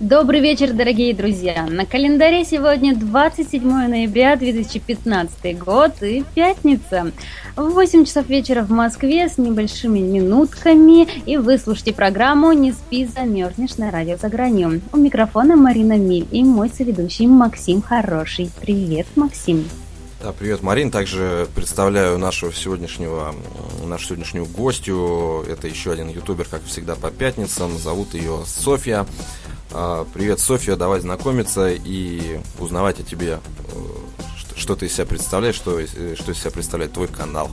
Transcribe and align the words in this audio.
Добрый 0.00 0.40
вечер, 0.40 0.72
дорогие 0.72 1.14
друзья! 1.14 1.66
На 1.68 1.84
календаре 1.84 2.46
сегодня 2.46 2.96
27 2.96 3.62
ноября 3.62 4.34
2015 4.34 5.58
год 5.58 6.02
и 6.02 6.24
пятница. 6.34 7.12
В 7.54 7.68
8 7.68 8.06
часов 8.06 8.26
вечера 8.26 8.62
в 8.62 8.70
Москве 8.70 9.28
с 9.28 9.36
небольшими 9.36 9.98
минутками 9.98 11.06
и 11.26 11.36
вы 11.36 11.58
слушаете 11.58 11.92
программу 11.92 12.52
«Не 12.52 12.72
спи, 12.72 13.04
замерзнешь» 13.04 13.76
на 13.76 13.90
радио 13.90 14.16
«За 14.16 14.30
гранью». 14.30 14.80
У 14.94 14.96
микрофона 14.96 15.54
Марина 15.54 15.98
Миль 15.98 16.26
и 16.30 16.42
мой 16.44 16.70
соведущий 16.70 17.26
Максим 17.26 17.82
Хороший. 17.82 18.50
Привет, 18.58 19.06
Максим! 19.16 19.68
Да, 20.22 20.32
привет, 20.32 20.62
Марин. 20.62 20.90
Также 20.90 21.46
представляю 21.54 22.18
нашего 22.18 22.54
сегодняшнего, 22.54 23.34
нашу 23.86 24.06
сегодняшнюю 24.06 24.46
гостью. 24.46 25.44
Это 25.48 25.66
еще 25.66 25.92
один 25.92 26.08
ютубер, 26.08 26.46
как 26.50 26.62
всегда, 26.64 26.94
по 26.94 27.10
пятницам. 27.10 27.76
Зовут 27.78 28.14
ее 28.14 28.40
Софья. 28.46 29.06
А, 29.72 30.04
привет, 30.12 30.40
Софья, 30.40 30.74
давай 30.74 31.00
знакомиться 31.00 31.68
и 31.70 32.40
узнавать 32.58 32.98
о 32.98 33.04
тебе, 33.04 33.38
э, 33.38 34.38
что 34.56 34.74
ты 34.74 34.86
из 34.86 34.94
себя 34.94 35.06
представляешь, 35.06 35.54
что, 35.54 35.78
э, 35.78 36.16
что 36.18 36.32
из 36.32 36.40
себя 36.40 36.50
представляет 36.50 36.92
твой 36.92 37.06
канал. 37.06 37.50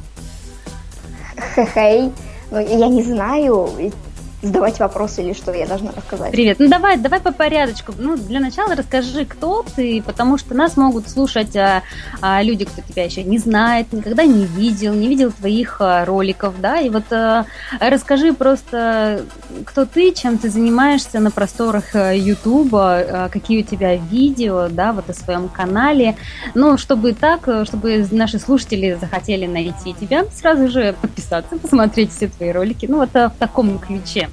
Хей, 1.76 2.12
ну 2.50 2.60
я 2.60 2.88
не 2.88 3.04
знаю, 3.04 3.94
задавать 4.42 4.80
вопросы 4.80 5.24
или 5.24 5.34
что 5.34 5.52
я 5.52 5.66
должна 5.66 5.92
рассказать? 5.96 6.32
Привет. 6.32 6.60
Ну 6.60 6.68
давай, 6.68 6.98
давай 6.98 7.20
по 7.20 7.32
порядочку. 7.32 7.94
Ну, 7.98 8.18
для 8.18 8.40
начала 8.40 8.76
расскажи, 8.76 9.26
кто 9.26 9.66
ты, 9.76 10.02
потому 10.06 10.38
что 10.38 10.54
нас 10.54 10.78
могут 10.78 11.10
слушать 11.10 11.56
а, 11.56 11.82
а, 12.22 12.44
люди, 12.44 12.66
кто 12.66 12.82
тебя 12.82 13.04
еще 13.06 13.24
не 13.24 13.40
знает, 13.40 13.92
никогда 13.92 14.26
не 14.26 14.46
видел, 14.46 14.94
не 14.94 15.08
видел 15.08 15.32
твоих 15.32 15.78
а, 15.80 16.06
роликов, 16.06 16.60
да, 16.62 16.80
и 16.80 16.90
вот 16.90 17.12
а, 17.12 17.46
расскажи 17.80 18.34
просто, 18.34 19.26
кто 19.66 19.86
ты, 19.86 20.14
чем 20.14 20.38
ты 20.38 20.50
занимаешься 20.50 21.20
на 21.20 21.32
просторах 21.32 21.96
а, 21.96 22.14
Ютуба, 22.14 22.98
а, 22.98 23.30
какие 23.30 23.62
у 23.62 23.66
тебя 23.66 23.96
видео, 23.96 24.68
да, 24.70 24.94
вот 24.94 25.10
о 25.10 25.14
своем 25.14 25.50
канале, 25.50 26.16
ну, 26.54 26.78
чтобы 26.78 27.14
так, 27.14 27.50
чтобы 27.66 28.06
наши 28.12 28.38
слушатели 28.38 28.98
захотели 29.00 29.48
найти 29.48 29.96
тебя, 30.00 30.26
сразу 30.32 30.68
же 30.70 30.96
подписаться, 31.02 31.58
посмотреть 31.58 32.12
все 32.12 32.28
твои 32.28 32.52
ролики, 32.52 32.86
ну, 32.86 32.98
вот 32.98 33.16
а, 33.16 33.30
в 33.30 33.36
таком 33.38 33.80
ключе. 33.80 34.28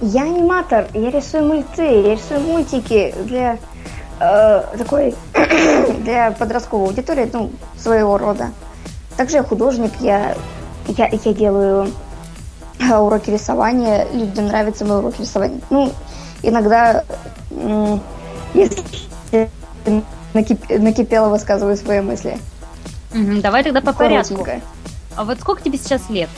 Я 0.00 0.24
аниматор, 0.24 0.88
я 0.92 1.10
рисую 1.10 1.46
мульты, 1.46 1.82
я 1.82 2.14
рисую 2.14 2.40
мультики 2.40 3.14
для 3.24 3.58
э, 4.20 4.62
такой 4.76 5.14
для 6.00 6.32
подростковой 6.32 6.88
аудитории, 6.88 7.30
ну, 7.32 7.50
своего 7.78 8.18
рода. 8.18 8.50
Также 9.16 9.38
я 9.38 9.42
художник, 9.42 9.92
я, 10.00 10.36
я, 10.88 11.08
я 11.08 11.32
делаю 11.32 11.90
э, 12.78 12.94
уроки 12.94 13.30
рисования, 13.30 14.06
людям 14.12 14.46
нравятся 14.48 14.84
мои 14.84 14.98
уроки 14.98 15.22
рисования. 15.22 15.60
Ну, 15.70 15.90
иногда, 16.42 17.02
если 18.52 19.48
накип, 20.34 20.60
накипело, 20.68 21.30
высказываю 21.30 21.76
свои 21.76 22.00
мысли. 22.00 22.38
Угу, 23.14 23.40
давай 23.40 23.64
тогда 23.64 23.80
по 23.80 23.94
порядку. 23.94 24.46
А 25.16 25.24
вот 25.24 25.40
сколько 25.40 25.62
тебе 25.62 25.78
сейчас 25.78 26.10
лет? 26.10 26.28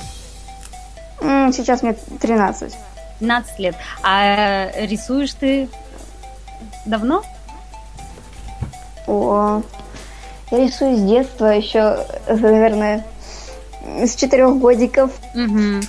Сейчас 1.21 1.83
мне 1.83 1.95
13. 2.21 2.73
15 3.21 3.59
лет. 3.59 3.75
А 4.03 4.71
рисуешь 4.77 5.33
ты 5.35 5.69
давно? 6.87 7.23
О, 9.07 9.63
я 10.51 10.67
рисую 10.67 10.97
с 10.97 11.03
детства, 11.03 11.47
еще, 11.47 12.05
наверное, 12.29 13.05
с 14.03 14.15
четырех 14.15 14.57
годиков. 14.57 15.11
Угу. 15.35 15.81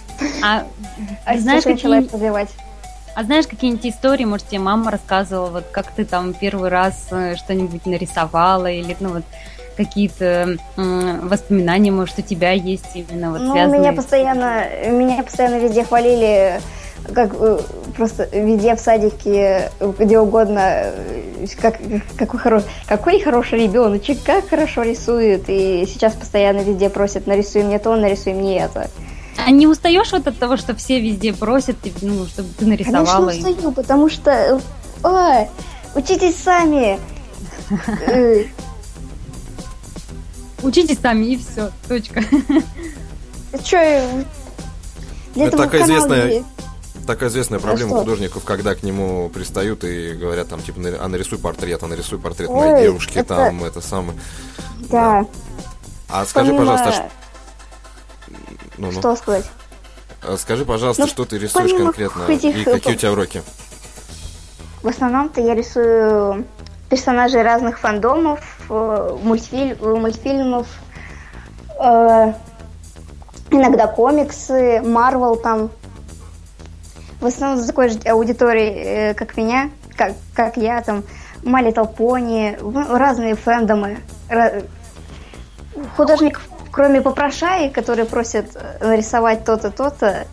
А, 0.43 0.63
а 1.25 1.37
знаешь, 1.37 1.63
какие... 1.63 2.07
развивать. 2.11 2.49
А 3.15 3.23
знаешь 3.23 3.47
какие-нибудь 3.47 3.85
истории, 3.85 4.23
может, 4.23 4.47
тебе 4.47 4.59
мама 4.59 4.91
рассказывала, 4.91 5.49
вот 5.49 5.65
как 5.71 5.91
ты 5.91 6.05
там 6.05 6.33
первый 6.33 6.69
раз 6.69 7.07
э, 7.11 7.35
что-нибудь 7.35 7.85
нарисовала, 7.85 8.71
или 8.71 8.95
ну 8.99 9.09
вот 9.09 9.23
какие-то 9.75 10.57
воспоминания, 10.75 11.91
может, 11.91 12.19
у 12.19 12.21
тебя 12.21 12.51
есть 12.51 12.95
именно 12.95 13.31
вот 13.31 13.41
ну, 13.41 13.53
связанные? 13.53 13.79
меня 13.79 13.93
постоянно, 13.93 14.65
меня 14.89 15.23
постоянно 15.23 15.59
везде 15.59 15.85
хвалили 15.85 16.61
как 17.13 17.31
э, 17.33 17.59
просто 17.95 18.27
везде 18.31 18.75
в 18.75 18.79
садике, 18.79 19.71
где 19.79 20.19
угодно, 20.19 20.59
э, 20.59 21.45
как, 21.61 21.77
какой, 22.17 22.39
хоро, 22.39 22.63
какой 22.87 23.19
хороший 23.19 23.63
ребеночек, 23.63 24.23
как 24.23 24.49
хорошо 24.49 24.83
рисует. 24.83 25.43
И 25.47 25.85
сейчас 25.87 26.13
постоянно 26.13 26.59
везде 26.59 26.89
просят, 26.89 27.27
нарисуй 27.27 27.63
мне 27.63 27.79
то, 27.79 27.95
нарисуй 27.95 28.33
мне 28.33 28.59
это. 28.59 28.89
А 29.45 29.51
не 29.51 29.67
устаешь 29.67 30.11
вот 30.11 30.27
от 30.27 30.37
того, 30.37 30.57
что 30.57 30.75
все 30.75 30.99
везде 30.99 31.33
просят, 31.33 31.77
ну, 32.01 32.25
чтобы 32.25 32.49
ты 32.57 32.65
нарисовала? 32.65 33.27
Конечно 33.27 33.49
устаю, 33.49 33.71
потому 33.71 34.09
что... 34.09 34.61
Ой, 35.03 35.47
учитесь 35.95 36.35
сами! 36.35 36.99
Э. 38.07 38.45
Учитесь 40.63 40.97
сами, 40.99 41.25
и 41.25 41.37
все, 41.37 41.71
точка. 41.87 42.21
Че, 43.63 44.25
это 45.35 45.57
такая 45.57 45.83
известная 45.83 46.43
такая 47.05 47.29
известная 47.29 47.59
проблема 47.59 47.95
а 47.95 47.99
художников, 47.99 48.43
когда 48.43 48.75
к 48.75 48.83
нему 48.83 49.29
пристают 49.29 49.83
и 49.83 50.13
говорят 50.13 50.47
там, 50.49 50.61
типа, 50.61 50.79
а 50.99 51.07
нарисуй 51.07 51.37
портрет, 51.37 51.83
а 51.83 51.87
нарисуй 51.87 52.19
портрет 52.19 52.49
Ой, 52.49 52.71
моей 52.71 52.83
девушки, 52.83 53.17
это... 53.17 53.35
там, 53.35 53.63
это 53.63 53.81
самое. 53.81 54.17
Да. 54.89 55.21
да. 55.21 55.27
А 56.09 56.25
скажи, 56.25 56.51
Помимо... 56.51 56.65
пожалуйста. 56.65 57.09
Ну, 58.77 58.91
ну. 58.91 58.99
Что 58.99 59.15
сказать? 59.15 59.45
А 60.21 60.37
скажи, 60.37 60.65
пожалуйста, 60.65 61.03
ну, 61.03 61.07
что 61.07 61.25
ты 61.25 61.37
рисуешь 61.37 61.71
конкретно 61.71 62.23
этих... 62.23 62.55
и 62.55 62.63
какие 62.63 62.93
у 62.93 62.97
тебя 62.97 63.11
уроки? 63.11 63.43
В 64.81 64.87
основном-то 64.87 65.41
я 65.41 65.55
рисую 65.55 66.45
персонажей 66.89 67.41
разных 67.41 67.79
фандомов, 67.79 68.39
э, 68.69 69.17
мультфиль... 69.21 69.77
мультфильмов, 69.81 70.67
э, 71.79 72.33
иногда 73.51 73.87
комиксы, 73.87 74.81
Марвел 74.81 75.35
там, 75.35 75.69
в 77.19 77.25
основном 77.25 77.59
за 77.59 77.67
такой 77.67 77.89
же 77.89 77.99
аудиторией, 78.05 79.11
э, 79.11 79.13
как 79.13 79.37
меня, 79.37 79.69
как, 79.95 80.13
как 80.33 80.57
я, 80.57 80.81
там, 80.81 81.03
My 81.43 81.65
Little 81.65 81.93
Pony, 81.95 82.97
разные 82.97 83.35
фэндомы. 83.35 83.99
Художников, 85.95 86.47
кроме 86.71 87.01
попрошаек, 87.01 87.73
которые 87.73 88.05
просят 88.05 88.47
э, 88.55 88.85
нарисовать 88.85 89.45
то-то, 89.45 89.71
то-то, 89.71 90.27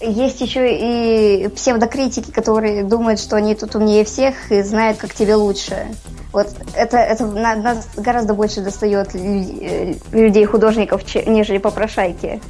есть 0.00 0.40
еще 0.40 0.68
и 0.70 1.48
псевдокритики, 1.48 2.30
которые 2.30 2.84
думают, 2.84 3.18
что 3.18 3.36
они 3.36 3.54
тут 3.54 3.74
умнее 3.74 4.04
всех 4.04 4.50
и 4.52 4.62
знают, 4.62 4.98
как 4.98 5.12
тебе 5.12 5.34
лучше. 5.34 5.88
Вот 6.32 6.48
это, 6.74 6.98
это 6.98 7.26
нас 7.26 7.88
гораздо 7.96 8.34
больше 8.34 8.60
достает 8.60 9.14
э, 9.14 9.94
людей, 10.12 10.44
художников, 10.44 11.02
нежели 11.26 11.58
попрошайки. 11.58 12.40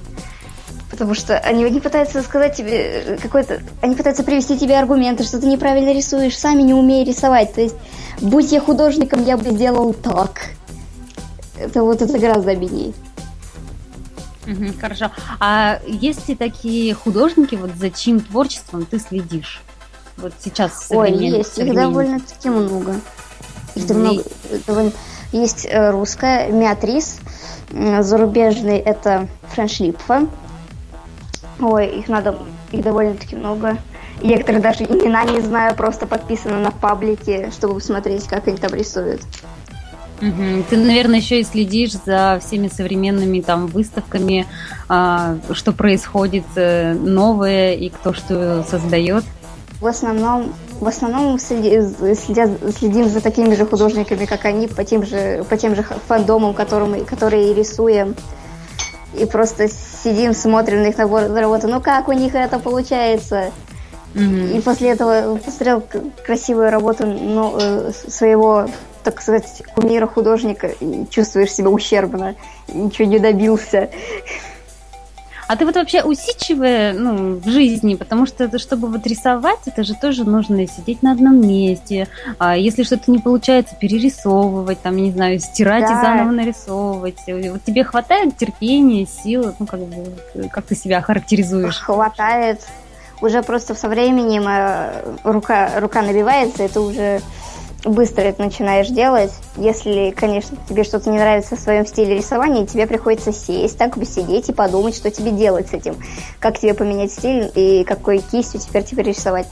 Потому 0.99 1.15
что 1.15 1.39
они 1.39 1.63
не 1.63 1.79
пытаются 1.79 2.21
сказать 2.23 2.57
тебе 2.57 3.03
э, 3.05 3.19
какой-то... 3.19 3.61
Они 3.83 3.95
пытаются 3.95 4.25
привести 4.25 4.59
тебе 4.59 4.77
аргументы, 4.77 5.23
что 5.23 5.39
ты 5.39 5.47
неправильно 5.47 5.93
рисуешь, 5.93 6.37
сами 6.37 6.63
не 6.63 6.75
умея 6.75 7.07
рисовать. 7.07 7.55
То 7.55 7.61
есть, 7.61 7.77
будь 8.21 8.51
я 8.51 8.61
художником, 8.61 9.25
я 9.25 9.37
бы 9.37 9.49
сделал 9.51 9.95
так. 9.95 10.51
Это 11.57 11.85
вот 11.85 12.03
это 12.03 12.19
гораздо 12.19 12.51
обиднее. 12.51 12.95
Угу, 14.49 14.73
хорошо. 14.81 15.13
А 15.39 15.79
есть 15.87 16.29
ли 16.29 16.35
такие 16.35 16.95
художники, 16.95 17.55
вот 17.55 17.71
за 17.77 17.91
чьим 17.91 18.19
творчеством 18.19 18.85
ты 18.85 18.99
следишь? 18.99 19.63
Вот 20.17 20.33
сейчас 20.41 20.89
Ой, 20.91 21.13
есть, 21.13 21.59
их 21.59 21.75
довольно-таки 21.75 22.51
много. 22.51 22.97
Их 23.77 23.87
довольно, 23.87 24.23
довольно... 24.67 24.93
Есть 25.31 25.65
э, 25.71 25.91
русская, 25.91 26.51
Миатрис, 26.51 27.19
зарубежный 27.71 28.79
это 28.79 29.29
Френш 29.53 29.79
Липфа, 29.79 30.27
Ой, 31.61 31.87
их 31.89 32.09
надо, 32.09 32.39
их 32.73 32.83
довольно-таки 32.83 33.37
много. 33.37 33.79
некоторые 34.23 34.63
даже 34.63 34.85
имена 34.85 35.25
не 35.25 35.41
знаю, 35.41 35.75
просто 35.75 36.07
подписаны 36.07 36.57
на 36.57 36.71
паблике, 36.71 37.51
чтобы 37.53 37.75
посмотреть, 37.75 38.27
как 38.27 38.47
они 38.49 38.57
там 38.57 38.73
рисуют. 38.75 39.21
Угу. 40.21 40.65
Ты, 40.69 40.77
наверное, 40.77 41.21
еще 41.21 41.41
и 41.41 41.45
следишь 41.45 41.93
за 41.93 42.41
всеми 42.45 42.69
современными 42.69 43.41
там 43.41 43.69
выставками, 43.69 44.47
а, 44.89 45.37
что 45.53 45.73
происходит 45.73 46.45
э, 46.57 46.93
новое 46.95 47.75
и 47.75 47.89
кто 47.89 48.13
что 48.13 48.65
создает. 48.69 49.25
В 49.81 49.87
основном 49.87 50.53
В 50.81 50.89
основном 50.89 51.39
следи, 51.39 51.81
следя, 52.15 52.51
следим 52.77 53.09
за 53.09 53.21
такими 53.21 53.55
же 53.55 53.65
художниками, 53.65 54.27
как 54.27 54.45
они, 54.45 54.67
по 54.67 54.85
тем 54.85 55.05
же, 55.05 55.45
по 55.49 55.57
тем 55.57 55.77
же 55.77 55.83
фандомам, 55.83 56.55
которым, 56.55 57.05
которые 57.05 57.55
рисуем. 57.55 58.15
И 59.15 59.25
просто 59.25 59.69
сидим, 59.69 60.35
смотрим 60.35 60.83
на 60.83 60.89
их 60.89 60.99
набор 60.99 61.31
работы. 61.33 61.67
Ну 61.67 61.81
как 61.81 62.09
у 62.09 62.13
них 62.13 62.35
это 62.35 62.59
получается? 62.59 63.53
Mm-hmm. 64.15 64.59
И 64.59 64.61
после 64.61 64.91
этого 64.91 65.37
посмотрел 65.37 65.83
красивую 66.25 66.71
работу 66.71 67.07
ну, 67.07 67.57
э, 67.59 67.93
своего, 68.09 68.69
так 69.05 69.21
сказать, 69.21 69.63
кумира 69.75 70.07
художника 70.07 70.69
и 70.69 71.07
чувствуешь 71.11 71.53
себя 71.53 71.69
ущербно, 71.69 72.35
ничего 72.69 73.07
не 73.07 73.19
добился. 73.19 73.91
А 75.49 75.57
ты 75.57 75.65
вот 75.65 75.77
вообще 75.77 76.03
усидчивая 76.03 76.93
ну, 76.93 77.37
в 77.37 77.49
жизни, 77.49 77.95
потому 77.95 78.27
что 78.27 78.59
чтобы 78.59 78.89
вот 78.89 79.07
рисовать, 79.07 79.61
это 79.65 79.83
же 79.83 79.95
тоже 79.95 80.25
нужно 80.25 80.69
сидеть 80.69 81.03
на 81.03 81.13
одном 81.13 81.41
месте. 81.41 82.07
А 82.39 82.55
если 82.55 82.83
что-то 82.83 83.11
не 83.11 83.19
получается, 83.19 83.75
перерисовывать, 83.75 84.83
там, 84.83 84.97
не 84.97 85.11
знаю, 85.11 85.41
стирать 85.41 85.85
да. 85.85 85.99
и 85.99 86.03
заново 86.05 86.33
нарисовывать. 86.33 87.17
Вот 87.27 87.65
тебе 87.65 87.83
хватает 87.83 88.37
терпения, 88.37 89.07
сил, 89.07 89.55
ну, 89.59 89.67
как 89.67 89.81
бы, 89.81 90.49
как 90.51 90.67
ты 90.67 90.75
себя 90.75 91.01
характеризуешь? 91.01 91.79
Хватает. 91.79 92.61
Уже 93.23 93.43
просто 93.43 93.75
со 93.75 93.89
временем 93.89 94.45
э, 94.47 95.17
рука, 95.25 95.81
рука 95.81 96.03
набивается, 96.03 96.63
это 96.63 96.83
уже 96.83 97.23
быстро 97.85 98.23
это 98.23 98.43
начинаешь 98.43 98.89
делать. 98.89 99.33
Если, 99.57 100.11
конечно, 100.17 100.57
тебе 100.69 100.85
что-то 100.85 101.11
не 101.11 101.19
нравится 101.19 101.57
в 101.57 101.61
своем 101.61 101.87
стиле 101.87 102.17
рисования, 102.17 102.67
тебе 102.67 102.87
приходится 102.87 103.33
сесть, 103.33 103.79
так 103.79 103.97
бы 103.97 104.05
сидеть 104.05 104.49
и 104.49 104.53
подумать, 104.53 104.97
что 104.97 105.11
тебе 105.11 105.31
делать 105.31 105.69
с 105.69 105.73
этим. 105.73 105.97
Как 106.39 106.59
тебе 106.59 106.75
поменять 106.75 107.13
стиль 107.13 107.51
и 107.55 107.85
какой 107.85 108.19
кистью 108.19 108.61
теперь 108.61 108.85
тебе 108.85 109.03
рисовать. 109.03 109.47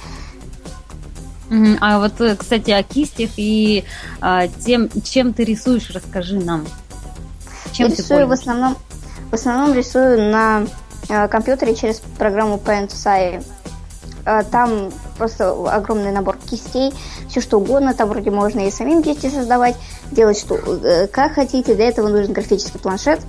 А 1.80 2.00
вот, 2.00 2.20
э, 2.20 2.34
кстати, 2.34 2.72
о 2.72 2.82
кистях 2.82 3.30
и 3.36 3.84
а, 4.20 4.48
тем, 4.48 4.88
чем 5.04 5.32
ты 5.32 5.44
рисуешь, 5.44 5.90
расскажи 5.90 6.40
нам. 6.40 6.66
Чем 7.72 7.88
Я 7.88 7.94
рисую 7.94 8.26
в 8.26 8.32
основном, 8.32 8.76
в 9.30 9.34
основном 9.34 9.72
рисую 9.72 10.30
на 10.32 10.66
э, 11.08 11.28
компьютере 11.28 11.76
через 11.76 12.02
программу 12.18 12.56
PaintSci. 12.56 13.38
Э, 13.38 13.42
там 14.50 14.90
просто 15.16 15.50
огромный 15.72 16.12
набор 16.12 16.36
кистей, 16.38 16.92
все 17.28 17.40
что 17.40 17.58
угодно, 17.58 17.94
там 17.94 18.08
вроде 18.08 18.30
можно 18.30 18.66
и 18.66 18.70
самим 18.70 19.02
кисти 19.02 19.30
создавать, 19.30 19.76
делать 20.10 20.38
что 20.38 20.56
э, 20.56 21.06
как 21.06 21.34
хотите, 21.34 21.74
для 21.74 21.88
этого 21.88 22.08
нужен 22.08 22.32
графический 22.32 22.80
планшет, 22.80 23.20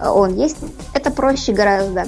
э, 0.00 0.08
он 0.08 0.34
есть, 0.34 0.56
это 0.94 1.10
проще 1.10 1.52
гораздо. 1.52 2.06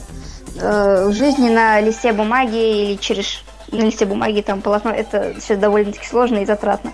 В 0.54 1.12
жизни 1.12 1.48
на 1.48 1.80
листе 1.80 2.12
бумаги 2.12 2.56
или 2.56 2.96
через 2.96 3.42
на 3.72 3.80
листе 3.80 4.04
бумаги 4.04 4.42
там 4.42 4.60
полотно, 4.60 4.90
это 4.90 5.34
все 5.38 5.56
довольно-таки 5.56 6.06
сложно 6.06 6.38
и 6.38 6.44
затратно. 6.44 6.92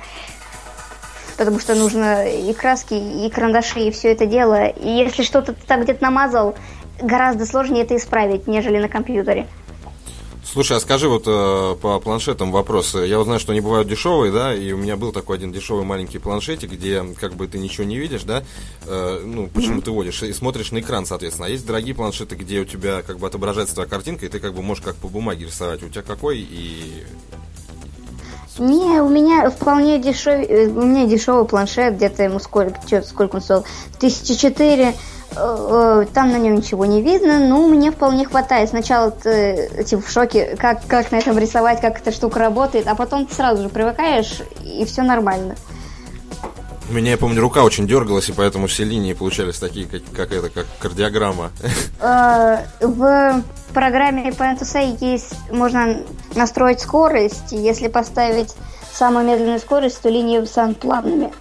Потому 1.36 1.58
что 1.60 1.74
нужно 1.74 2.28
и 2.28 2.52
краски, 2.52 2.94
и 2.94 3.28
карандаши, 3.30 3.80
и 3.80 3.90
все 3.90 4.12
это 4.12 4.26
дело. 4.26 4.66
И 4.66 4.88
если 4.88 5.22
что-то 5.22 5.52
ты 5.52 5.66
там 5.66 5.82
где-то 5.82 6.02
намазал, 6.02 6.54
гораздо 7.00 7.46
сложнее 7.46 7.82
это 7.82 7.96
исправить, 7.96 8.46
нежели 8.46 8.78
на 8.78 8.88
компьютере. 8.88 9.46
Слушай, 10.50 10.78
а 10.78 10.80
скажи 10.80 11.10
вот 11.10 11.24
э, 11.26 11.76
по 11.82 12.00
планшетам 12.00 12.50
вопрос. 12.52 12.94
Я 12.94 13.18
вот 13.18 13.24
знаю, 13.24 13.38
что 13.38 13.52
они 13.52 13.60
бывают 13.60 13.86
дешевые, 13.86 14.32
да, 14.32 14.54
и 14.54 14.72
у 14.72 14.78
меня 14.78 14.96
был 14.96 15.12
такой 15.12 15.36
один 15.36 15.52
дешевый 15.52 15.84
маленький 15.84 16.18
планшетик, 16.18 16.72
где 16.72 17.04
как 17.20 17.34
бы 17.34 17.46
ты 17.46 17.58
ничего 17.58 17.84
не 17.84 17.98
видишь, 17.98 18.22
да, 18.22 18.42
э, 18.86 19.22
ну, 19.26 19.48
почему 19.48 19.80
mm-hmm. 19.80 19.82
ты 19.82 19.90
водишь, 19.90 20.22
и 20.22 20.32
смотришь 20.32 20.72
на 20.72 20.80
экран, 20.80 21.04
соответственно. 21.04 21.48
А 21.48 21.50
есть 21.50 21.66
дорогие 21.66 21.94
планшеты, 21.94 22.34
где 22.34 22.60
у 22.60 22.64
тебя 22.64 23.02
как 23.02 23.18
бы 23.18 23.26
отображается 23.26 23.74
твоя 23.74 23.90
картинка, 23.90 24.24
и 24.24 24.30
ты 24.30 24.40
как 24.40 24.54
бы 24.54 24.62
можешь 24.62 24.82
как 24.82 24.96
по 24.96 25.08
бумаге 25.08 25.44
рисовать. 25.44 25.82
У 25.82 25.88
тебя 25.90 26.02
какой 26.02 26.38
и 26.38 27.04
не, 28.58 29.00
у 29.00 29.08
меня 29.08 29.50
вполне 29.50 29.98
дешевый, 29.98 30.46
э, 30.46 30.66
у 30.68 30.82
меня 30.82 31.06
дешевый 31.06 31.44
планшет, 31.44 31.96
где-то 31.96 32.22
ему 32.22 32.40
сколько, 32.40 32.80
сколько 33.02 33.36
он 33.36 33.42
стоил, 33.42 33.64
тысячи 34.00 34.34
четыре, 34.34 34.94
там 36.12 36.32
на 36.32 36.38
нем 36.38 36.56
ничего 36.56 36.84
не 36.84 37.02
видно, 37.02 37.38
но 37.38 37.66
мне 37.66 37.90
вполне 37.90 38.24
хватает. 38.24 38.70
Сначала 38.70 39.10
ты 39.10 39.84
типа, 39.84 40.02
в 40.02 40.10
шоке, 40.10 40.56
как, 40.56 40.86
как 40.86 41.10
на 41.12 41.16
этом 41.16 41.38
рисовать, 41.38 41.80
как 41.80 42.00
эта 42.00 42.12
штука 42.12 42.38
работает, 42.40 42.86
а 42.86 42.94
потом 42.94 43.26
ты 43.26 43.34
сразу 43.34 43.62
же 43.62 43.68
привыкаешь, 43.68 44.42
и 44.64 44.84
все 44.84 45.02
нормально. 45.02 45.54
У 46.90 46.94
меня, 46.94 47.10
я 47.10 47.18
помню, 47.18 47.42
рука 47.42 47.64
очень 47.64 47.86
дергалась, 47.86 48.30
и 48.30 48.32
поэтому 48.32 48.66
все 48.66 48.84
линии 48.84 49.12
получались 49.12 49.58
такие, 49.58 49.86
как, 49.86 50.02
как 50.14 50.32
это, 50.32 50.48
как 50.48 50.66
кардиограмма. 50.78 51.50
Э, 52.00 52.58
в 52.80 53.42
программе 53.74 54.30
PNTSA 54.30 54.96
есть, 55.00 55.34
можно 55.50 55.98
настроить 56.34 56.80
скорость. 56.80 57.50
Если 57.50 57.88
поставить 57.88 58.54
самую 58.92 59.26
медленную 59.26 59.58
скорость, 59.58 60.00
то 60.00 60.08
линии 60.08 60.42
станут 60.44 60.78
плавными. 60.78 61.32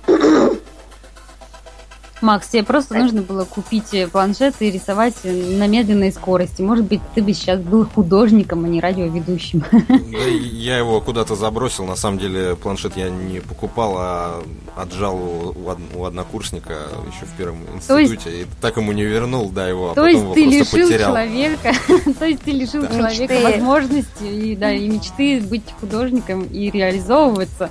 Макс, 2.22 2.48
тебе 2.48 2.64
просто 2.64 2.96
нужно 2.96 3.22
было 3.22 3.46
купить 3.46 3.94
э, 3.94 4.08
планшет 4.08 4.56
и 4.60 4.72
рисовать 4.72 5.16
на 5.24 5.68
медленной 5.68 6.12
скорости. 6.12 6.62
Может 6.62 6.86
быть, 6.86 7.02
ты 7.14 7.22
бы 7.22 7.34
сейчас 7.34 7.60
был 7.60 7.86
художником, 7.86 8.66
а 8.66 8.68
не 8.68 8.80
радиоведущим. 8.80 9.64
Да, 9.88 10.24
я 10.26 10.78
его 10.78 11.02
куда-то 11.02 11.36
забросил. 11.36 11.86
На 11.86 11.96
самом 11.96 12.18
деле, 12.18 12.56
планшет 12.56 12.98
я 12.98 13.10
не 13.10 13.40
покупал, 13.40 13.96
а 13.98 14.44
отжал 14.76 15.18
у, 15.18 16.04
однокурсника 16.06 16.74
еще 17.08 17.26
в 17.26 17.38
первом 17.38 17.60
институте. 17.76 18.14
Есть... 18.14 18.28
И 18.28 18.62
так 18.62 18.78
ему 18.78 18.92
не 18.92 19.04
вернул, 19.04 19.50
да, 19.50 19.68
его, 19.68 19.92
а 19.92 19.96
то 19.96 20.02
потом 20.02 20.08
есть 20.08 20.24
его 20.24 20.34
ты 20.34 20.44
просто 20.44 20.78
лишил 20.78 20.88
потерял. 20.88 21.10
человека, 21.12 21.74
то 22.20 22.26
есть 22.26 22.42
ты 22.42 22.52
лишил 22.52 22.82
да. 22.84 22.88
человека 22.88 23.34
мечты. 23.34 23.52
возможности 23.52 24.24
и, 24.24 24.56
да, 24.56 24.72
и 24.72 24.88
мечты 24.88 25.42
быть 25.42 25.64
художником 25.80 26.44
и 26.44 26.70
реализовываться. 26.70 27.70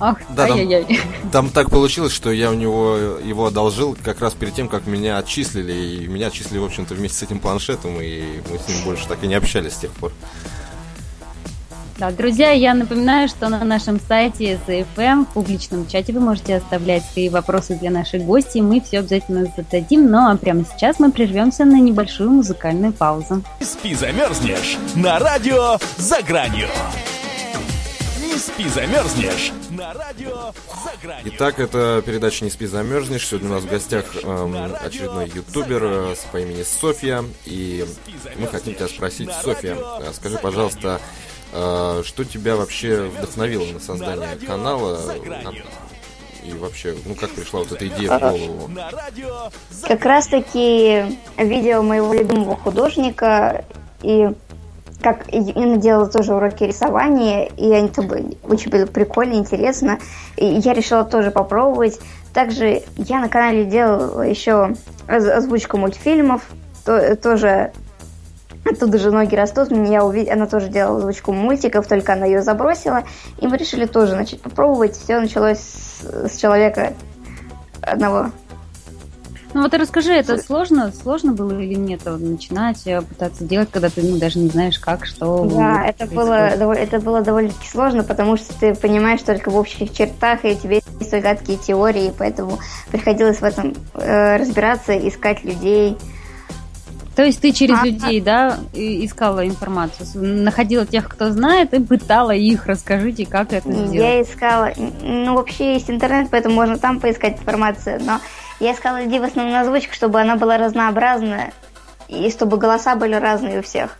Ах, 0.00 0.18
да, 0.34 0.44
ай-яй-яй. 0.44 1.00
Там, 1.30 1.30
там 1.30 1.50
так 1.50 1.70
получилось, 1.70 2.12
что 2.12 2.32
я 2.32 2.50
у 2.50 2.54
него 2.54 2.96
его 3.24 3.46
отдал 3.46 3.61
одолжил 3.62 3.96
как 4.02 4.20
раз 4.20 4.34
перед 4.34 4.54
тем, 4.54 4.68
как 4.68 4.86
меня 4.86 5.18
отчислили. 5.18 5.72
И 5.72 6.08
меня 6.08 6.28
отчислили, 6.28 6.58
в 6.58 6.64
общем-то, 6.64 6.94
вместе 6.94 7.18
с 7.18 7.22
этим 7.22 7.38
планшетом. 7.38 8.00
И 8.00 8.40
мы 8.50 8.58
с 8.58 8.68
ним 8.68 8.84
больше 8.84 9.06
так 9.06 9.22
и 9.22 9.26
не 9.26 9.34
общались 9.34 9.74
с 9.74 9.78
тех 9.78 9.92
пор. 9.92 10.12
Да, 11.98 12.10
друзья, 12.10 12.50
я 12.50 12.74
напоминаю, 12.74 13.28
что 13.28 13.48
на 13.48 13.62
нашем 13.64 14.00
сайте 14.00 14.58
ZFM 14.66 15.24
в 15.24 15.34
публичном 15.34 15.86
чате 15.86 16.12
вы 16.12 16.18
можете 16.18 16.56
оставлять 16.56 17.04
свои 17.04 17.28
вопросы 17.28 17.76
для 17.76 17.90
наших 17.90 18.22
гостей, 18.22 18.60
мы 18.60 18.80
все 18.80 19.00
обязательно 19.00 19.46
зададим, 19.56 20.10
ну 20.10 20.28
а 20.28 20.36
прямо 20.36 20.64
сейчас 20.64 20.98
мы 20.98 21.12
прервемся 21.12 21.64
на 21.64 21.78
небольшую 21.78 22.30
музыкальную 22.30 22.92
паузу. 22.92 23.44
Спи, 23.60 23.94
замерзнешь 23.94 24.78
на 24.96 25.20
радио 25.20 25.78
«За 25.96 26.22
гранью». 26.22 26.66
Спи, 28.54 28.68
замерзнешь 28.68 29.52
на 29.70 29.94
радио 29.94 30.52
«За 30.84 30.92
гранью». 31.02 31.32
Итак, 31.34 31.58
это 31.58 32.02
передача 32.04 32.44
«Не 32.44 32.50
спи, 32.50 32.66
замерзнешь». 32.66 33.26
Сегодня 33.26 33.48
у 33.48 33.52
нас 33.52 33.62
в 33.62 33.70
гостях 33.70 34.04
эм, 34.22 34.74
очередной 34.84 35.28
ютубер 35.28 35.82
э, 35.84 36.14
по 36.30 36.36
имени 36.38 36.62
Софья. 36.62 37.24
И 37.46 37.86
мы 38.36 38.46
хотим 38.48 38.74
тебя 38.74 38.88
спросить, 38.88 39.30
Софья, 39.42 39.76
э, 40.00 40.12
скажи, 40.12 40.36
пожалуйста, 40.36 41.00
э, 41.52 42.02
что 42.04 42.24
тебя 42.24 42.56
вообще 42.56 43.04
вдохновило 43.04 43.64
на 43.72 43.80
создание 43.80 44.36
канала? 44.46 45.00
И 46.44 46.52
вообще, 46.52 46.94
ну 47.06 47.14
как 47.14 47.30
пришла 47.30 47.60
вот 47.60 47.72
эта 47.72 47.86
идея 47.88 48.18
в 48.18 48.20
голову? 48.20 48.70
Как 49.88 50.04
раз 50.04 50.26
таки 50.26 51.16
видео 51.38 51.82
моего 51.82 52.12
любимого 52.12 52.56
художника 52.56 53.64
и 54.02 54.28
как 55.02 55.32
Инна 55.32 55.76
делала 55.76 56.08
тоже 56.08 56.34
уроки 56.34 56.64
рисования, 56.64 57.44
и 57.44 57.72
они 57.72 57.88
то 57.88 58.02
были, 58.02 58.38
очень 58.44 58.70
было 58.70 58.86
прикольно, 58.86 59.34
интересно. 59.34 59.98
И 60.36 60.46
я 60.46 60.72
решила 60.72 61.04
тоже 61.04 61.30
попробовать. 61.30 61.98
Также 62.32 62.82
я 62.96 63.20
на 63.20 63.28
канале 63.28 63.64
делала 63.64 64.22
еще 64.22 64.74
озвучку 65.06 65.76
мультфильмов, 65.76 66.42
то, 66.84 67.16
тоже 67.16 67.72
Оттуда 68.64 68.98
же 68.98 69.10
ноги 69.10 69.34
растут. 69.34 69.70
Меня 69.70 70.04
увид... 70.04 70.30
Она 70.30 70.46
тоже 70.46 70.68
делала 70.68 70.98
озвучку 70.98 71.32
мультиков, 71.32 71.86
только 71.86 72.12
она 72.12 72.26
ее 72.26 72.42
забросила. 72.42 73.02
И 73.38 73.48
мы 73.48 73.56
решили 73.56 73.86
тоже 73.86 74.14
начать 74.14 74.40
попробовать. 74.40 74.96
Все 74.96 75.18
началось 75.18 75.58
с, 75.58 76.28
с 76.28 76.36
человека 76.36 76.92
одного. 77.80 78.30
Ну 79.54 79.62
вот 79.62 79.74
расскажи, 79.74 80.12
это 80.12 80.38
сложно, 80.38 80.92
сложно 80.92 81.32
было 81.32 81.58
или 81.58 81.74
нет 81.74 82.04
начинать 82.04 82.86
э, 82.86 83.02
пытаться 83.02 83.44
делать, 83.44 83.68
когда 83.70 83.90
ты 83.90 84.02
ну, 84.02 84.16
даже 84.16 84.38
не 84.38 84.48
знаешь, 84.48 84.78
как, 84.78 85.04
что. 85.04 85.44
Да, 85.44 85.84
это 85.84 86.06
было, 86.06 86.48
это 86.72 87.00
было 87.00 87.20
довольно-таки 87.20 87.68
сложно, 87.68 88.02
потому 88.02 88.36
что 88.36 88.54
ты 88.58 88.74
понимаешь 88.74 89.20
только 89.22 89.50
в 89.50 89.56
общих 89.56 89.92
чертах, 89.92 90.44
и 90.44 90.56
тебе 90.56 90.76
есть 90.76 91.08
свои 91.08 91.20
гадкие 91.20 91.58
теории, 91.58 92.12
поэтому 92.16 92.58
приходилось 92.90 93.38
в 93.38 93.44
этом 93.44 93.74
э, 93.94 94.36
разбираться, 94.36 94.96
искать 94.96 95.44
людей. 95.44 95.98
То 97.14 97.22
есть 97.22 97.42
ты 97.42 97.52
через 97.52 97.78
а, 97.78 97.84
людей, 97.84 98.22
да, 98.22 98.58
искала 98.72 99.46
информацию, 99.46 100.08
находила 100.14 100.86
тех, 100.86 101.08
кто 101.08 101.30
знает, 101.30 101.74
и 101.74 101.80
пытала 101.80 102.30
их. 102.30 102.66
Расскажите, 102.66 103.26
как 103.26 103.52
это 103.52 103.70
сделать. 103.70 103.92
Я 103.92 104.22
искала. 104.22 104.72
Ну, 105.02 105.34
вообще 105.34 105.74
есть 105.74 105.90
интернет, 105.90 106.28
поэтому 106.30 106.54
можно 106.54 106.78
там 106.78 107.00
поискать 107.00 107.38
информацию, 107.38 108.00
но 108.02 108.18
я 108.62 108.74
искала 108.74 109.02
людей 109.02 109.18
в 109.18 109.24
основном 109.24 109.52
на 109.52 109.60
озвучку, 109.62 109.92
чтобы 109.92 110.20
она 110.20 110.36
была 110.36 110.56
разнообразная, 110.56 111.52
и 112.08 112.30
чтобы 112.30 112.58
голоса 112.58 112.94
были 112.94 113.14
разные 113.14 113.58
у 113.58 113.62
всех. 113.62 113.96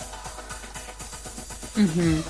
Угу. 1.77 2.23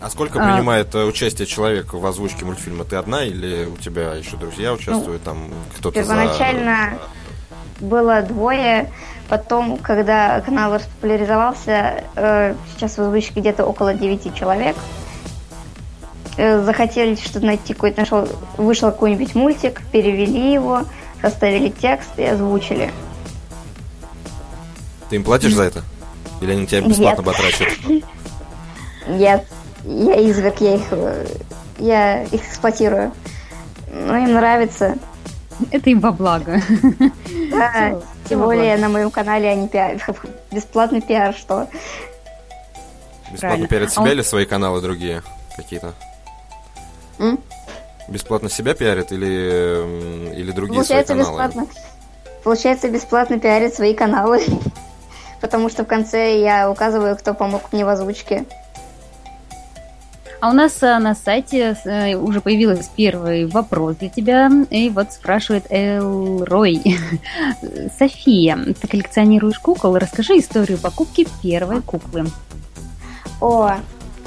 А 0.00 0.10
сколько 0.10 0.42
а... 0.42 0.52
принимает 0.52 0.92
а... 0.96 1.04
участие 1.06 1.46
человек 1.46 1.92
в 1.92 2.04
озвучке 2.04 2.44
мультфильма? 2.44 2.84
Ты 2.84 2.96
одна 2.96 3.24
или 3.24 3.66
у 3.66 3.76
тебя 3.76 4.14
еще 4.14 4.36
друзья 4.36 4.72
участвуют? 4.72 5.22
Ну, 5.24 5.32
там 5.32 5.50
кто-то 5.76 6.00
Первоначально 6.00 6.98
за... 7.78 7.86
было 7.86 8.22
двое. 8.22 8.90
Потом, 9.28 9.76
когда 9.76 10.40
канал 10.40 10.74
распопуляризовался, 10.74 12.02
э, 12.16 12.54
сейчас 12.74 12.96
в 12.96 13.02
озвучке 13.02 13.40
где-то 13.40 13.64
около 13.64 13.94
9 13.94 14.34
человек. 14.34 14.74
Э, 16.36 16.62
захотели 16.62 17.16
что-то 17.16 17.46
найти, 17.46 17.74
какой-то 17.74 18.00
нашел, 18.00 18.28
вышел 18.56 18.90
какой-нибудь 18.90 19.34
мультик, 19.34 19.82
перевели 19.92 20.52
его, 20.52 20.84
составили 21.20 21.68
текст 21.70 22.10
и 22.16 22.24
озвучили. 22.24 22.90
Ты 25.08 25.16
им 25.16 25.24
платишь 25.24 25.54
за 25.54 25.64
это? 25.64 25.82
Или 26.40 26.52
они 26.52 26.66
тебя 26.66 26.82
бесплатно 26.82 27.22
батрачат? 27.22 27.68
Нет, 29.08 29.46
я 29.84 30.30
изверг, 30.30 30.60
я 30.60 30.74
их, 30.74 30.82
я 31.78 32.22
их 32.24 32.44
эксплуатирую. 32.46 33.12
Но 33.90 34.16
им 34.18 34.34
нравится. 34.34 34.96
Это 35.70 35.90
им 35.90 36.00
во 36.00 36.12
благо. 36.12 36.60
Да, 37.50 37.98
тем 38.28 38.40
более 38.40 38.76
на 38.76 38.88
моем 38.88 39.10
канале 39.10 39.48
они 39.48 39.68
пиар... 39.68 39.96
бесплатный 40.52 41.00
пиар, 41.00 41.34
что? 41.34 41.66
Бесплатно 43.32 43.66
пиарят 43.66 43.90
себя 43.90 44.04
а 44.04 44.08
или 44.10 44.22
свои 44.22 44.44
каналы 44.44 44.80
другие 44.80 45.22
какие-то? 45.56 45.94
Бесплатно 48.08 48.48
себя 48.48 48.74
пиарят 48.74 49.12
или, 49.12 50.34
или 50.34 50.50
другие 50.50 50.76
Получается 50.76 51.12
свои 51.12 51.24
каналы? 51.24 51.48
Бесплатно. 51.48 51.66
Получается, 52.42 52.88
бесплатно 52.88 53.38
пиарят 53.38 53.74
свои 53.74 53.94
каналы. 53.94 54.40
Потому 55.40 55.68
что 55.68 55.84
в 55.84 55.86
конце 55.86 56.40
я 56.40 56.70
указываю, 56.70 57.16
кто 57.16 57.34
помог 57.34 57.72
мне 57.72 57.84
в 57.84 57.88
озвучке. 57.88 58.44
А 60.40 60.50
у 60.50 60.52
нас 60.52 60.80
а, 60.82 61.00
на 61.00 61.14
сайте 61.14 61.76
а, 61.84 62.16
уже 62.16 62.40
появился 62.40 62.88
первый 62.96 63.46
вопрос 63.46 63.96
для 63.96 64.08
тебя. 64.08 64.50
И 64.70 64.88
вот 64.88 65.12
спрашивает 65.12 65.66
Эл 65.68 66.44
Рой. 66.44 66.80
София, 67.98 68.56
ты 68.80 68.88
коллекционируешь 68.88 69.58
кукол? 69.58 69.96
Расскажи 69.96 70.38
историю 70.38 70.78
покупки 70.78 71.26
первой 71.42 71.82
куклы. 71.82 72.26
О, 73.40 73.74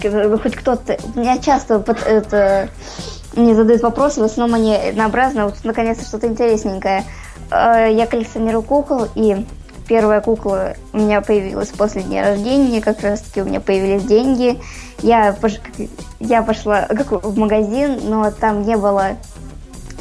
хоть 0.01 0.55
кто-то... 0.55 0.97
Меня 1.15 1.37
часто 1.39 1.79
под 1.79 2.03
это 2.03 2.69
мне 3.35 3.55
задают 3.55 3.81
вопросы, 3.81 4.19
в 4.19 4.23
основном 4.23 4.59
они 4.59 4.75
однообразные. 4.75 5.45
Вот 5.45 5.55
наконец-то 5.63 6.05
что-то 6.05 6.27
интересненькое. 6.27 7.05
Я 7.49 8.07
коллекционирую 8.09 8.63
кукол, 8.63 9.07
и 9.15 9.45
первая 9.87 10.21
кукла 10.21 10.75
у 10.93 10.97
меня 10.97 11.21
появилась 11.21 11.69
после 11.69 12.01
дня 12.03 12.23
рождения, 12.23 12.81
как 12.81 13.01
раз 13.01 13.21
таки 13.21 13.41
у 13.41 13.45
меня 13.45 13.59
появились 13.59 14.03
деньги. 14.03 14.59
Я, 15.01 15.33
пош... 15.33 15.59
я 16.19 16.43
пошла 16.43 16.87
в 17.09 17.37
магазин, 17.37 17.99
но 18.03 18.31
там 18.31 18.63
не 18.63 18.77
было 18.77 19.17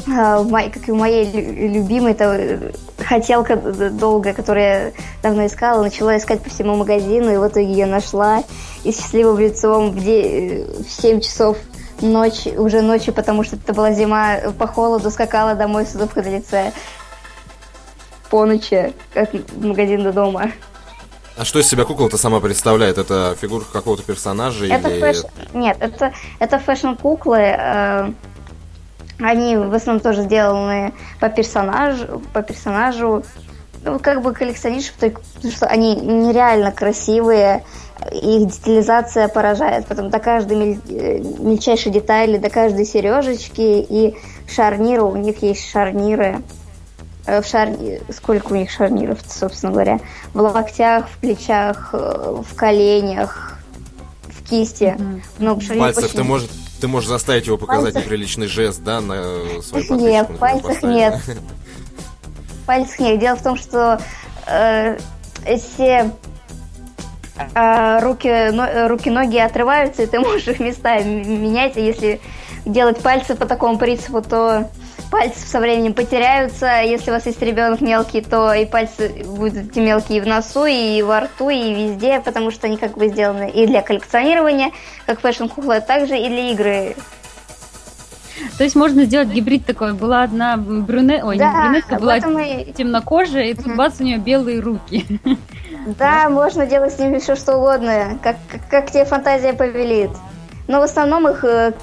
а, 0.09 0.43
как 0.69 0.87
и 0.87 0.91
у 0.91 0.95
моей 0.95 1.29
любимой, 1.69 2.13
это 2.13 2.71
хотелка 2.97 3.55
долгая, 3.55 4.33
которую 4.33 4.65
я 4.65 4.91
давно 5.21 5.45
искала, 5.45 5.83
начала 5.83 6.17
искать 6.17 6.41
по 6.41 6.49
всему 6.49 6.75
магазину, 6.75 7.33
и 7.33 7.37
в 7.37 7.47
итоге 7.47 7.71
ее 7.71 7.85
нашла. 7.85 8.43
И 8.83 8.91
счастливым 8.91 9.39
лицом 9.39 9.91
в, 9.91 10.03
де... 10.03 10.65
в 10.87 10.89
7 10.89 11.19
часов 11.19 11.57
ночи, 12.01 12.49
уже 12.57 12.81
ночью, 12.81 13.13
потому 13.13 13.43
что 13.43 13.55
это 13.55 13.73
была 13.73 13.91
зима, 13.91 14.37
по 14.57 14.67
холоду 14.67 15.11
скакала 15.11 15.55
домой 15.55 15.85
с 15.85 15.95
улыбкой 15.95 16.23
на 16.23 16.29
лице 16.37 16.73
по 18.29 18.45
ночи, 18.45 18.93
как 19.13 19.33
в 19.33 19.65
магазин 19.65 20.03
до 20.03 20.13
дома. 20.13 20.51
А 21.37 21.45
что 21.45 21.59
из 21.59 21.67
себя 21.67 21.85
кукла-то 21.85 22.17
сама 22.17 22.39
представляет? 22.39 22.97
Это 22.97 23.35
фигурка 23.39 23.71
какого-то 23.71 24.03
персонажа 24.03 24.65
это 24.65 24.89
или... 24.89 24.99
Fash... 24.99 25.23
Нет, 25.53 25.77
это, 25.79 26.13
это 26.39 26.59
fashion-куклы. 26.59 27.39
Э, 27.39 28.11
они 29.19 29.57
в 29.57 29.73
основном 29.73 30.01
тоже 30.01 30.23
сделаны 30.23 30.93
по 31.19 31.29
персонажу, 31.29 32.21
по 32.33 32.41
персонажу. 32.41 33.23
Ну, 33.83 33.99
как 33.99 34.21
бы 34.21 34.33
коллекционируешь, 34.33 34.93
потому 34.93 35.51
что 35.51 35.65
они 35.65 35.95
нереально 35.95 36.71
красивые, 36.71 37.63
их 38.11 38.47
детализация 38.47 39.27
поражает. 39.27 39.87
Потом 39.87 40.09
до 40.09 40.19
каждой 40.19 40.57
мель... 40.57 40.79
Э, 40.89 41.19
мельчайшей 41.19 41.91
детали, 41.91 42.37
до 42.37 42.49
каждой 42.49 42.85
сережечки 42.85 43.61
и 43.61 44.15
шарнира, 44.47 45.03
у 45.03 45.15
них 45.15 45.41
есть 45.41 45.69
шарниры. 45.69 46.41
Э, 47.25 47.41
в 47.41 47.45
шар... 47.45 47.69
сколько 48.15 48.53
у 48.53 48.55
них 48.55 48.71
шарниров, 48.71 49.19
собственно 49.27 49.71
говоря, 49.71 49.99
в 50.33 50.41
локтях, 50.41 51.07
в 51.09 51.17
плечах, 51.17 51.89
э, 51.93 52.41
в 52.47 52.55
коленях, 52.55 53.57
в 54.23 54.49
кисти. 54.49 54.95
Mm-hmm. 54.97 55.21
Много 55.39 55.61
шарниров. 55.61 55.87
Пальцев 55.87 56.05
очень... 56.05 56.17
ты 56.17 56.23
можешь 56.23 56.49
ты 56.81 56.87
можешь 56.87 57.09
заставить 57.09 57.45
его 57.45 57.57
показать 57.57 57.93
пальцев... 57.93 58.05
неприличный 58.05 58.47
жест, 58.47 58.81
да, 58.83 59.01
на 59.01 59.23
свой 59.61 59.87
Нет, 59.99 60.27
пальцев 60.39 60.81
нет. 60.81 61.21
Пальцев 62.71 62.99
нет. 62.99 63.19
Дело 63.19 63.35
в 63.35 63.43
том, 63.43 63.57
что 63.57 63.99
э, 64.47 64.97
если 65.45 66.09
э, 67.53 67.99
руки, 67.99 68.49
но, 68.53 68.87
руки, 68.87 69.09
ноги 69.09 69.37
отрываются, 69.37 70.03
и 70.03 70.05
ты 70.05 70.19
можешь 70.21 70.47
их 70.47 70.61
местами 70.61 71.21
менять, 71.21 71.75
и 71.75 71.81
если 71.81 72.21
делать 72.65 73.01
пальцы 73.01 73.35
по 73.35 73.45
такому 73.45 73.77
принципу, 73.77 74.21
то 74.21 74.69
пальцы 75.11 75.45
со 75.45 75.59
временем 75.59 75.93
потеряются. 75.93 76.81
Если 76.81 77.11
у 77.11 77.13
вас 77.13 77.25
есть 77.25 77.41
ребенок 77.41 77.81
мелкий, 77.81 78.21
то 78.21 78.53
и 78.53 78.65
пальцы 78.65 79.21
будут 79.25 79.75
мелкие 79.75 80.19
и 80.19 80.21
в 80.21 80.27
носу, 80.27 80.63
и 80.63 81.01
во 81.01 81.19
рту, 81.19 81.49
и 81.49 81.73
везде, 81.73 82.21
потому 82.21 82.51
что 82.51 82.67
они 82.67 82.77
как 82.77 82.97
бы 82.97 83.09
сделаны 83.09 83.49
и 83.49 83.67
для 83.67 83.81
коллекционирования, 83.81 84.71
как 85.05 85.19
fashion-кукла, 85.19 85.81
также 85.81 86.17
и 86.17 86.29
для 86.29 86.51
игры. 86.51 86.95
То 88.57 88.63
есть 88.63 88.75
можно 88.75 89.05
сделать 89.05 89.29
гибрид 89.29 89.65
такой. 89.65 89.93
Была 89.93 90.23
одна 90.23 90.57
брюнет, 90.57 91.23
ой, 91.23 91.37
да, 91.37 91.51
не 91.51 91.61
брюнетка, 91.61 91.95
была 91.99 92.17
и... 92.17 92.71
темнокожая, 92.73 93.45
и 93.45 93.53
тут 93.53 93.75
бац, 93.75 93.99
у 93.99 94.03
нее 94.03 94.17
белые 94.17 94.59
руки. 94.59 95.19
Да, 95.97 96.29
можно 96.29 96.67
делать 96.67 96.93
с 96.93 96.99
ними 96.99 97.17
все 97.17 97.35
что 97.35 97.57
угодно, 97.57 98.19
как, 98.21 98.37
как, 98.47 98.61
как 98.69 98.91
тебе 98.91 99.05
фантазия 99.05 99.53
повелит. 99.53 100.11
Но 100.67 100.79
в 100.79 100.83
основном 100.83 101.27
их 101.27 101.43
э, 101.43 101.73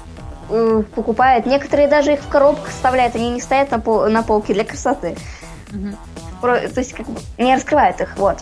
э, 0.49 0.83
покупают. 0.95 1.45
Некоторые 1.45 1.87
даже 1.87 2.13
их 2.13 2.21
в 2.21 2.29
коробках 2.29 2.69
вставляют, 2.69 3.15
они 3.15 3.29
не 3.29 3.41
стоят 3.41 3.71
на, 3.71 3.79
пол, 3.79 4.07
на 4.09 4.23
полке 4.23 4.53
для 4.53 4.63
красоты. 4.63 5.17
Угу. 5.73 5.97
Про, 6.41 6.59
то 6.69 6.79
есть 6.79 6.93
как 6.93 7.07
бы 7.07 7.19
не 7.37 7.53
раскрывают 7.53 7.99
их, 7.99 8.15
вот. 8.17 8.37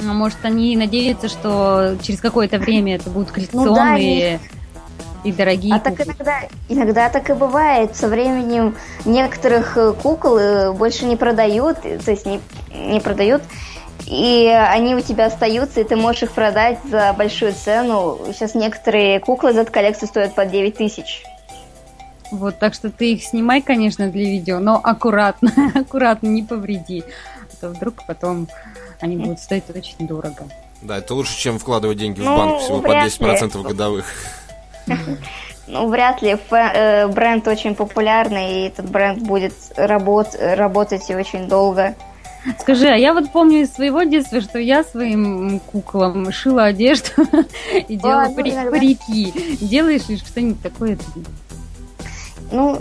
А 0.00 0.12
может 0.12 0.38
они 0.42 0.76
надеются, 0.76 1.28
что 1.28 1.96
через 2.02 2.20
какое-то 2.20 2.58
время 2.58 2.96
это 2.96 3.08
будут 3.08 3.30
коллекционные 3.30 4.32
ну, 4.32 4.48
да, 4.48 4.61
и 5.24 5.32
дорогие. 5.32 5.74
А 5.74 5.78
куклы. 5.78 5.96
так 5.96 6.06
иногда, 6.06 6.40
иногда 6.68 7.08
так 7.08 7.30
и 7.30 7.32
бывает. 7.34 7.96
Со 7.96 8.08
временем 8.08 8.76
некоторых 9.04 9.76
э, 9.76 9.92
кукол 9.92 10.38
э, 10.38 10.72
больше 10.72 11.04
не 11.04 11.16
продают, 11.16 11.80
то 11.80 12.10
есть 12.10 12.26
не, 12.26 12.40
не 12.74 13.00
продают 13.00 13.42
и 14.06 14.46
они 14.46 14.94
у 14.94 15.00
тебя 15.00 15.26
остаются, 15.26 15.80
и 15.80 15.84
ты 15.84 15.96
можешь 15.96 16.24
их 16.24 16.32
продать 16.32 16.78
за 16.84 17.14
большую 17.16 17.54
цену. 17.54 18.18
Сейчас 18.26 18.54
некоторые 18.54 19.20
куклы 19.20 19.52
за 19.52 19.60
эту 19.60 19.72
коллекцию 19.72 20.08
стоят 20.08 20.34
по 20.34 20.44
9 20.44 20.76
тысяч. 20.76 21.22
Вот, 22.30 22.58
так 22.58 22.74
что 22.74 22.90
ты 22.90 23.12
их 23.12 23.22
снимай, 23.22 23.60
конечно, 23.60 24.08
для 24.08 24.24
видео, 24.24 24.58
но 24.58 24.80
аккуратно, 24.82 25.52
аккуратно, 25.74 26.28
не 26.28 26.42
повреди. 26.42 27.04
А 27.52 27.56
то 27.60 27.68
вдруг 27.68 28.06
потом 28.06 28.48
они 29.00 29.16
будут 29.16 29.40
стоить 29.40 29.64
очень 29.74 30.06
дорого. 30.06 30.48
Да, 30.80 30.98
это 30.98 31.14
лучше, 31.14 31.38
чем 31.38 31.58
вкладывать 31.58 31.98
деньги 31.98 32.20
ну, 32.20 32.34
в 32.34 32.36
банк 32.36 32.60
всего 32.60 32.80
по 32.80 32.88
10% 32.88 33.56
ли. 33.56 33.62
годовых. 33.62 34.06
Ну, 35.68 35.88
вряд 35.88 36.22
ли. 36.22 36.36
Э, 36.50 37.06
бренд 37.06 37.46
очень 37.46 37.76
популярный, 37.76 38.52
и 38.52 38.66
этот 38.66 38.90
бренд 38.90 39.22
будет 39.22 39.54
работ 39.76 40.36
работать 40.38 41.08
очень 41.10 41.48
долго. 41.48 41.94
Скажи, 42.58 42.88
а 42.88 42.96
я 42.96 43.14
вот 43.14 43.30
помню 43.30 43.60
из 43.60 43.72
своего 43.72 44.02
детства, 44.02 44.40
что 44.40 44.58
я 44.58 44.82
своим 44.82 45.60
куклам 45.60 46.32
шила 46.32 46.64
одежду 46.64 47.10
и 47.88 47.96
делала 47.96 48.26
ну, 48.28 48.34
парики. 48.34 49.32
Делаешь 49.60 50.08
ли 50.08 50.16
что-нибудь 50.16 50.60
такое? 50.60 50.98
Ну, 52.50 52.78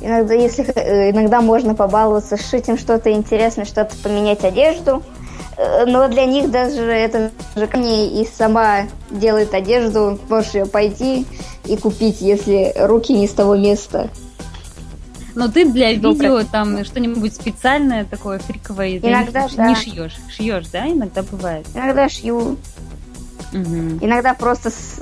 иногда, 0.00 0.34
если 0.34 0.64
э, 0.74 1.10
иногда 1.10 1.40
можно 1.40 1.76
побаловаться, 1.76 2.36
сшить 2.36 2.68
им 2.68 2.76
что-то 2.76 3.12
интересное, 3.12 3.64
что-то 3.64 3.96
поменять 4.02 4.44
одежду. 4.44 5.02
Э, 5.62 5.84
но 5.86 6.08
для 6.08 6.26
них 6.26 6.50
даже 6.50 6.82
это 6.82 7.30
же 7.54 7.68
не 7.74 8.22
и 8.22 8.26
сама 8.26 8.88
делает 9.10 9.54
одежду, 9.54 10.18
можешь 10.28 10.54
ее 10.54 10.66
пойти 10.66 11.24
и 11.64 11.76
купить, 11.76 12.20
если 12.20 12.74
руки 12.76 13.12
не 13.12 13.28
с 13.28 13.32
того 13.32 13.56
места. 13.56 14.10
Но 15.34 15.48
ты 15.48 15.64
для 15.64 15.92
видео 15.92 16.42
там 16.42 16.84
что-нибудь 16.84 17.34
специальное 17.34 18.04
такое 18.04 18.38
фриковое 18.38 18.98
иногда, 18.98 19.48
не, 19.48 19.56
да. 19.56 19.68
не 19.68 19.74
шьешь. 19.76 20.16
Шьешь, 20.28 20.66
да? 20.70 20.86
Иногда 20.86 21.22
бывает. 21.22 21.66
Иногда 21.74 22.08
шью. 22.08 22.58
Угу. 23.52 23.98
Иногда 24.00 24.34
просто 24.34 24.70
с, 24.70 25.00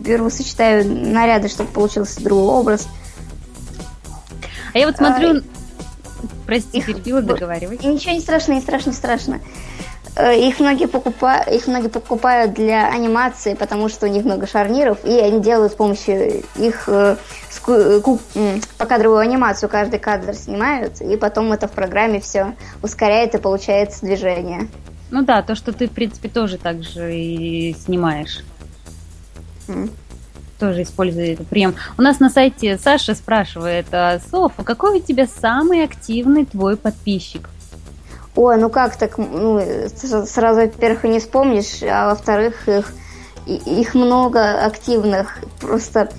беру, 0.00 0.28
сочетаю 0.28 0.86
наряды, 0.86 1.48
чтобы 1.48 1.70
получился 1.70 2.22
другой 2.22 2.54
образ. 2.54 2.88
А 4.74 4.78
я 4.78 4.86
вот 4.86 4.96
смотрю... 4.96 5.38
А, 5.38 5.42
Прости, 6.46 6.78
их... 6.78 6.86
перебила, 6.86 7.22
договаривай. 7.22 7.78
Ничего 7.82 8.12
не 8.12 8.20
страшно, 8.20 8.52
не 8.52 8.60
страшно, 8.60 8.90
не 8.90 8.96
страшно. 8.96 9.40
Э, 10.14 10.38
их 10.38 10.60
многие, 10.60 10.86
покупают, 10.86 11.48
их 11.48 11.66
многие 11.66 11.88
покупают 11.88 12.52
для 12.52 12.88
анимации, 12.88 13.54
потому 13.54 13.88
что 13.88 14.06
у 14.06 14.10
них 14.10 14.24
много 14.24 14.46
шарниров, 14.46 15.04
и 15.04 15.18
они 15.18 15.40
делают 15.40 15.72
с 15.72 15.76
помощью 15.76 16.42
их 16.56 16.84
э, 16.86 17.16
покадровую 18.76 19.20
анимацию, 19.20 19.70
каждый 19.70 19.98
кадр 19.98 20.34
снимают, 20.34 21.00
и 21.00 21.16
потом 21.16 21.52
это 21.52 21.66
в 21.66 21.72
программе 21.72 22.20
все 22.20 22.54
ускоряет 22.82 23.34
и 23.34 23.38
получается 23.38 24.04
движение. 24.04 24.68
Ну 25.10 25.22
да, 25.22 25.42
то, 25.42 25.54
что 25.54 25.72
ты, 25.72 25.88
в 25.88 25.92
принципе, 25.92 26.28
тоже 26.28 26.58
так 26.58 26.82
же 26.82 27.14
и 27.14 27.74
снимаешь. 27.74 28.40
Mm. 29.68 29.90
Тоже 30.58 30.82
используя 30.82 31.32
этот 31.32 31.48
прием. 31.48 31.74
У 31.96 32.02
нас 32.02 32.20
на 32.20 32.28
сайте 32.28 32.76
Саша 32.76 33.14
спрашивает, 33.14 33.86
а, 33.92 34.20
Софа, 34.30 34.62
какой 34.62 34.98
у 34.98 35.02
тебя 35.02 35.26
самый 35.26 35.84
активный 35.84 36.44
твой 36.44 36.76
подписчик? 36.76 37.48
Ой, 38.34 38.56
ну 38.56 38.70
как 38.70 38.96
так, 38.96 39.18
ну, 39.18 39.60
сразу, 40.26 40.60
во-первых, 40.60 41.04
не 41.04 41.20
вспомнишь, 41.20 41.82
а 41.82 42.08
во-вторых, 42.08 42.66
их, 42.66 42.92
их 43.46 43.94
много 43.94 44.64
активных, 44.64 45.38
просто 45.60 46.10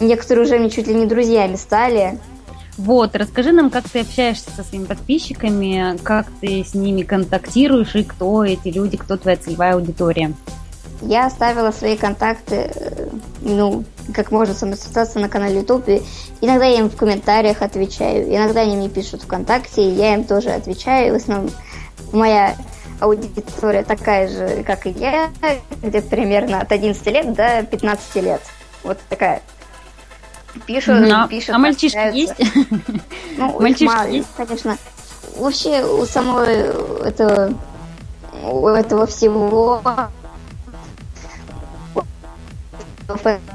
некоторые 0.00 0.46
уже 0.46 0.58
мне 0.58 0.70
чуть 0.70 0.86
ли 0.86 0.94
не 0.94 1.06
друзьями 1.06 1.56
стали. 1.56 2.18
Вот, 2.78 3.14
расскажи 3.14 3.52
нам, 3.52 3.70
как 3.70 3.88
ты 3.88 4.00
общаешься 4.00 4.50
со 4.50 4.64
своими 4.64 4.86
подписчиками, 4.86 5.96
как 6.02 6.26
ты 6.40 6.64
с 6.64 6.74
ними 6.74 7.02
контактируешь 7.02 7.94
и 7.94 8.02
кто 8.02 8.44
эти 8.44 8.68
люди, 8.68 8.96
кто 8.96 9.16
твоя 9.16 9.36
целевая 9.36 9.74
аудитория. 9.74 10.32
Я 11.02 11.26
оставила 11.26 11.70
свои 11.70 11.96
контакты, 11.96 12.70
э, 12.74 13.08
ну, 13.40 13.84
как 14.14 14.30
можно 14.30 14.54
самосоздаться 14.54 15.18
на 15.18 15.28
канале 15.28 15.60
YouTube. 15.60 16.02
Иногда 16.40 16.64
я 16.66 16.78
им 16.78 16.90
в 16.90 16.96
комментариях 16.96 17.62
отвечаю, 17.62 18.28
иногда 18.34 18.62
они 18.62 18.76
мне 18.76 18.88
пишут 18.88 19.22
ВКонтакте, 19.22 19.82
и 19.82 19.90
я 19.90 20.14
им 20.14 20.24
тоже 20.24 20.50
отвечаю. 20.50 21.12
В 21.12 21.16
основном 21.16 21.50
моя 22.12 22.56
аудитория 23.00 23.82
такая 23.82 24.28
же, 24.28 24.62
как 24.64 24.86
и 24.86 24.90
я, 24.90 25.30
где-то 25.82 26.08
примерно 26.08 26.60
от 26.60 26.70
11 26.72 27.06
лет 27.06 27.34
до 27.34 27.66
15 27.70 28.14
лет. 28.16 28.42
Вот 28.82 28.98
такая. 29.08 29.42
Пишут, 30.66 31.00
Но, 31.00 31.26
пишут. 31.26 31.50
А 31.54 31.58
мальчишки 31.58 31.96
общаются. 31.96 32.36
есть? 32.38 32.56
Ну, 33.36 33.60
мальчишки 33.60 33.84
мало, 33.84 34.06
есть, 34.06 34.28
конечно. 34.36 34.78
Вообще 35.36 35.84
у 35.84 36.06
самого 36.06 36.44
этого, 36.44 37.52
у 38.44 38.68
этого 38.68 39.06
всего 39.06 39.82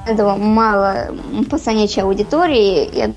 этого 0.06 0.36
мало 0.36 1.10
пацанячей 1.50 2.04
аудитории. 2.04 3.16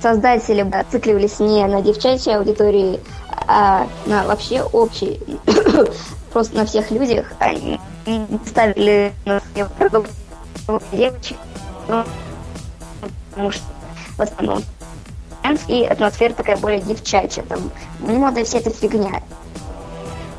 Создатели 0.00 0.68
зацикливались 0.68 1.38
не 1.38 1.64
на 1.66 1.80
девчачьей 1.80 2.36
аудитории, 2.36 2.98
а 3.46 3.86
на 4.06 4.24
вообще 4.24 4.62
общей, 4.62 5.20
просто 6.32 6.56
на 6.56 6.66
всех 6.66 6.90
людях. 6.90 7.32
Они 7.38 7.78
ставили 8.46 9.12
на 9.24 9.40
девочек, 10.92 11.36
потому 13.30 13.50
что 13.52 13.64
в 14.16 14.20
основном 14.20 14.62
и 15.68 15.84
атмосфера 15.84 16.32
такая 16.32 16.56
более 16.56 16.80
девчачья, 16.80 17.42
там 17.42 17.70
мода 18.00 18.40
и 18.40 18.44
вся 18.44 18.58
эта 18.58 18.70
фигня. 18.70 19.22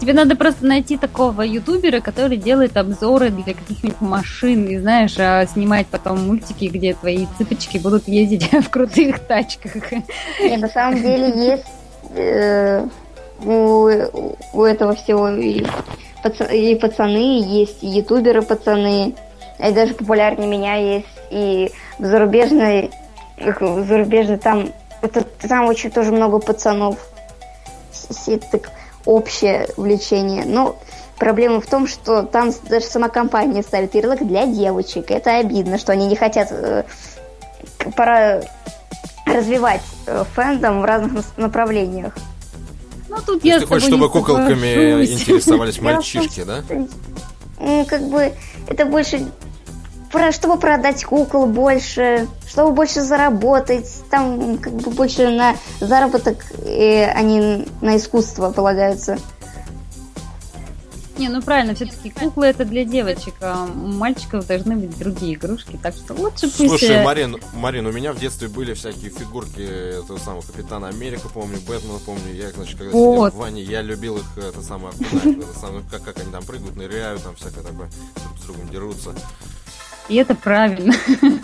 Тебе 0.04 0.12
надо 0.12 0.36
просто 0.36 0.66
найти 0.66 0.98
такого 0.98 1.44
ютубера, 1.44 2.02
который 2.02 2.36
делает 2.36 2.76
обзоры 2.76 3.30
для 3.30 3.54
каких-нибудь 3.54 4.02
машин, 4.02 4.66
и 4.68 4.78
знаешь, 4.78 5.16
а 5.18 5.46
снимать 5.46 5.88
потом 5.88 6.28
мультики, 6.28 6.66
где 6.66 6.94
твои 6.94 7.26
цыпочки 7.38 7.78
будут 7.78 8.10
ездить 8.10 8.52
в 8.52 8.70
крутых 8.70 9.20
тачках. 9.20 9.72
Нет, 10.42 10.60
на 10.60 10.68
самом 10.68 11.02
деле 11.02 11.30
есть 11.52 11.64
э, 12.18 12.86
у, 13.46 13.90
у 14.52 14.64
этого 14.66 14.94
всего 14.96 15.30
и, 15.30 15.66
пац, 16.22 16.42
и 16.52 16.76
пацаны, 16.76 17.42
есть 17.42 17.82
и 17.82 17.88
ютуберы 17.88 18.42
пацаны, 18.42 19.16
и 19.58 19.72
даже 19.72 19.94
популярнее 19.94 20.50
меня 20.50 20.76
есть, 20.76 21.08
и 21.32 21.72
в 21.98 22.06
зарубежной, 22.06 22.92
в 23.38 23.88
зарубежной 23.88 24.38
там, 24.38 24.68
это, 25.02 25.24
там 25.48 25.68
очень 25.68 25.92
тоже 25.92 26.12
много 26.12 26.40
пацанов. 26.40 26.98
Так 28.52 28.70
общее 29.06 29.68
влечение. 29.78 30.46
Но 30.46 30.78
проблема 31.18 31.62
в 31.62 31.66
том, 31.66 31.88
что 31.88 32.24
там 32.24 32.52
даже 32.70 32.86
сама 32.86 33.10
компания 33.10 33.64
ставит 33.64 33.96
ярлык 33.96 34.24
для 34.24 34.46
девочек. 34.46 35.12
Это 35.12 35.38
обидно, 35.38 35.78
что 35.78 35.92
они 35.92 36.08
не 36.08 36.16
хотят 36.16 36.50
э, 36.52 36.84
пора 37.96 38.42
развивать 39.26 39.82
э, 40.06 40.24
фэндом 40.34 40.82
в 40.82 40.86
разных 40.86 41.26
направлениях. 41.38 42.14
Ну, 43.10 43.18
тут 43.26 43.44
я 43.46 43.60
ты 43.60 43.66
хочешь, 43.66 43.88
чтобы 43.88 44.10
куколками 44.10 45.06
интересовались 45.06 45.80
мальчишки, 45.82 46.44
да? 46.44 46.64
Ну, 47.60 47.86
как 47.86 48.02
бы, 48.10 48.34
это 48.68 48.86
больше 48.86 49.28
про, 50.14 50.32
чтобы 50.32 50.60
продать 50.60 51.04
кукол 51.04 51.48
больше, 51.48 52.28
чтобы 52.48 52.72
больше 52.72 53.02
заработать, 53.02 53.90
там 54.12 54.60
как 54.60 54.72
бы 54.74 54.92
больше 54.92 55.30
на 55.30 55.56
заработок, 55.80 56.38
э, 56.64 57.06
а 57.06 57.22
не 57.24 57.66
на 57.82 57.98
искусство 57.98 58.52
полагаются. 58.52 59.18
Не, 61.18 61.30
ну 61.30 61.42
правильно, 61.42 61.74
все-таки 61.74 62.12
куклы 62.12 62.48
это 62.48 62.64
для 62.64 62.86
девочек, 62.86 63.34
а 63.42 63.66
у 63.66 63.88
мальчиков 63.88 64.46
должны 64.46 64.76
быть 64.76 64.98
другие 64.98 65.34
игрушки, 65.34 65.80
так 65.82 65.96
что 65.96 66.14
лучше 66.14 66.42
пусть... 66.42 66.58
Слушай, 66.58 66.98
э, 66.98 67.04
Марин, 67.04 67.38
Марин, 67.54 67.88
у 67.88 67.92
меня 67.92 68.14
в 68.14 68.20
детстве 68.20 68.48
были 68.48 68.76
всякие 68.76 69.10
фигурки 69.10 70.00
этого 70.00 70.20
самого 70.20 70.42
Капитана 70.42 70.90
Америка, 70.90 71.28
помню, 71.34 71.58
Бэтмена, 71.68 72.00
помню, 72.06 72.34
я, 72.34 72.52
значит, 72.52 72.78
когда 72.78 72.92
вот. 72.94 73.30
сидел 73.30 73.40
в 73.40 73.44
ванне, 73.44 73.64
я 73.64 73.82
любил 73.82 74.18
их, 74.18 74.26
это 74.38 74.62
самое, 74.62 74.94
это 75.00 75.60
самое 75.60 75.84
как, 75.90 76.04
как 76.04 76.20
они 76.20 76.32
там 76.32 76.44
прыгают, 76.44 76.76
ныряют, 76.76 77.24
там 77.24 77.36
всякое 77.36 77.64
такое, 77.64 77.90
друг 78.16 78.38
с 78.40 78.46
другом 78.46 78.70
дерутся. 78.70 79.16
И 80.10 80.16
это 80.16 80.36
правильно. 80.36 80.94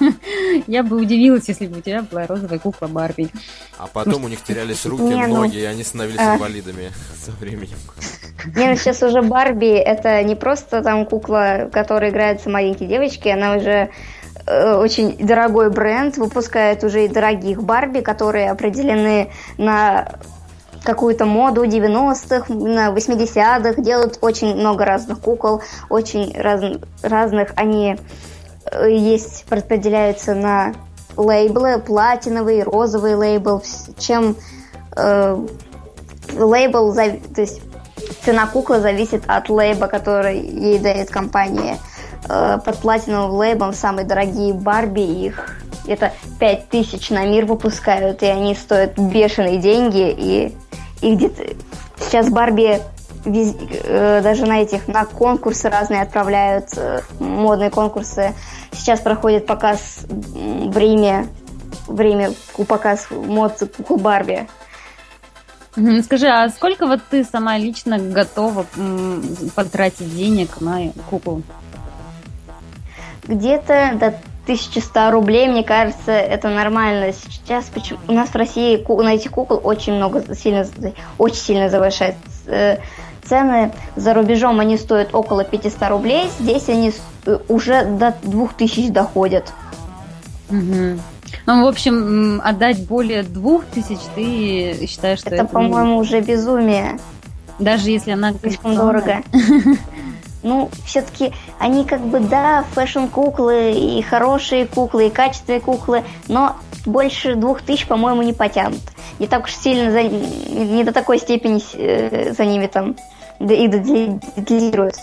Я 0.68 0.84
бы 0.84 0.98
удивилась, 0.98 1.48
если 1.48 1.68
бы 1.68 1.78
у 1.78 1.82
тебя 1.82 2.02
была 2.02 2.28
розовая 2.28 2.60
кукла 2.60 2.88
Барби. 2.88 3.30
А 3.78 3.88
потом 3.88 4.26
у 4.26 4.28
них 4.28 4.44
терялись 4.44 4.86
руки, 4.86 5.02
ну, 5.04 5.28
ноги, 5.28 5.60
и 5.60 5.64
они 5.64 5.84
становились 5.84 6.20
а. 6.20 6.36
инвалидами 6.36 6.92
со 7.26 7.32
временем. 7.32 7.78
Не, 8.56 8.70
ну 8.70 8.76
сейчас 8.76 9.02
уже 9.02 9.22
Барби 9.22 9.72
это 9.72 10.22
не 10.24 10.36
просто 10.36 10.82
там 10.82 11.06
кукла, 11.06 11.70
которая 11.72 12.12
играется 12.12 12.50
маленькие 12.50 12.90
девочки, 12.90 13.30
она 13.30 13.56
уже 13.56 13.90
э, 14.46 14.74
очень 14.76 15.18
дорогой 15.18 15.70
бренд, 15.70 16.18
выпускает 16.18 16.84
уже 16.84 17.06
и 17.06 17.08
дорогих 17.08 17.64
Барби, 17.64 18.00
которые 18.00 18.52
определены 18.52 19.32
на 19.58 20.20
какую-то 20.84 21.26
моду 21.26 21.66
90-х, 21.66 22.54
на 22.54 22.90
80-х, 22.90 23.82
делают 23.82 24.18
очень 24.22 24.56
много 24.56 24.86
разных 24.86 25.20
кукол, 25.20 25.62
очень 25.90 26.34
раз, 26.38 26.62
разных 27.02 27.52
они 27.56 27.98
есть, 28.88 29.46
распределяются 29.50 30.36
на 30.36 30.74
лейблы, 31.18 31.80
платиновый, 31.80 32.64
розовый 32.64 33.16
лейбл, 33.16 33.64
чем 33.98 34.36
э, 34.96 35.46
лейбл, 36.38 36.94
то 36.94 37.42
есть 37.42 37.62
цена 38.24 38.48
куклы 38.48 38.80
зависит 38.80 39.24
от 39.28 39.50
лейба, 39.50 39.88
который 39.88 40.40
ей 40.40 40.80
дает 40.80 41.10
компания. 41.10 41.78
Э, 42.28 42.60
под 42.64 42.78
платиновым 42.78 43.32
лейблом 43.32 43.74
самые 43.74 44.06
дорогие 44.06 44.54
Барби, 44.54 45.02
их 45.02 45.58
это 45.88 46.14
5000 46.40 47.10
на 47.12 47.26
мир 47.26 47.46
выпускают, 47.46 48.22
и 48.24 48.28
они 48.28 48.56
стоят 48.56 48.98
бешеные 48.98 49.58
деньги, 49.58 50.12
и, 50.12 50.58
и 51.02 51.16
где-то 51.16 51.44
сейчас 52.00 52.30
Барби 52.30 52.82
э, 53.26 54.22
даже 54.22 54.46
на 54.46 54.62
этих, 54.62 54.88
на 54.88 55.06
конкурсы 55.06 55.70
разные 55.70 56.02
отправляют, 56.02 56.68
э, 56.76 57.02
модные 57.20 57.70
конкурсы. 57.70 58.34
Сейчас 58.72 59.02
проходит 59.02 59.46
показ 59.46 60.06
в 60.10 60.78
Риме, 60.78 61.28
время 61.88 62.32
показ 62.68 63.08
мод 63.12 63.62
кукол 63.78 63.98
Барби. 63.98 64.48
Скажи, 66.04 66.28
а 66.28 66.50
сколько 66.50 66.88
вот 66.88 67.02
ты 67.10 67.24
сама 67.24 67.58
лично 67.58 67.98
готова 67.98 68.66
потратить 69.56 70.16
денег 70.16 70.62
на 70.62 70.92
куклу? 71.10 71.44
Где-то 73.28 73.92
до 74.00 74.08
1100 74.44 75.12
рублей, 75.12 75.48
мне 75.48 75.64
кажется, 75.64 76.12
это 76.12 76.50
нормально. 76.50 77.14
Сейчас 77.14 77.66
почему 77.66 78.00
у 78.08 78.14
нас 78.14 78.30
в 78.30 78.36
России 78.36 78.84
на 79.02 79.14
этих 79.14 79.32
кукол 79.32 79.62
очень 79.64 79.94
много, 79.94 80.36
сильно, 80.36 80.68
очень 81.20 81.42
сильно 81.42 81.70
завышает 81.70 82.16
э, 82.48 82.78
цены. 83.30 83.72
За 83.96 84.14
рубежом 84.14 84.60
они 84.60 84.78
стоят 84.78 85.14
около 85.14 85.44
500 85.44 85.90
рублей, 85.90 86.30
здесь 86.40 86.68
они 86.70 86.92
э, 87.26 87.38
уже 87.48 87.86
до 87.86 88.16
2000 88.24 88.90
доходят. 88.90 89.54
Угу. 90.50 91.00
Ну, 91.46 91.66
в 91.66 91.68
общем, 91.68 92.42
отдать 92.44 92.86
более 92.88 93.24
2000 93.24 94.00
ты 94.16 94.88
считаешь, 94.88 95.20
что 95.20 95.30
это... 95.30 95.44
Это, 95.44 95.46
по-моему, 95.46 95.98
уже 95.98 96.22
безумие. 96.22 97.00
Даже 97.60 97.92
если 97.92 98.12
она... 98.12 98.34
Слишком 98.34 98.76
дорого. 98.76 99.22
Ну, 100.42 100.70
все-таки 100.86 101.34
они 101.60 101.84
как 101.84 102.00
бы, 102.00 102.22
да, 102.22 102.64
fashion-куклы, 102.74 103.74
и 103.74 104.02
хорошие 104.02 104.66
куклы, 104.66 105.08
и 105.08 105.10
качественные 105.10 105.60
куклы, 105.60 106.06
но 106.30 106.56
больше 106.86 107.36
двух 107.36 107.62
тысяч, 107.62 107.86
по-моему, 107.86 108.22
не 108.22 108.32
потянут. 108.32 108.80
Не 109.20 109.28
так 109.28 109.44
уж 109.46 109.54
сильно, 109.54 109.92
за, 109.92 110.04
не 110.04 110.86
до 110.86 110.94
такой 110.94 111.20
степени 111.20 111.62
э, 111.74 112.32
за 112.34 112.46
ними 112.46 112.68
там 112.68 112.96
их 113.40 113.72
детализируют. 113.72 114.96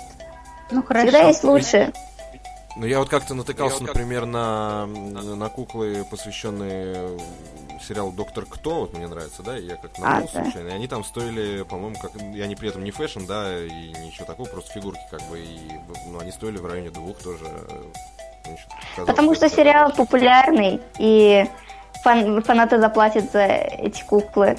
Ну, 0.70 0.82
хорошо. 0.82 1.06
Всегда 1.06 1.28
есть 1.28 1.44
лучше. 1.44 1.92
Ну, 2.76 2.84
я 2.84 2.98
вот 2.98 3.08
как-то 3.08 3.34
натыкался, 3.34 3.80
вот 3.80 3.88
например, 3.88 4.22
как... 4.22 4.30
на, 4.30 4.86
на 4.86 5.48
куклы, 5.48 6.04
посвященные 6.10 7.18
сериалу 7.80 8.12
«Доктор 8.12 8.44
Кто», 8.44 8.80
вот 8.80 8.92
мне 8.92 9.06
нравится, 9.06 9.42
да, 9.42 9.56
я 9.56 9.76
как 9.76 9.98
нашел 9.98 10.26
а, 10.26 10.42
случайно, 10.42 10.68
да. 10.68 10.74
и 10.74 10.78
они 10.78 10.86
там 10.86 11.04
стоили, 11.04 11.62
по-моему, 11.62 11.96
как, 12.00 12.10
и 12.16 12.40
они 12.40 12.54
при 12.54 12.68
этом 12.68 12.84
не 12.84 12.90
fashion, 12.90 13.24
да, 13.26 13.58
и 13.58 13.92
ничего 14.04 14.26
такого, 14.26 14.46
просто 14.46 14.72
фигурки 14.72 15.00
как 15.10 15.22
бы, 15.30 15.40
и, 15.40 15.70
ну, 16.06 16.18
они 16.20 16.32
стоили 16.32 16.58
в 16.58 16.66
районе 16.66 16.90
двух 16.90 17.18
тоже. 17.18 17.44
Казалось, 18.94 19.06
Потому 19.08 19.34
что 19.34 19.48
сериал 19.48 19.92
популярный, 19.92 20.80
и 20.98 21.46
фан 22.02 22.42
фанаты 22.42 22.78
заплатят 22.78 23.32
за 23.32 23.44
эти 23.44 24.02
куклы. 24.04 24.56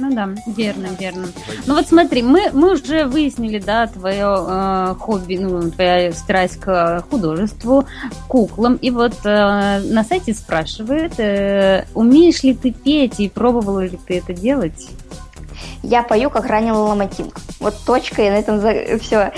Ну 0.00 0.14
да, 0.14 0.28
верно, 0.46 0.88
верно. 0.98 1.26
Ну 1.66 1.74
вот 1.74 1.88
смотри, 1.88 2.22
мы, 2.22 2.50
мы 2.52 2.74
уже 2.74 3.04
выяснили, 3.06 3.58
да, 3.58 3.88
твое 3.88 4.46
э, 4.48 4.94
хобби, 4.96 5.38
ну, 5.38 5.72
твоя 5.72 6.12
страсть 6.12 6.60
к 6.60 7.04
художеству, 7.10 7.84
куклам. 8.28 8.76
И 8.76 8.90
вот 8.90 9.14
э, 9.24 9.80
на 9.80 10.04
сайте 10.04 10.34
спрашивают, 10.34 11.18
э, 11.18 11.84
умеешь 11.94 12.44
ли 12.44 12.54
ты 12.54 12.70
петь 12.70 13.18
и 13.18 13.28
пробовала 13.28 13.84
ли 13.86 13.98
ты 14.06 14.18
это 14.18 14.32
делать? 14.32 14.88
Я 15.82 16.04
пою, 16.04 16.30
как 16.30 16.46
ранила 16.46 16.78
Ламатинг. 16.78 17.36
Вот 17.58 17.74
точка, 17.84 18.22
и 18.22 18.30
на 18.30 18.34
этом 18.34 18.60
за... 18.60 18.98
все. 18.98 19.32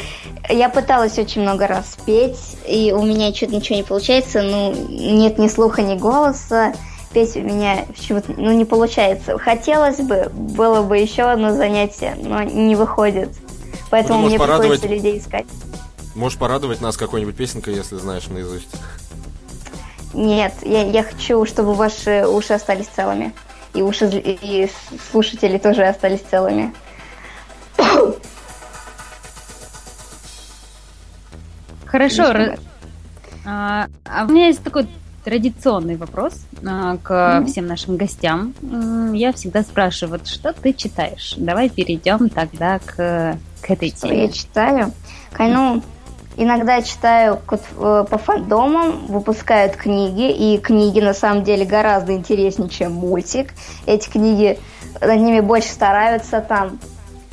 Я 0.50 0.68
пыталась 0.68 1.18
очень 1.18 1.40
много 1.40 1.66
раз 1.68 1.96
петь, 2.04 2.58
и 2.68 2.92
у 2.92 3.02
меня 3.02 3.32
что-то 3.32 3.54
ничего 3.54 3.76
не 3.76 3.82
получается. 3.82 4.42
Ну, 4.42 4.74
нет 4.90 5.38
ни 5.38 5.48
слуха, 5.48 5.80
ни 5.80 5.96
голоса 5.96 6.74
петь 7.12 7.36
у 7.36 7.40
меня 7.40 7.84
почему-то 7.88 8.32
ну, 8.36 8.52
не 8.52 8.64
получается. 8.64 9.38
Хотелось 9.38 9.98
бы, 9.98 10.30
было 10.32 10.82
бы 10.82 10.98
еще 10.98 11.24
одно 11.24 11.54
занятие, 11.54 12.16
но 12.22 12.42
не 12.42 12.76
выходит. 12.76 13.30
Поэтому 13.90 14.20
ну, 14.20 14.28
мне 14.28 14.38
порадовать... 14.38 14.80
приходится 14.80 14.88
людей 14.88 15.18
искать. 15.18 15.46
Можешь 16.14 16.38
порадовать 16.38 16.80
нас 16.80 16.96
какой-нибудь 16.96 17.36
песенкой, 17.36 17.74
если 17.74 17.96
знаешь 17.96 18.26
наизусть? 18.28 18.68
Нет, 20.12 20.54
я, 20.62 20.82
я 20.82 21.02
хочу, 21.02 21.44
чтобы 21.46 21.74
ваши 21.74 22.26
уши 22.26 22.52
остались 22.52 22.86
целыми. 22.86 23.32
И 23.74 23.82
уши 23.82 24.06
и 24.08 24.68
слушатели 25.10 25.58
тоже 25.58 25.84
остались 25.84 26.20
целыми. 26.20 26.74
Хорошо. 31.86 32.56
А, 33.46 33.86
а 34.04 34.24
у 34.24 34.28
меня 34.28 34.46
есть 34.48 34.62
такой 34.62 34.88
традиционный 35.24 35.96
вопрос 35.96 36.34
а, 36.64 36.96
к 36.96 37.10
mm-hmm. 37.10 37.46
всем 37.46 37.66
нашим 37.66 37.96
гостям. 37.96 38.54
Я 39.12 39.32
всегда 39.32 39.62
спрашиваю, 39.62 40.18
вот 40.18 40.28
что 40.28 40.52
ты 40.52 40.72
читаешь? 40.72 41.34
Давай 41.36 41.68
перейдем 41.68 42.28
тогда 42.28 42.78
к, 42.78 43.38
к 43.60 43.70
этой 43.70 43.90
теме. 43.90 43.96
Что 43.96 44.14
я 44.14 44.28
читаю? 44.28 44.92
Ну, 45.38 45.82
иногда 46.36 46.82
читаю 46.82 47.38
э, 47.50 48.04
по 48.08 48.18
фандомам, 48.18 49.06
выпускают 49.06 49.76
книги, 49.76 50.30
и 50.30 50.58
книги 50.58 51.00
на 51.00 51.14
самом 51.14 51.44
деле 51.44 51.64
гораздо 51.64 52.14
интереснее, 52.14 52.68
чем 52.68 52.92
мультик. 52.92 53.52
Эти 53.86 54.08
книги, 54.08 54.58
над 55.00 55.20
ними 55.20 55.40
больше 55.40 55.68
стараются, 55.68 56.40
там 56.40 56.78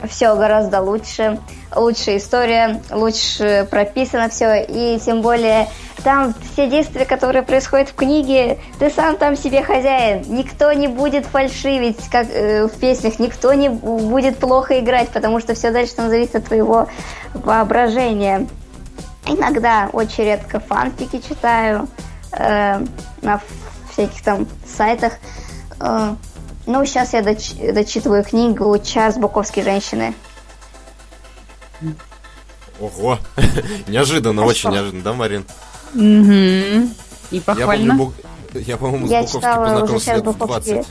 все 0.06 0.36
гораздо 0.36 0.82
лучше, 0.82 1.40
лучшая 1.76 2.18
история, 2.18 2.82
лучше 2.92 3.68
прописано 3.70 4.30
все, 4.30 4.64
и 4.64 5.00
тем 5.00 5.22
более 5.22 5.68
там 6.04 6.34
все 6.54 6.70
действия, 6.70 7.06
которые 7.06 7.44
происходят 7.44 7.90
в 7.90 7.96
книге, 7.96 8.60
ты 8.80 8.90
сам 8.90 9.18
там 9.18 9.36
себе 9.36 9.64
хозяин. 9.64 10.24
Никто 10.28 10.72
не 10.72 10.88
будет 10.88 11.26
фальшивить, 11.26 11.98
как 12.10 12.28
э, 12.30 12.68
в 12.68 12.80
песнях, 12.80 13.20
никто 13.20 13.54
не 13.54 13.70
будет 13.70 14.38
плохо 14.38 14.80
играть, 14.80 15.10
потому 15.10 15.40
что 15.40 15.56
все 15.56 15.72
дальше 15.72 15.96
там 15.96 16.10
зависит 16.10 16.36
от 16.36 16.46
твоего 16.46 16.88
воображения. 17.34 18.48
Иногда, 19.26 19.90
очень 19.92 20.26
редко, 20.26 20.60
фанфики 20.60 21.20
читаю 21.28 21.88
э, 22.32 22.80
на 23.22 23.42
всяких 23.92 24.22
там 24.22 24.48
сайтах. 24.66 25.14
Э, 25.80 26.16
ну, 26.68 26.86
сейчас 26.86 27.14
я 27.14 27.24
доч 27.24 27.54
дочитываю 27.54 28.24
книгу 28.24 28.78
«Час 28.78 29.18
Буковской 29.18 29.64
женщины». 29.64 30.14
Ого! 32.80 33.18
неожиданно, 33.88 34.44
очень 34.44 34.70
неожиданно, 34.70 35.02
да, 35.02 35.14
Марин? 35.14 35.46
Угу. 35.96 36.90
И 37.32 37.40
похвально. 37.40 37.92
Я, 37.94 37.98
помню, 37.98 38.14
я 38.54 38.78
по-моему, 38.78 39.08
с 39.08 39.10
я 39.10 39.22
Буковски 39.22 39.40
познакомился 39.40 40.14
лет 40.14 40.26
в 40.26 40.38
20. 40.38 40.88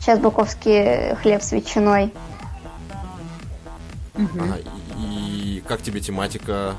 Сейчас 0.00 0.18
Буковский 0.18 1.14
хлеб 1.16 1.42
с 1.42 1.52
ветчиной. 1.52 2.12
Угу. 4.16 4.40
Ага, 4.40 4.58
и 4.98 5.62
как 5.66 5.82
тебе 5.82 6.00
тематика? 6.00 6.74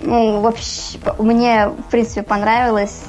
Ну, 0.00 0.40
вообще, 0.40 0.98
мне, 1.18 1.68
в 1.68 1.90
принципе, 1.90 2.22
понравилось 2.22 3.02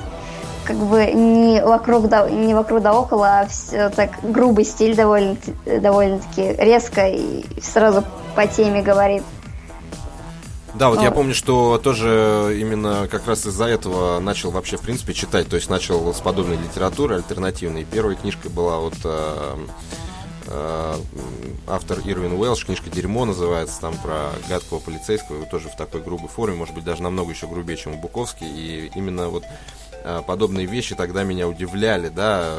как 0.64 0.78
бы 0.78 1.06
не 1.12 1.62
вокруг 1.64 2.08
да, 2.08 2.30
не 2.30 2.54
вокруг 2.54 2.82
да 2.82 2.94
около, 2.94 3.42
а 3.42 3.48
все 3.48 3.90
так 3.90 4.12
грубый 4.24 4.66
стиль 4.66 4.96
довольно 4.96 5.38
довольно-таки 5.66 6.56
резко 6.58 7.08
и 7.08 7.46
сразу 7.62 8.04
по 8.36 8.48
теме 8.48 8.82
говорит. 8.82 9.24
Да, 10.74 10.90
вот 10.90 11.00
а. 11.00 11.04
я 11.04 11.12
помню, 11.12 11.34
что 11.34 11.78
тоже 11.78 12.58
именно 12.60 13.08
как 13.10 13.28
раз 13.28 13.46
из-за 13.46 13.66
этого 13.66 14.20
начал 14.20 14.52
вообще, 14.52 14.78
в 14.78 14.82
принципе, 14.82 15.14
читать. 15.14 15.50
То 15.50 15.58
есть 15.58 15.70
начал 15.70 16.14
с 16.14 16.20
подобной 16.22 16.58
литературы 16.58 17.16
альтернативной. 17.16 17.84
Первой 17.84 18.16
книжкой 18.16 18.52
была 18.52 18.80
вот 18.80 18.94
э, 19.04 19.58
э, 20.48 20.96
автор 21.68 22.00
Ирвин 22.06 22.34
Уэлш, 22.34 22.66
книжка 22.66 22.90
«Дерьмо» 22.90 23.26
называется, 23.26 23.82
там 23.82 23.96
про 23.98 24.32
гадкого 24.48 24.80
полицейского, 24.80 25.46
тоже 25.46 25.68
в 25.68 25.76
такой 25.76 26.02
грубой 26.02 26.30
форме, 26.30 26.56
может 26.56 26.74
быть, 26.74 26.86
даже 26.86 27.04
намного 27.04 27.32
еще 27.32 27.48
грубее, 27.48 27.78
чем 27.78 27.94
у 27.96 27.98
Буковский. 27.98 28.48
И 28.48 28.92
именно 28.96 29.28
вот 29.28 29.44
э, 29.44 29.48
подобные 30.26 30.66
вещи 30.66 30.96
тогда 30.96 31.24
меня 31.24 31.48
удивляли, 31.48 32.10
да, 32.10 32.58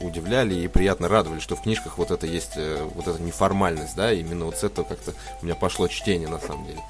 удивляли 0.00 0.54
и 0.54 0.68
приятно 0.68 1.08
радовали, 1.08 1.40
что 1.40 1.56
в 1.56 1.62
книжках 1.62 1.98
вот 1.98 2.10
это 2.10 2.26
есть, 2.26 2.52
э, 2.56 2.86
вот 2.94 3.08
эта 3.08 3.22
неформальность, 3.22 3.96
да, 3.96 4.12
именно 4.12 4.46
вот 4.46 4.56
с 4.56 4.64
этого 4.64 4.84
как-то 4.84 5.12
у 5.40 5.44
меня 5.44 5.54
пошло 5.54 5.88
чтение, 5.88 6.28
на 6.28 6.38
самом 6.38 6.66
деле. 6.66 6.80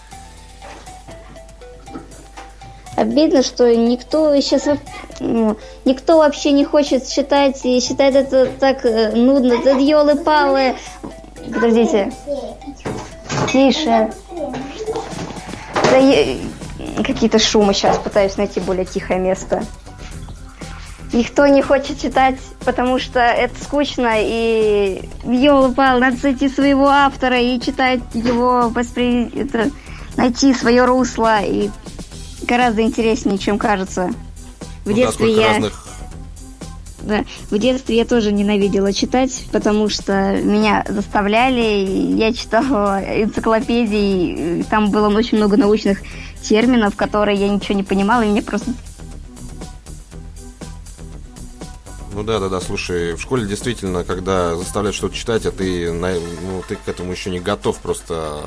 Обидно, 2.97 3.43
что 3.43 3.75
никто 3.75 4.39
сейчас 4.41 4.65
ну, 5.21 5.57
никто 5.85 6.19
вообще 6.19 6.53
не 6.53 6.65
хочет 6.65 7.07
читать 7.09 7.65
и 7.65 7.81
считает 7.81 8.15
это 8.15 8.47
так 8.47 8.85
э, 8.85 9.13
нудно. 9.13 9.63
Да 9.63 9.71
елы-палы. 9.71 10.75
Подождите. 11.53 12.13
Тише. 13.51 14.13
Да. 15.91 16.50
Какие-то 17.05 17.39
шумы 17.39 17.75
сейчас 17.75 17.99
пытаюсь 17.99 18.37
найти 18.37 18.61
более 18.61 18.85
тихое 18.85 19.19
место. 19.19 19.65
Никто 21.13 21.47
не 21.47 21.61
хочет 21.61 22.01
читать, 22.01 22.39
потому 22.65 23.01
что 23.01 23.19
это 23.19 23.55
скучно, 23.63 24.13
и 24.17 25.09
елы-палы, 25.25 26.01
надо 26.01 26.17
найти 26.23 26.49
своего 26.49 26.89
автора 26.89 27.41
и 27.41 27.59
читать 27.61 28.01
его, 28.15 28.69
воспри... 28.69 29.29
это... 29.35 29.71
найти 30.17 30.55
свое 30.55 30.85
русло 30.85 31.43
и 31.43 31.71
гораздо 32.43 32.83
интереснее, 32.83 33.39
чем 33.39 33.59
кажется. 33.59 34.11
В 34.85 34.91
ну, 34.91 34.93
детстве 34.93 35.35
я... 35.35 35.49
Разных... 35.49 35.87
Да, 37.03 37.25
в 37.51 37.59
детстве 37.59 37.97
я 37.97 38.05
тоже 38.05 38.31
ненавидела 38.31 38.93
читать, 38.93 39.47
потому 39.51 39.89
что 39.89 40.37
меня 40.37 40.85
заставляли, 40.87 42.15
я 42.17 42.33
читала 42.33 43.01
энциклопедии, 43.01 44.65
там 44.69 44.91
было 44.91 45.09
очень 45.09 45.39
много 45.39 45.57
научных 45.57 46.03
терминов, 46.43 46.97
которые 46.97 47.39
я 47.39 47.49
ничего 47.49 47.75
не 47.77 47.83
понимала, 47.83 48.23
и 48.23 48.29
мне 48.29 48.43
просто 48.43 48.73
Ну 52.13 52.25
да, 52.25 52.39
да, 52.39 52.49
да, 52.49 52.61
слушай, 52.61 53.15
в 53.15 53.21
школе 53.21 53.47
действительно, 53.47 54.05
когда 54.05 54.57
заставляют 54.57 54.97
что-то 54.97 55.15
читать, 55.15 55.47
а 55.47 55.53
ты, 55.53 55.93
ну, 55.93 56.63
ты 56.69 56.77
к 56.77 56.89
этому 56.89 57.13
еще 57.13 57.31
не 57.31 57.41
готов 57.41 57.79
просто, 57.79 58.43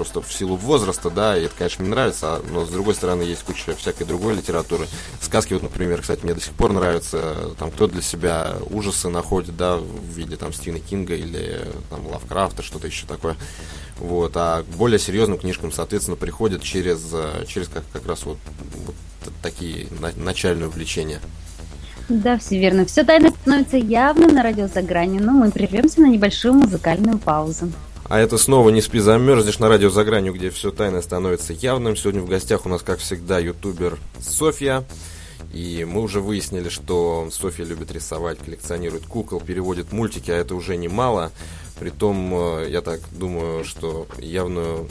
просто 0.00 0.22
в 0.22 0.32
силу 0.32 0.56
возраста, 0.56 1.10
да, 1.10 1.36
и 1.36 1.42
это, 1.44 1.54
конечно, 1.58 1.84
мне 1.84 1.90
нравится, 1.90 2.40
но 2.50 2.64
с 2.64 2.70
другой 2.70 2.94
стороны 2.94 3.20
есть 3.20 3.42
куча 3.42 3.76
всякой 3.76 4.06
другой 4.06 4.34
литературы. 4.34 4.86
Сказки, 5.20 5.52
вот, 5.52 5.62
например, 5.62 6.00
кстати, 6.00 6.24
мне 6.24 6.32
до 6.32 6.40
сих 6.40 6.54
пор 6.54 6.72
нравятся, 6.72 7.50
там, 7.58 7.70
кто 7.70 7.86
для 7.86 8.00
себя 8.00 8.54
ужасы 8.70 9.10
находит, 9.10 9.58
да, 9.58 9.76
в 9.76 10.04
виде, 10.16 10.36
там, 10.36 10.54
Стивена 10.54 10.78
Кинга 10.78 11.14
или, 11.14 11.60
там, 11.90 12.06
Лавкрафта, 12.06 12.62
что-то 12.62 12.86
еще 12.86 13.04
такое. 13.06 13.36
Вот, 13.98 14.32
а 14.36 14.62
к 14.62 14.66
более 14.68 14.98
серьезным 14.98 15.38
книжкам, 15.38 15.70
соответственно, 15.70 16.16
приходят 16.16 16.62
через, 16.62 17.14
через 17.46 17.68
как, 17.68 17.84
как 17.92 18.06
раз 18.06 18.24
вот, 18.24 18.38
вот 18.86 18.94
такие 19.42 19.86
начальные 20.16 20.68
увлечения. 20.68 21.20
Да, 22.08 22.38
все 22.38 22.58
верно. 22.58 22.86
Все 22.86 23.04
тайно 23.04 23.32
становится 23.42 23.76
явным 23.76 24.32
на 24.34 24.42
радио 24.42 24.66
за 24.66 24.80
гранью, 24.80 25.22
но 25.22 25.32
мы 25.32 25.50
прервемся 25.50 26.00
на 26.00 26.06
небольшую 26.06 26.54
музыкальную 26.54 27.18
паузу. 27.18 27.70
А 28.10 28.18
это 28.18 28.38
снова 28.38 28.70
«Не 28.70 28.82
спи, 28.82 28.98
замерзнешь» 28.98 29.60
на 29.60 29.68
радио 29.68 29.88
за 29.88 30.02
гранью, 30.02 30.34
где 30.34 30.50
все 30.50 30.72
тайно 30.72 31.00
становится 31.00 31.52
явным. 31.52 31.94
Сегодня 31.94 32.20
в 32.20 32.28
гостях 32.28 32.66
у 32.66 32.68
нас, 32.68 32.82
как 32.82 32.98
всегда, 32.98 33.38
ютубер 33.38 33.98
Софья. 34.18 34.82
И 35.54 35.86
мы 35.88 36.02
уже 36.02 36.20
выяснили, 36.20 36.70
что 36.70 37.28
Софья 37.30 37.64
любит 37.64 37.92
рисовать, 37.92 38.38
коллекционирует 38.38 39.06
кукол, 39.06 39.38
переводит 39.38 39.92
мультики, 39.92 40.32
а 40.32 40.36
это 40.36 40.56
уже 40.56 40.76
немало. 40.76 41.30
Притом, 41.78 42.34
э, 42.34 42.68
я 42.68 42.80
так 42.80 42.98
думаю, 43.12 43.64
что 43.64 44.08
явную 44.18 44.88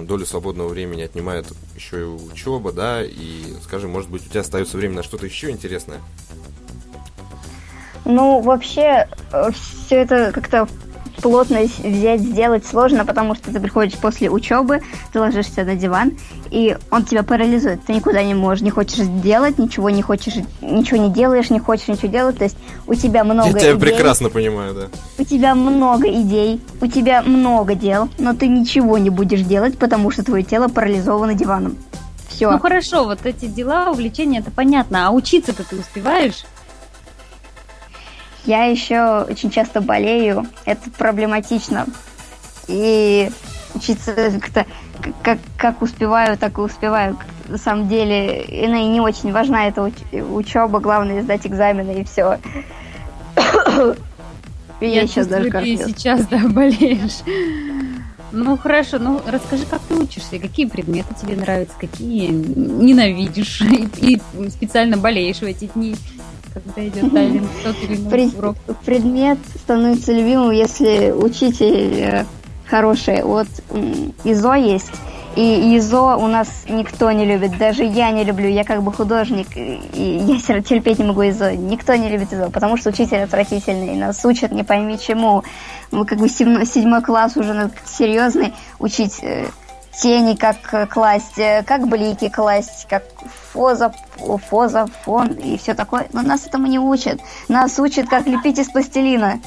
долю 0.00 0.24
свободного 0.24 0.68
времени 0.68 1.02
отнимает 1.02 1.46
еще 1.76 2.00
и 2.00 2.04
учеба, 2.04 2.72
да, 2.72 3.04
и, 3.04 3.42
скажи, 3.62 3.88
может 3.88 4.08
быть, 4.08 4.24
у 4.26 4.30
тебя 4.30 4.40
остается 4.40 4.78
время 4.78 4.94
на 4.94 5.02
что-то 5.02 5.26
еще 5.26 5.50
интересное? 5.50 6.00
Ну, 8.06 8.40
вообще, 8.40 9.06
э, 9.32 9.50
все 9.52 9.96
это 9.96 10.32
как-то 10.32 10.66
плотно 11.16 11.60
взять, 11.62 12.20
сделать 12.20 12.66
сложно, 12.66 13.04
потому 13.04 13.34
что 13.34 13.52
ты 13.52 13.60
приходишь 13.60 13.98
после 13.98 14.30
учебы, 14.30 14.80
ты 15.12 15.20
ложишься 15.20 15.64
на 15.64 15.74
диван, 15.74 16.12
и 16.50 16.76
он 16.90 17.04
тебя 17.04 17.22
парализует. 17.22 17.84
Ты 17.84 17.94
никуда 17.94 18.22
не 18.22 18.34
можешь, 18.34 18.62
не 18.62 18.70
хочешь 18.70 19.06
делать, 19.22 19.58
ничего 19.58 19.90
не 19.90 20.02
хочешь, 20.02 20.34
ничего 20.60 20.96
не 20.98 21.10
делаешь, 21.10 21.50
не 21.50 21.58
хочешь 21.58 21.88
ничего 21.88 22.08
делать. 22.08 22.38
То 22.38 22.44
есть 22.44 22.56
у 22.86 22.94
тебя 22.94 23.24
много 23.24 23.48
Я 23.48 23.52
тебя 23.54 23.72
идей, 23.72 23.80
прекрасно 23.80 24.30
понимаю, 24.30 24.74
да. 24.74 24.88
У 25.18 25.24
тебя 25.24 25.54
много 25.54 26.08
идей, 26.08 26.60
у 26.80 26.86
тебя 26.86 27.22
много 27.22 27.74
дел, 27.74 28.08
но 28.18 28.34
ты 28.34 28.48
ничего 28.48 28.98
не 28.98 29.10
будешь 29.10 29.40
делать, 29.40 29.78
потому 29.78 30.10
что 30.10 30.24
твое 30.24 30.42
тело 30.42 30.68
парализовано 30.68 31.34
диваном. 31.34 31.76
Все. 32.28 32.50
Ну 32.50 32.58
хорошо, 32.58 33.04
вот 33.04 33.24
эти 33.24 33.46
дела, 33.46 33.90
увлечения, 33.90 34.40
это 34.40 34.50
понятно. 34.50 35.06
А 35.06 35.10
учиться-то 35.10 35.62
ты 35.62 35.76
успеваешь? 35.76 36.44
Я 38.44 38.64
еще 38.64 39.26
очень 39.28 39.50
часто 39.50 39.80
болею, 39.80 40.46
это 40.64 40.90
проблематично. 40.90 41.86
И 42.68 43.30
учиться 43.74 44.14
как-то 44.14 44.66
как, 45.22 45.38
как 45.56 45.82
успеваю, 45.82 46.36
так 46.36 46.58
и 46.58 46.60
успеваю. 46.60 47.18
На 47.48 47.58
самом 47.58 47.88
деле, 47.88 48.42
и 48.42 48.66
не 48.66 49.00
очень 49.00 49.32
важна 49.32 49.66
эта 49.68 49.82
уч- 49.82 50.32
учеба, 50.32 50.80
главное 50.80 51.22
сдать 51.22 51.46
экзамены 51.46 52.00
и 52.00 52.04
все. 52.04 52.38
Я, 54.80 55.06
сейчас 55.06 55.26
даже 55.26 55.50
ты 55.50 55.76
сейчас, 55.76 56.26
да, 56.26 56.38
болеешь. 56.48 57.20
Ну 58.32 58.56
хорошо, 58.56 58.98
ну 58.98 59.20
расскажи, 59.24 59.64
как 59.64 59.80
ты 59.82 59.94
учишься, 59.94 60.40
какие 60.40 60.66
предметы 60.66 61.14
тебе 61.14 61.36
нравятся, 61.36 61.74
какие 61.78 62.28
ненавидишь 62.28 63.60
и, 63.60 63.88
и 64.00 64.20
специально 64.50 64.96
болеешь 64.96 65.38
в 65.38 65.44
эти 65.44 65.66
дни 65.66 65.94
когда 66.54 66.86
идет 66.86 67.12
тайлинг 67.12 67.48
тот 67.62 67.76
или 67.82 67.96
иной 67.96 68.30
урок? 68.38 68.56
Предмет 68.84 69.38
становится 69.56 70.12
любимым, 70.12 70.52
если 70.52 71.10
учитель 71.10 72.00
э, 72.00 72.24
хороший. 72.66 73.22
Вот 73.22 73.48
ИЗО 74.24 74.54
есть, 74.54 74.90
и 75.36 75.76
ИЗО 75.76 76.16
у 76.16 76.28
нас 76.28 76.48
никто 76.68 77.10
не 77.10 77.24
любит, 77.24 77.58
даже 77.58 77.82
я 77.84 78.10
не 78.12 78.22
люблю, 78.22 78.48
я 78.48 78.62
как 78.62 78.82
бы 78.82 78.92
художник, 78.92 79.48
и 79.56 79.82
я 79.94 80.60
терпеть 80.62 80.98
не 81.00 81.04
могу 81.04 81.22
ИЗО, 81.22 81.52
никто 81.52 81.94
не 81.96 82.08
любит 82.08 82.32
ИЗО, 82.32 82.50
потому 82.50 82.76
что 82.76 82.90
учитель 82.90 83.22
отвратительный, 83.22 83.96
нас 83.96 84.24
учат 84.24 84.52
не 84.52 84.62
пойми 84.62 84.98
чему, 84.98 85.42
мы 85.90 86.06
как 86.06 86.18
бы 86.18 86.28
седьмой 86.28 87.02
класс 87.02 87.36
уже 87.36 87.70
серьезный, 87.84 88.54
учить 88.78 89.18
э, 89.22 89.46
тени 90.00 90.34
как 90.34 90.90
класть, 90.90 91.38
э, 91.38 91.62
как 91.64 91.86
блики 91.88 92.28
класть, 92.28 92.86
как 92.88 93.04
фоза, 93.52 93.92
фоза, 94.48 94.86
фон 95.02 95.28
и 95.28 95.56
все 95.56 95.74
такое. 95.74 96.06
Но 96.12 96.22
нас 96.22 96.46
этому 96.46 96.66
не 96.66 96.78
учат. 96.78 97.20
Нас 97.48 97.78
учат, 97.78 98.08
как 98.08 98.26
лепить 98.26 98.58
из 98.58 98.68
пластилина. 98.68 99.40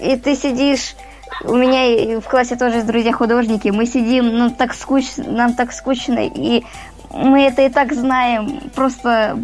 И 0.00 0.16
ты 0.16 0.36
сидишь... 0.36 0.94
У 1.42 1.54
меня 1.56 2.20
в 2.20 2.28
классе 2.28 2.54
тоже 2.54 2.82
друзья 2.82 3.12
художники. 3.12 3.68
Мы 3.68 3.86
сидим, 3.86 4.36
ну 4.36 4.50
так 4.50 4.72
скучно, 4.72 5.24
нам 5.24 5.54
так 5.54 5.72
скучно, 5.72 6.20
и 6.20 6.64
мы 7.10 7.42
это 7.42 7.62
и 7.62 7.68
так 7.68 7.92
знаем. 7.92 8.60
Просто 8.74 9.38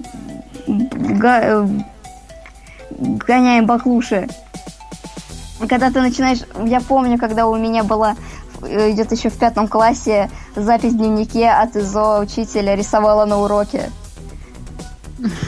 гоняем 2.96 3.66
баклуши. 3.66 4.28
Когда 5.68 5.90
ты 5.90 6.00
начинаешь... 6.00 6.40
Я 6.64 6.80
помню, 6.80 7.18
когда 7.18 7.46
у 7.46 7.56
меня 7.56 7.82
была 7.82 8.16
идет 8.62 9.12
еще 9.12 9.28
в 9.28 9.36
пятом 9.36 9.68
классе 9.68 10.30
запись 10.56 10.92
в 10.92 10.96
дневнике 10.96 11.48
от 11.48 11.76
ИЗО 11.76 12.20
учителя 12.20 12.76
рисовала 12.76 13.24
на 13.24 13.38
уроке. 13.38 13.90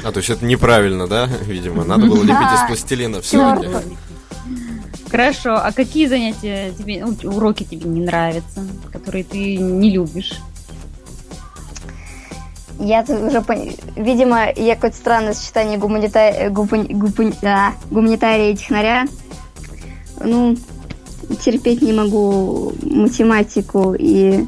А, 0.04 0.12
то 0.12 0.18
есть 0.18 0.30
это 0.30 0.44
неправильно, 0.44 1.06
да, 1.06 1.26
видимо? 1.42 1.84
Надо 1.84 2.06
было 2.06 2.22
лепить 2.22 2.52
из 2.54 2.66
пластилина 2.66 3.20
все-таки. 3.20 3.68
Хорошо, 5.10 5.56
а 5.56 5.72
какие 5.72 6.06
занятия 6.06 6.72
тебе, 6.72 7.04
ну, 7.04 7.14
уроки 7.30 7.64
тебе 7.64 7.86
не 7.86 8.00
нравятся, 8.00 8.62
которые 8.90 9.24
ты 9.24 9.56
не 9.58 9.90
любишь? 9.90 10.40
Я 12.78 13.04
тут 13.04 13.20
уже. 13.22 13.44
Видимо, 13.94 14.50
я 14.56 14.74
какое-то 14.74 14.96
странное 14.96 15.34
сочетание 15.34 15.78
гуманита... 15.78 16.48
гупани... 16.50 16.94
гупани... 16.94 17.34
а, 17.42 17.74
гуманитария 17.90 18.52
и 18.52 18.56
технаря. 18.56 19.04
Ну, 20.18 20.56
терпеть 21.40 21.82
не 21.82 21.92
могу 21.92 22.72
математику 22.82 23.94
и 23.98 24.46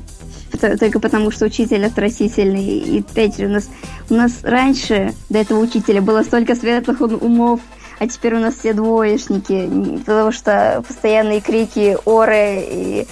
только 0.79 1.01
потому, 1.01 1.31
что 1.31 1.47
учитель 1.47 1.85
отвратительный. 1.85 2.79
И 2.79 3.01
опять 3.01 3.37
же, 3.37 3.47
у 3.47 3.51
нас, 3.51 3.69
у 4.11 4.15
нас 4.15 4.41
раньше 4.43 5.15
до 5.29 5.39
этого 5.39 5.61
учителя 5.61 6.01
было 6.01 6.23
столько 6.23 6.55
светлых 6.55 7.01
умов, 7.01 7.61
а 7.99 8.09
теперь 8.09 8.35
у 8.35 8.39
нас 8.39 8.55
все 8.55 8.73
двоечники, 8.73 10.01
потому 10.05 10.33
что 10.33 10.83
постоянные 10.87 11.41
крики, 11.41 11.97
оры 12.05 12.65
и 12.69 13.07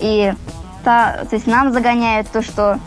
и 0.00 0.32
та, 0.84 1.24
то 1.28 1.36
есть 1.36 1.46
нам 1.46 1.72
загоняют 1.72 2.28
то, 2.28 2.42
что 2.42 2.78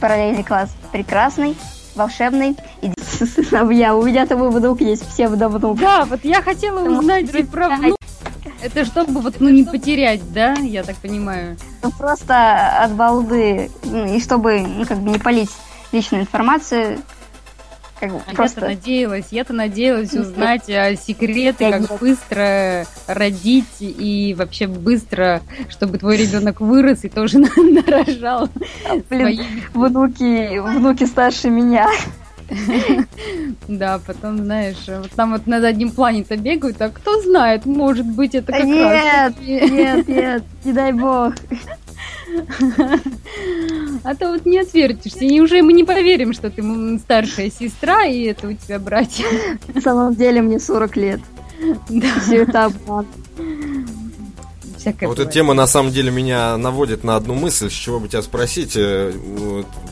параллельный 0.00 0.42
класс 0.42 0.70
прекрасный, 0.90 1.56
волшебный. 1.94 2.56
И 2.82 2.90
я, 3.74 3.94
у 3.94 4.02
меня 4.02 4.26
там 4.26 4.48
внук 4.50 4.80
есть, 4.80 5.08
все 5.08 5.28
внук. 5.28 5.78
Да, 5.78 6.04
вот 6.04 6.20
я 6.24 6.42
хотела 6.42 6.80
узнать 6.80 7.30
про 7.50 7.68
внук. 7.68 7.96
Это 8.62 8.84
чтобы 8.84 9.20
вот, 9.20 9.36
ну, 9.40 9.50
не 9.50 9.64
потерять, 9.64 10.20
да, 10.32 10.54
я 10.54 10.82
так 10.82 10.96
понимаю? 10.96 11.56
Ну, 11.82 11.90
просто 11.92 12.82
от 12.82 12.92
балды, 12.92 13.70
ну, 13.84 14.14
и 14.14 14.20
чтобы, 14.20 14.60
ну, 14.60 14.84
как 14.86 14.98
бы 14.98 15.10
не 15.10 15.18
полить 15.18 15.50
личную 15.92 16.22
информацию, 16.22 16.98
как 17.98 18.12
бы 18.12 18.20
а 18.26 18.34
просто... 18.34 18.60
я-то 18.60 18.74
надеялась, 18.74 19.26
я-то 19.30 19.52
надеялась 19.52 20.12
узнать 20.12 20.68
о 20.68 20.96
секреты, 20.96 21.70
как 21.70 21.98
быстро 21.98 22.84
родить 23.06 23.64
и 23.80 24.34
вообще 24.36 24.66
быстро, 24.66 25.42
чтобы 25.68 25.98
твой 25.98 26.18
ребенок 26.18 26.60
вырос 26.60 27.04
и 27.04 27.08
тоже 27.08 27.38
нарожал. 27.56 28.48
Блин, 29.08 29.42
внуки, 29.72 30.58
внуки 30.58 31.04
старше 31.04 31.48
меня. 31.48 31.88
Да, 33.68 34.00
потом, 34.04 34.38
знаешь, 34.38 34.84
вот 34.86 35.10
там 35.10 35.32
вот 35.32 35.46
на 35.46 35.60
заднем 35.60 35.90
плане-то 35.90 36.36
бегают, 36.36 36.80
а 36.80 36.90
кто 36.90 37.20
знает, 37.20 37.66
может 37.66 38.06
быть, 38.06 38.34
это 38.34 38.52
как 38.52 38.64
нет, 38.64 38.82
раз... 38.82 39.34
Нет, 39.40 39.70
нет, 39.70 40.08
нет, 40.08 40.42
не 40.64 40.72
дай 40.72 40.92
бог. 40.92 41.34
А 44.04 44.14
то 44.14 44.32
вот 44.32 44.46
не 44.46 44.58
отвертишься. 44.58 45.24
И 45.24 45.40
уже 45.40 45.62
мы 45.62 45.72
не 45.72 45.84
поверим, 45.84 46.32
что 46.32 46.50
ты 46.50 46.62
старшая 46.98 47.50
сестра, 47.50 48.04
и 48.04 48.24
это 48.24 48.48
у 48.48 48.52
тебя 48.52 48.78
братья. 48.78 49.24
На 49.72 49.80
самом 49.80 50.14
деле 50.14 50.42
мне 50.42 50.58
40 50.58 50.96
лет. 50.96 51.20
Да. 51.88 52.06
Все 52.20 52.42
это 52.42 52.66
обман 52.66 53.06
всякое. 54.86 55.08
Вот 55.08 55.18
эта 55.18 55.30
тема 55.30 55.54
на 55.54 55.66
самом 55.66 55.92
деле 55.92 56.10
меня 56.10 56.56
наводит 56.56 57.04
на 57.04 57.16
одну 57.16 57.34
мысль, 57.34 57.70
с 57.70 57.72
чего 57.72 58.00
бы 58.00 58.08
тебя 58.08 58.22
спросить. 58.22 58.74
Э, 58.76 59.12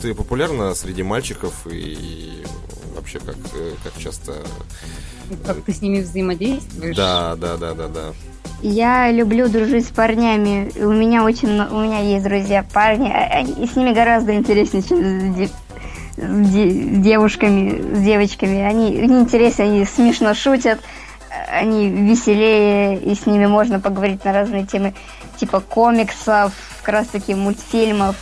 ты 0.01 0.15
популярна 0.15 0.75
среди 0.75 1.03
мальчиков 1.03 1.53
и 1.71 2.45
вообще 2.95 3.19
как, 3.19 3.37
э, 3.55 3.73
как 3.83 3.99
часто... 3.99 4.35
Как 5.45 5.63
ты 5.63 5.73
с 5.73 5.81
ними 5.81 6.01
взаимодействуешь? 6.01 6.97
Да, 6.97 7.35
да, 7.37 7.57
да, 7.57 7.75
да, 7.75 7.89
да. 7.89 8.13
Я 8.63 9.11
люблю 9.11 9.49
дружить 9.49 9.87
с 9.87 9.91
парнями. 9.91 10.71
У 10.83 10.93
меня 10.93 11.25
очень, 11.25 11.49
у 11.49 11.81
меня 11.81 12.01
есть 12.01 12.25
друзья 12.25 12.65
парни, 12.73 13.11
а, 13.11 13.41
и 13.41 13.67
с 13.67 13.77
ними 13.77 13.93
гораздо 13.93 14.35
интереснее, 14.35 14.83
чем 14.83 15.35
с, 15.35 15.51
с 16.17 17.03
девушками, 17.03 17.97
с 17.97 18.01
девочками. 18.03 18.61
Они, 18.61 18.99
они 19.01 19.21
интереснее, 19.21 19.71
они 19.71 19.85
смешно 19.85 20.35
шутят 20.35 20.81
они 21.49 21.89
веселее, 21.89 22.99
и 22.99 23.15
с 23.15 23.27
ними 23.27 23.47
можно 23.47 23.81
поговорить 23.81 24.25
на 24.25 24.33
разные 24.33 24.67
темы, 24.67 24.95
типа 25.37 25.61
комиксов, 25.61 26.53
как 26.83 26.95
раз 26.95 27.07
таки 27.09 27.35
мультфильмов, 27.35 28.17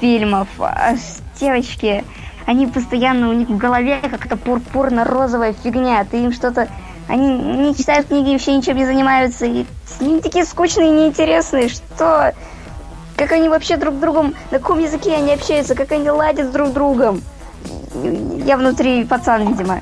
фильмов. 0.00 0.48
А 0.58 0.94
девочки, 1.40 2.04
они 2.46 2.66
постоянно, 2.66 3.30
у 3.30 3.32
них 3.32 3.48
в 3.48 3.56
голове 3.56 3.98
какая-то 4.02 4.36
пурпурно-розовая 4.36 5.54
фигня, 5.62 6.04
ты 6.04 6.24
им 6.24 6.32
что-то... 6.32 6.68
Они 7.06 7.36
не 7.36 7.76
читают 7.76 8.06
книги, 8.06 8.30
вообще 8.30 8.56
ничем 8.56 8.76
не 8.76 8.86
занимаются, 8.86 9.44
и 9.44 9.66
с 9.86 10.00
ними 10.00 10.20
такие 10.20 10.44
скучные 10.44 10.88
и 10.88 10.92
неинтересные, 10.92 11.68
что... 11.68 12.32
Как 13.16 13.30
они 13.30 13.48
вообще 13.48 13.76
друг 13.76 13.94
с 13.94 13.98
другом, 13.98 14.34
на 14.50 14.58
каком 14.58 14.80
языке 14.80 15.14
они 15.14 15.32
общаются, 15.32 15.76
как 15.76 15.92
они 15.92 16.10
ладят 16.10 16.50
друг 16.50 16.68
с 16.68 16.72
другом. 16.72 17.22
Я 18.44 18.56
внутри 18.56 19.04
пацан, 19.04 19.46
видимо. 19.46 19.80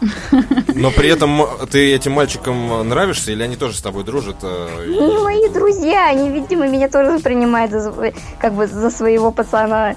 Но 0.74 0.90
при 0.90 1.08
этом 1.08 1.42
ты 1.70 1.94
этим 1.94 2.12
мальчикам 2.12 2.88
нравишься 2.88 3.32
или 3.32 3.42
они 3.42 3.56
тоже 3.56 3.76
с 3.76 3.82
тобой 3.82 4.04
дружат? 4.04 4.36
Э, 4.42 4.84
не 4.86 5.18
мои 5.18 5.48
друзья, 5.48 6.08
они, 6.10 6.28
видимо, 6.30 6.68
меня 6.68 6.88
тоже 6.88 7.18
принимают 7.18 7.72
за, 7.72 7.92
как 8.38 8.54
бы 8.54 8.66
за 8.66 8.90
своего 8.90 9.30
пацана. 9.30 9.96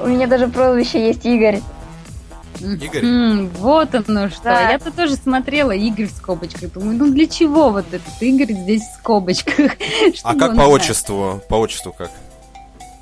У 0.00 0.06
меня 0.06 0.26
даже 0.26 0.48
прозвище 0.48 1.06
есть 1.08 1.24
Игорь. 1.24 1.60
Игорь? 2.60 3.04
М, 3.04 3.50
Вот 3.58 3.94
оно 3.94 4.28
что. 4.28 4.44
Да. 4.44 4.70
Я-то 4.70 4.90
тоже 4.92 5.16
смотрела 5.16 5.72
Игорь 5.72 6.06
в 6.06 6.12
скобочках. 6.12 6.72
Думаю, 6.72 6.96
ну 6.98 7.10
для 7.12 7.26
чего 7.26 7.70
вот 7.70 7.86
этот 7.92 8.02
Игорь 8.20 8.52
здесь 8.52 8.82
в 8.82 8.98
скобочках? 9.00 9.72
А 10.22 10.34
как 10.36 10.56
по 10.56 10.62
отчеству? 10.62 11.40
По 11.48 11.56
отчеству 11.56 11.92
как? 11.92 12.10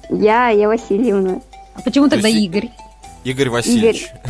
Я, 0.08 0.48
я 0.48 0.68
Васильевна. 0.68 1.40
А 1.74 1.80
почему 1.82 2.06
То 2.06 2.12
тогда 2.12 2.28
Игорь? 2.28 2.70
Игорь 3.24 3.48
Васильевич. 3.50 4.02
Игорь, 4.08 4.20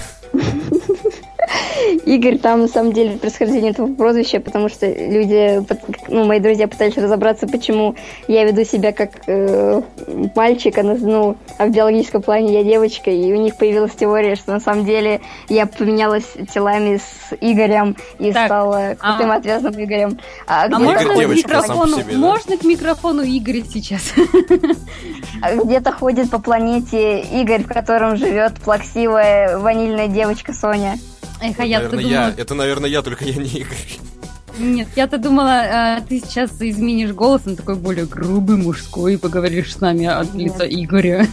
там 2.43 2.63
на 2.63 2.69
самом 2.69 2.93
деле 2.93 3.17
происхождение 3.17 3.71
этого 3.71 3.93
прозвища, 3.95 4.41
потому 4.41 4.69
что 4.69 4.87
люди, 4.87 5.65
ну, 6.09 6.25
мои 6.25 6.41
друзья 6.41 6.69
пытались 6.69 6.97
разобраться, 6.97 7.47
почему 7.47 7.95
я 8.29 8.45
веду 8.45 8.65
себя 8.65 8.93
как 8.93 9.11
э, 9.27 9.81
мальчик, 10.35 10.79
а, 10.79 10.83
ну, 10.83 11.37
а 11.59 11.67
в 11.67 11.71
биологическом 11.71 12.23
плане 12.23 12.55
я 12.55 12.65
девочка, 12.65 13.11
и 13.11 13.33
у 13.33 13.37
них 13.37 13.57
появилась 13.57 13.93
теория, 13.93 14.35
что 14.35 14.53
на 14.53 14.61
самом 14.61 14.85
деле 14.85 15.21
я 15.49 15.67
поменялась 15.67 16.27
телами 16.53 16.99
с 16.99 17.35
Игорем 17.41 17.97
и 18.19 18.33
Так, 18.33 18.47
стала 18.47 18.97
крутым 18.99 19.31
а- 19.31 19.37
отвязным 19.37 19.75
Игорем. 19.75 20.19
А, 20.47 20.67
А 20.67 20.79
можно 20.79 21.13
Игорь 21.13 21.27
к 21.27 21.37
микрофону? 21.37 21.97
себе, 21.99 22.13
да? 22.13 22.19
Можно 22.19 22.57
к 22.57 22.65
микрофону 22.65 23.23
Игоря 23.23 23.63
сейчас? 23.63 24.13
А 25.41 25.55
Где-то 25.57 25.93
ходит 25.93 26.31
по 26.31 26.39
планете 26.41 27.21
Игорь, 27.21 27.63
в 27.63 27.69
котором 27.69 28.17
живет 28.17 28.55
плаксивая 28.55 29.59
ванильная 29.59 30.09
девочка 30.09 30.53
Соня. 30.53 30.99
Эх, 31.43 31.59
а 31.59 31.63
Наверное, 31.63 31.91
думала... 31.91 32.09
я. 32.09 32.35
Это, 32.37 32.55
наверное, 32.55 32.89
я, 32.89 33.03
только 33.03 33.25
я 33.25 33.35
не 33.35 33.49
Игорь. 33.49 33.99
Нет, 34.59 34.89
я-то 34.97 35.19
думала, 35.19 35.51
а, 35.51 36.01
ты 36.03 36.21
сейчас 36.21 36.51
изменишь 36.61 37.13
голос, 37.13 37.43
он 37.47 37.57
такой 37.57 37.75
более 37.75 38.05
грубый, 38.05 38.57
мужской, 38.57 39.15
и 39.15 39.17
поговоришь 39.17 39.75
с 39.75 39.81
нами 39.81 40.07
от 40.07 40.35
Нет. 40.35 40.53
лица 40.53 40.67
Игоря. 40.67 41.27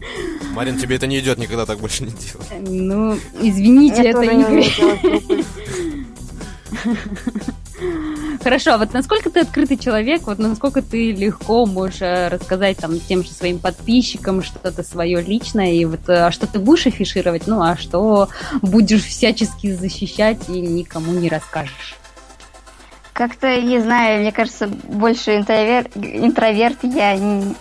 Марин, 0.54 0.78
тебе 0.78 0.96
это 0.96 1.06
не 1.06 1.18
идет, 1.18 1.38
никогда 1.38 1.66
так 1.66 1.78
больше 1.78 2.04
не 2.04 2.12
делай. 2.12 2.46
Ну, 2.60 3.18
извините, 3.40 4.04
Я 4.04 4.10
это 4.10 4.22
Игорь. 4.22 4.66
Хорошо, 8.42 8.74
а 8.74 8.78
вот 8.78 8.92
насколько 8.92 9.30
ты 9.30 9.40
открытый 9.40 9.76
человек, 9.76 10.22
вот 10.22 10.38
насколько 10.38 10.82
ты 10.82 11.12
легко 11.12 11.66
можешь 11.66 12.02
э, 12.02 12.28
рассказать 12.28 12.78
там 12.78 12.98
тем 12.98 13.22
же 13.22 13.30
своим 13.30 13.58
подписчикам 13.58 14.42
что-то 14.42 14.82
свое 14.82 15.20
личное, 15.20 15.72
и 15.72 15.84
вот 15.84 16.08
э, 16.08 16.26
а 16.26 16.30
что 16.30 16.46
ты 16.46 16.58
будешь 16.58 16.86
афишировать, 16.86 17.46
ну 17.46 17.62
а 17.62 17.76
что 17.76 18.28
будешь 18.62 19.04
всячески 19.04 19.72
защищать 19.72 20.48
и 20.48 20.60
никому 20.60 21.12
не 21.12 21.28
расскажешь. 21.28 21.96
Как-то, 23.12 23.60
не 23.60 23.80
знаю, 23.80 24.20
мне 24.20 24.32
кажется, 24.32 24.66
больше 24.66 25.32
интровер- 25.32 25.90
интроверт. 25.94 26.78
Я 26.82 27.16
не- 27.16 27.54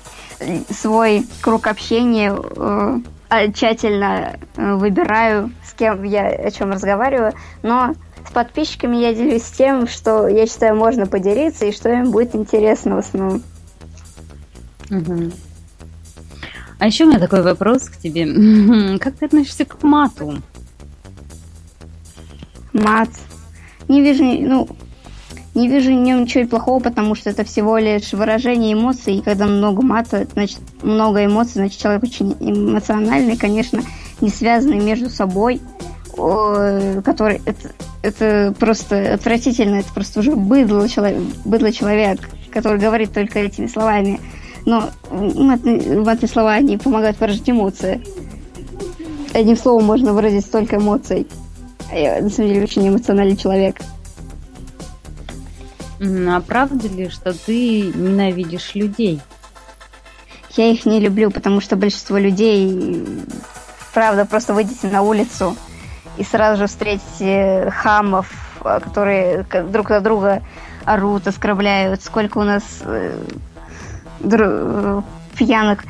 свой 0.72 1.26
круг 1.42 1.68
общения 1.68 2.34
э, 2.34 3.00
а, 3.30 3.52
тщательно 3.52 4.38
э, 4.56 4.74
выбираю, 4.74 5.52
с 5.64 5.74
кем 5.74 6.04
я 6.04 6.28
о 6.28 6.50
чем 6.52 6.72
разговариваю. 6.72 7.34
Но 7.62 7.94
с 8.28 8.32
подписчиками 8.32 8.98
я 8.98 9.14
делюсь 9.14 9.44
тем, 9.44 9.88
что 9.88 10.28
я 10.28 10.46
считаю 10.46 10.76
можно 10.76 11.06
поделиться 11.06 11.66
и 11.66 11.72
что 11.72 11.90
им 11.90 12.12
будет 12.12 12.36
интересно 12.36 12.96
в 12.96 13.00
основном. 13.00 13.44
Мгм. 14.90 15.32
А 16.80 16.88
еще 16.88 17.04
у 17.04 17.08
меня 17.08 17.20
такой 17.20 17.42
вопрос 17.42 17.90
к 17.90 17.98
тебе. 17.98 18.98
Как 19.00 19.16
ты 19.16 19.26
относишься 19.26 19.66
к 19.66 19.84
мату? 19.84 20.42
Мат. 22.74 23.10
Не 23.88 24.02
вижу, 24.02 24.24
ну, 24.24 24.70
не 25.56 25.68
вижу 25.68 25.90
в 25.90 25.94
нем 25.94 26.22
ничего 26.22 26.48
плохого, 26.48 26.80
потому 26.80 27.16
что 27.16 27.30
это 27.30 27.44
всего 27.44 27.78
лишь 27.78 28.14
выражение 28.14 28.74
эмоций, 28.74 29.16
и 29.16 29.22
когда 29.22 29.46
много 29.46 29.82
мата, 29.82 30.28
значит, 30.34 30.60
много 30.84 31.26
эмоций, 31.26 31.54
значит, 31.56 31.80
человек 31.80 32.04
очень 32.04 32.36
эмоциональный, 32.40 33.36
конечно, 33.36 33.82
не 34.22 34.30
связанный 34.30 34.80
между 34.80 35.10
собой, 35.10 35.60
который, 36.16 37.42
это, 37.46 37.72
это 38.02 38.56
просто 38.60 39.14
отвратительно, 39.14 39.76
это 39.76 39.94
просто 39.94 40.20
уже 40.20 40.36
быдло, 40.36 40.88
человек, 40.90 41.22
быдло 41.46 41.72
человек, 41.72 42.20
который 42.52 42.80
говорит 42.80 43.14
только 43.14 43.40
этими 43.40 43.68
словами. 43.68 44.20
Но 44.66 44.90
матные, 45.12 46.02
матные 46.02 46.30
слова, 46.30 46.54
они 46.54 46.78
помогают 46.78 47.20
выразить 47.20 47.50
эмоции. 47.50 48.02
Одним 49.34 49.58
словом 49.58 49.86
можно 49.86 50.14
выразить 50.14 50.46
столько 50.46 50.78
эмоций. 50.78 51.28
А 51.92 51.96
Я, 51.96 52.22
на 52.22 52.30
самом 52.30 52.50
деле, 52.50 52.64
очень 52.64 52.88
эмоциональный 52.88 53.38
человек. 53.38 53.78
А 56.02 56.42
правда 56.42 56.88
ли, 56.88 57.10
что 57.10 57.34
ты 57.34 57.82
ненавидишь 57.94 58.76
людей? 58.76 59.22
Я 60.56 60.72
их 60.72 60.86
не 60.86 61.00
люблю, 61.00 61.32
потому 61.32 61.62
что 61.62 61.76
большинство 61.76 62.18
людей, 62.18 63.06
правда, 63.94 64.26
просто 64.26 64.54
выйдете 64.54 64.88
на 64.88 65.02
улицу 65.02 65.56
и 66.20 66.24
сразу 66.24 66.60
же 66.60 66.68
встретите 66.68 67.72
хамов, 67.72 68.28
э, 68.64 68.80
которые 68.84 69.44
друг 69.72 69.90
на 69.90 70.02
друга 70.02 70.42
орут, 70.86 71.28
оскорбляют. 71.28 72.04
Сколько 72.04 72.40
у 72.40 72.44
нас 72.44 72.64
э, 72.82 73.24
э, 74.22 75.02
пьяных, 75.38 75.86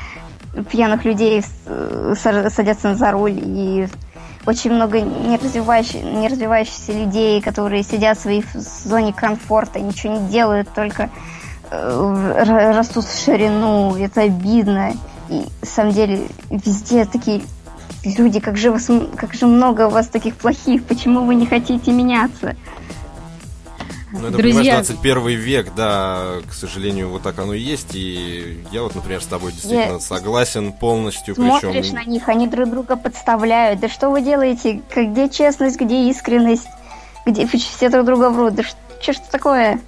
пьяных 0.70 1.04
людей 1.04 1.44
э, 1.66 2.14
са- 2.16 2.50
садятся 2.52 2.94
за 2.94 3.12
руль 3.12 3.40
и 3.44 3.88
очень 4.46 4.72
много 4.72 5.02
не, 5.02 5.38
развивающих, 5.38 6.04
не 6.04 6.28
развивающихся 6.28 6.94
людей, 6.94 7.42
которые 7.42 7.82
сидят 7.84 8.18
в 8.20 8.22
своей 8.22 8.46
зоне 8.54 9.14
комфорта, 9.14 9.80
ничего 9.80 10.14
не 10.14 10.28
делают, 10.30 10.70
только 10.76 11.10
э, 11.72 12.74
растут 12.76 13.06
в 13.06 13.26
ширину, 13.26 13.96
это 13.96 14.22
обидно. 14.22 14.94
И 15.30 15.46
на 15.62 15.68
самом 15.68 15.92
деле 15.92 16.28
везде 16.50 17.06
такие 17.06 17.42
люди, 18.04 18.40
как 18.40 18.58
же, 18.58 18.72
вас, 18.72 18.90
как 19.16 19.34
же 19.34 19.46
много 19.48 19.88
у 19.88 19.90
вас 19.90 20.08
таких 20.08 20.36
плохих, 20.36 20.84
почему 20.86 21.26
вы 21.26 21.36
не 21.36 21.46
хотите 21.46 21.92
меняться? 21.92 22.56
Ну, 24.12 24.20
это, 24.28 24.38
Друзья. 24.38 24.62
понимаешь, 24.62 24.88
21 24.88 25.28
век, 25.38 25.68
да, 25.76 26.24
к 26.50 26.54
сожалению, 26.54 27.10
вот 27.10 27.22
так 27.22 27.38
оно 27.38 27.54
и 27.54 27.60
есть. 27.60 27.94
И 27.94 28.66
я 28.72 28.82
вот, 28.82 28.96
например, 28.96 29.22
с 29.22 29.28
тобой 29.28 29.52
действительно 29.52 29.94
Я- 29.94 30.00
согласен 30.00 30.74
полностью. 30.74 31.36
Смотришь 31.36 31.72
Причем 31.74 31.96
на 31.96 32.04
них, 32.06 32.28
они 32.28 32.48
друг 32.48 32.70
друга 32.72 32.96
подставляют. 32.96 33.80
Да 33.82 33.88
что 33.88 34.10
вы 34.10 34.22
делаете? 34.22 34.82
Где 34.96 35.30
честность, 35.30 35.80
где 35.80 36.10
искренность? 36.10 36.68
Где 37.28 37.46
все 37.46 37.90
друг 37.90 38.06
друга 38.08 38.30
врут? 38.32 38.56
Да 38.56 38.64
что 38.64 39.14
ж 39.14 39.18
это 39.18 39.30
такое? 39.32 39.80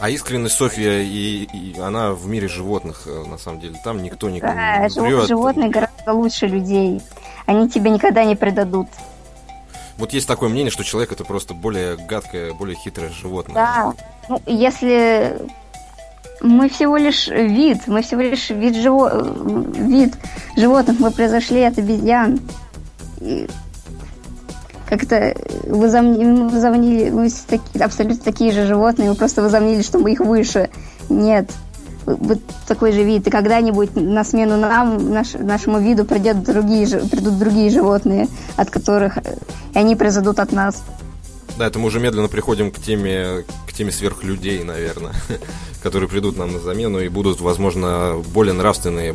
А 0.00 0.08
искренность 0.08 0.54
Софья, 0.54 1.00
и, 1.02 1.42
и 1.52 1.78
она 1.78 2.12
в 2.12 2.26
мире 2.26 2.48
животных, 2.48 3.02
э, 3.06 3.24
на 3.28 3.36
самом 3.36 3.60
деле. 3.60 3.78
Там 3.84 4.02
никто 4.02 4.28
Да, 4.28 4.78
не 4.78 4.88
жив- 4.88 5.02
врет. 5.02 5.28
животные 5.28 5.68
гораздо 5.68 6.12
лучше 6.14 6.46
людей. 6.46 7.02
Они 7.48 7.66
тебя 7.66 7.90
никогда 7.90 8.24
не 8.24 8.36
предадут. 8.36 8.88
Вот 9.96 10.12
есть 10.12 10.28
такое 10.28 10.50
мнение, 10.50 10.70
что 10.70 10.84
человек 10.84 11.12
это 11.12 11.24
просто 11.24 11.54
более 11.54 11.96
гадкое, 11.96 12.52
более 12.52 12.76
хитрое 12.76 13.08
животное. 13.08 13.54
Да. 13.54 13.94
Ну, 14.28 14.42
если 14.44 15.38
мы 16.42 16.68
всего 16.68 16.98
лишь 16.98 17.26
вид, 17.28 17.86
мы 17.86 18.02
всего 18.02 18.20
лишь 18.20 18.50
вид, 18.50 18.76
живо... 18.76 19.32
вид 19.74 20.14
животных, 20.58 21.00
мы 21.00 21.10
произошли 21.10 21.62
от 21.62 21.78
обезьян. 21.78 22.38
И 23.22 23.48
как-то 24.86 25.34
мы 25.66 26.50
возомнили, 26.50 27.08
мы 27.08 27.30
таки- 27.30 27.82
абсолютно 27.82 28.22
такие 28.22 28.52
же 28.52 28.66
животные, 28.66 29.08
мы 29.08 29.14
просто 29.14 29.40
возомнили, 29.40 29.80
что 29.80 29.98
мы 29.98 30.12
их 30.12 30.20
выше. 30.20 30.68
Нет. 31.08 31.50
Вы 32.16 32.38
такой 32.66 32.92
же 32.92 33.02
вид. 33.02 33.26
И 33.26 33.30
когда-нибудь 33.30 33.96
на 33.96 34.24
смену 34.24 34.56
нам, 34.56 35.12
наш- 35.12 35.34
нашему 35.34 35.80
виду 35.80 36.04
придет 36.04 36.42
другие, 36.42 36.86
придут 36.86 37.38
другие 37.38 37.70
животные, 37.70 38.28
от 38.56 38.70
которых 38.70 39.18
э, 39.18 39.36
и 39.74 39.78
они 39.78 39.96
произойдут 39.96 40.38
от 40.38 40.52
нас. 40.52 40.82
Да, 41.58 41.66
это 41.66 41.78
мы 41.80 41.86
уже 41.86 41.98
медленно 41.98 42.28
приходим 42.28 42.70
к 42.70 42.78
теме, 42.78 43.44
к 43.66 43.72
теме 43.72 43.90
сверхлюдей, 43.90 44.62
наверное, 44.62 45.12
которые 45.82 46.08
придут 46.08 46.36
нам 46.36 46.52
на 46.52 46.60
замену 46.60 47.00
и 47.00 47.08
будут, 47.08 47.40
возможно, 47.40 48.22
более 48.32 48.54
нравственные, 48.54 49.14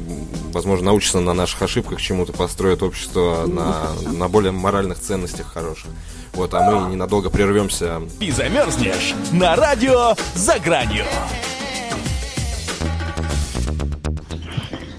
возможно, 0.52 0.88
научатся 0.88 1.22
на 1.22 1.34
наших 1.34 1.62
ошибках 1.62 2.02
чему-то, 2.02 2.34
построят 2.34 2.84
общество 2.84 3.46
на, 3.48 3.88
на 4.12 4.28
более 4.28 4.52
моральных 4.52 5.00
ценностях 5.00 5.54
хороших. 5.54 5.88
Вот, 6.34 6.54
а 6.54 6.70
мы 6.70 6.92
ненадолго 6.92 7.30
прервемся. 7.30 8.02
И 8.20 8.32
замерзнешь 8.32 9.14
на 9.32 9.56
радио 9.56 10.16
«За 10.36 10.60
гранью». 10.60 11.06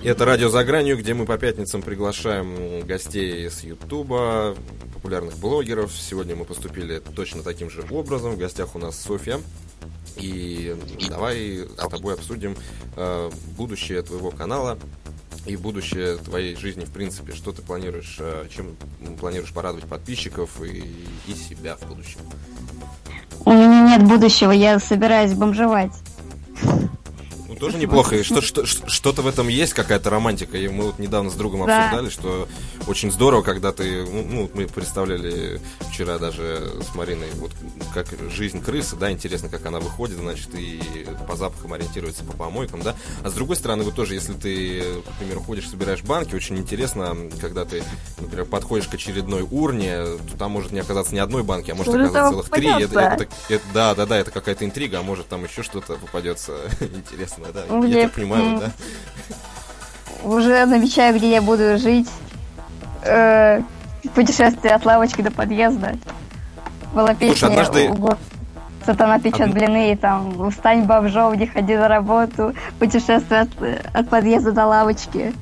Это 0.05 0.27
радио 0.27 0.51
«За 0.51 0.65
гранью», 0.65 0.99
где 0.99 1.15
мы 1.15 1.25
по 1.25 1.39
пятницам 1.39 1.81
приглашаем 1.81 2.87
гостей 2.87 3.49
с 3.49 3.65
Ютуба, 3.65 4.55
популярных 4.93 5.39
блогеров. 5.39 5.93
Сегодня 5.93 6.37
мы 6.37 6.45
поступили 6.45 6.99
точно 7.17 7.43
таким 7.43 7.71
же 7.71 7.83
образом. 7.91 8.33
В 8.33 8.39
гостях 8.39 8.75
у 8.75 8.79
нас 8.79 9.01
Софья. 9.01 9.41
И 10.17 10.77
давай 11.09 11.67
с 11.79 11.89
тобой 11.89 12.13
обсудим 12.13 12.55
э, 12.97 13.31
будущее 13.57 14.03
твоего 14.03 14.31
канала 14.31 14.79
и 15.47 15.57
будущее 15.57 16.17
твоей 16.19 16.55
жизни 16.55 16.85
в 16.85 16.91
принципе. 16.91 17.33
Что 17.33 17.53
ты 17.53 17.63
планируешь, 17.63 18.19
э, 18.21 18.47
чем 18.55 18.77
планируешь 19.19 19.55
порадовать 19.55 19.89
подписчиков 19.89 20.63
и, 20.63 20.85
и 21.27 21.33
себя 21.33 21.77
в 21.77 21.89
будущем? 21.89 22.21
У 23.47 23.53
меня 23.53 23.97
нет 23.97 24.07
будущего, 24.07 24.51
я 24.51 24.79
собираюсь 24.79 25.33
бомжевать. 25.33 25.93
Ну, 27.55 27.61
Тоже 27.61 27.79
неплохо. 27.79 28.17
И 28.17 28.23
что, 28.23 28.41
что, 28.43 28.67
что-то 28.67 29.23
в 29.23 29.27
этом 29.27 29.49
есть, 29.49 29.75
какая-то 29.75 30.11
романтика. 30.11 30.57
И 30.59 30.69
мы 30.69 30.85
вот 30.87 30.99
недавно 30.99 31.31
с 31.31 31.35
другом 31.35 31.67
Да. 31.67 31.87
обсуждали, 31.87 32.11
что 32.11 32.49
очень 32.87 33.11
здорово, 33.11 33.43
когда 33.43 33.73
ты, 33.73 34.05
ну, 34.05 34.23
ну, 34.29 34.51
мы 34.55 34.67
представляли 34.67 35.61
вчера 35.91 36.19
даже 36.19 36.73
с 36.91 36.95
Мариной, 36.95 37.29
вот 37.35 37.53
как 37.93 38.07
жизнь 38.31 38.63
крысы, 38.63 38.97
да, 38.97 39.11
интересно, 39.11 39.49
как 39.49 39.65
она 39.67 39.81
выходит, 39.81 40.19
значит, 40.19 40.49
и 40.55 40.81
по 41.29 41.37
запахам 41.37 41.73
ориентируется 41.73 42.25
по 42.25 42.33
помойкам, 42.33 42.83
да. 42.83 42.95
А 43.23 43.31
с 43.31 43.33
другой 43.35 43.57
стороны, 43.57 43.85
вот 43.85 43.95
тоже, 43.95 44.15
если 44.15 44.33
ты, 44.35 44.83
к 45.07 45.19
примеру, 45.19 45.41
ходишь, 45.41 45.69
собираешь 45.69 46.03
банки, 46.03 46.35
очень 46.35 46.59
интересно, 46.59 47.17
когда 47.41 47.65
ты, 47.65 47.83
например, 48.19 48.45
подходишь 48.47 48.89
к 48.89 48.95
очередной 48.95 49.47
урне, 49.49 50.05
то 50.05 50.37
там 50.39 50.51
может 50.51 50.73
не 50.73 50.81
оказаться 50.81 51.15
ни 51.15 51.19
одной 51.19 51.43
банки, 51.43 51.71
а 51.71 51.75
может 51.75 51.93
Может, 51.93 52.11
оказаться 52.11 52.31
целых 52.33 52.51
три. 52.51 52.69
Это, 52.69 52.89
попадется. 52.89 53.25
это- 53.25 53.55
это- 53.55 53.65
да, 53.73 53.95
да, 53.95 54.07
да, 54.07 54.19
это 54.19 54.31
какая-то 54.31 54.65
интрига, 54.65 54.99
а 55.01 55.03
может 55.03 55.29
там 55.29 55.45
еще 55.45 55.63
что-то 55.63 55.95
попадется 55.95 56.57
интересное, 57.49 57.53
да. 57.53 57.61
Ну, 57.69 57.85
Я 57.85 58.03
так 58.05 58.13
понимаю, 58.13 58.59
да. 58.61 58.71
Уже 60.29 60.65
намечаю, 60.67 61.15
где 61.17 61.31
я 61.31 61.43
буду 61.43 61.77
жить. 61.79 62.09
Э, 63.03 63.61
путешествие 64.15 64.75
от 64.75 64.85
лавочки 64.85 65.21
до 65.23 65.31
подъезда. 65.31 65.97
Была 66.95 67.15
песня 67.15 67.47
однажды- 67.49 67.89
у 67.89 67.95
Го- 67.95 68.19
Сатана 68.87 69.19
печет 69.19 69.49
Одн- 69.49 69.53
блины, 69.53 69.93
и 69.93 69.97
там 69.97 70.39
«Устань, 70.41 70.83
бомжов, 70.85 71.35
не 71.37 71.47
ходи 71.47 71.75
на 71.75 71.89
работу», 71.89 72.55
путешествие 72.79 73.41
от, 73.41 73.49
от 73.95 74.09
подъезда 74.11 74.53
до 74.53 74.67
лавочки. 74.67 75.33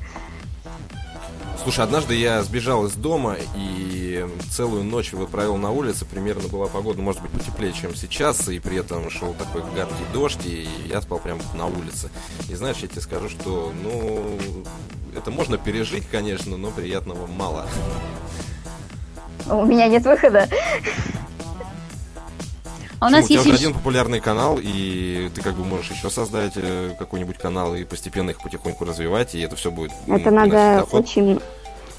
Слушай, 1.63 1.85
однажды 1.85 2.15
я 2.15 2.43
сбежал 2.43 2.85
из 2.87 2.93
дома 2.93 3.37
и 3.55 4.27
целую 4.51 4.83
ночь 4.83 5.13
вот 5.13 5.29
провел 5.29 5.55
на 5.55 5.71
улице. 5.71 6.03
Примерно 6.03 6.49
была 6.49 6.67
погода, 6.67 7.01
может 7.01 7.21
быть, 7.21 7.31
потеплее, 7.31 7.71
чем 7.71 7.95
сейчас, 7.95 8.49
и 8.49 8.59
при 8.59 8.77
этом 8.77 9.09
шел 9.09 9.33
такой 9.33 9.61
гадкий 9.73 10.05
дождь, 10.11 10.45
и 10.45 10.67
я 10.89 11.01
спал 11.01 11.19
прямо 11.19 11.39
на 11.55 11.67
улице. 11.67 12.09
И 12.49 12.55
знаешь, 12.55 12.77
я 12.81 12.89
тебе 12.89 12.99
скажу, 12.99 13.29
что, 13.29 13.71
ну, 13.81 14.37
это 15.15 15.31
можно 15.31 15.57
пережить, 15.57 16.03
конечно, 16.11 16.57
но 16.57 16.69
приятного 16.69 17.27
мало. 17.27 17.65
У 19.49 19.63
меня 19.65 19.87
нет 19.87 20.03
выхода. 20.03 20.49
А 23.03 23.07
у 23.07 23.09
нас 23.09 23.23
Почему? 23.23 23.33
есть 23.33 23.41
у 23.41 23.49
тебя 23.49 23.57
один 23.57 23.73
популярный 23.73 24.21
канал, 24.21 24.57
и 24.61 25.29
ты 25.35 25.41
как 25.41 25.55
бы 25.55 25.65
можешь 25.65 25.91
еще 25.91 26.09
создать 26.09 26.53
э, 26.55 26.91
какой-нибудь 26.97 27.37
канал 27.37 27.75
и 27.75 27.83
постепенно 27.83 28.29
их 28.29 28.41
потихоньку 28.41 28.85
развивать, 28.85 29.35
и 29.35 29.41
это 29.41 29.57
все 29.57 29.71
будет 29.71 29.91
Это 30.07 30.31
надо 30.31 30.77
доход. 30.77 31.01
очень... 31.01 31.41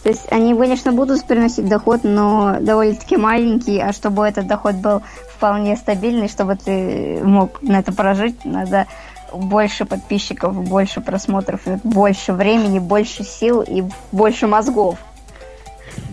То 0.03 0.09
есть 0.09 0.33
они, 0.33 0.55
конечно, 0.55 0.93
будут 0.93 1.23
приносить 1.27 1.69
доход, 1.69 2.05
но 2.05 2.57
довольно-таки 2.59 3.19
маленький, 3.19 3.79
а 3.81 3.93
чтобы 3.93 4.27
этот 4.27 4.47
доход 4.47 4.77
был 4.77 5.03
вполне 5.37 5.77
стабильный, 5.77 6.29
чтобы 6.29 6.57
ты 6.57 7.21
мог 7.23 7.61
на 7.61 7.81
это 7.81 7.93
прожить, 7.93 8.43
надо 8.47 8.87
больше 9.31 9.85
подписчиков, 9.85 10.55
больше 10.55 11.03
просмотров, 11.03 11.61
больше 11.83 12.33
времени, 12.33 12.79
больше 12.79 13.25
сил 13.25 13.61
и 13.61 13.85
больше 14.11 14.47
мозгов. 14.47 14.99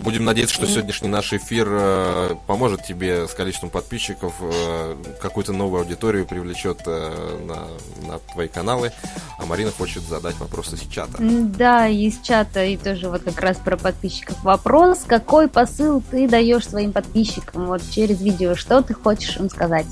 Будем 0.02 0.24
надеяться, 0.24 0.54
что 0.54 0.66
сегодняшний 0.66 1.08
наш 1.08 1.32
эфир 1.32 1.68
э, 1.70 2.34
поможет 2.46 2.84
тебе 2.84 3.28
с 3.28 3.34
количеством 3.34 3.70
подписчиков, 3.70 4.34
э, 4.40 4.96
какую-то 5.20 5.52
новую 5.52 5.82
аудиторию 5.82 6.26
привлечет 6.26 6.82
э, 6.86 7.38
на, 7.46 7.68
на 8.08 8.18
твои 8.32 8.48
каналы. 8.48 8.92
А 9.38 9.46
Марина 9.46 9.70
хочет 9.70 10.02
задать 10.02 10.36
вопросы 10.38 10.74
из 10.74 10.82
чата. 10.88 11.18
Да, 11.20 11.86
из 11.86 12.18
чата 12.20 12.64
и 12.64 12.76
тоже 12.76 13.08
вот 13.08 13.22
как 13.22 13.40
раз 13.40 13.58
про 13.58 13.76
подписчиков 13.76 14.42
вопрос. 14.42 15.04
Какой 15.06 15.48
посыл 15.48 16.02
ты 16.10 16.28
даешь 16.28 16.68
своим 16.68 16.92
подписчикам 16.92 17.66
вот 17.66 17.82
через 17.90 18.20
видео? 18.20 18.54
Что 18.56 18.82
ты 18.82 18.94
хочешь 18.94 19.36
им 19.36 19.48
сказать? 19.48 19.86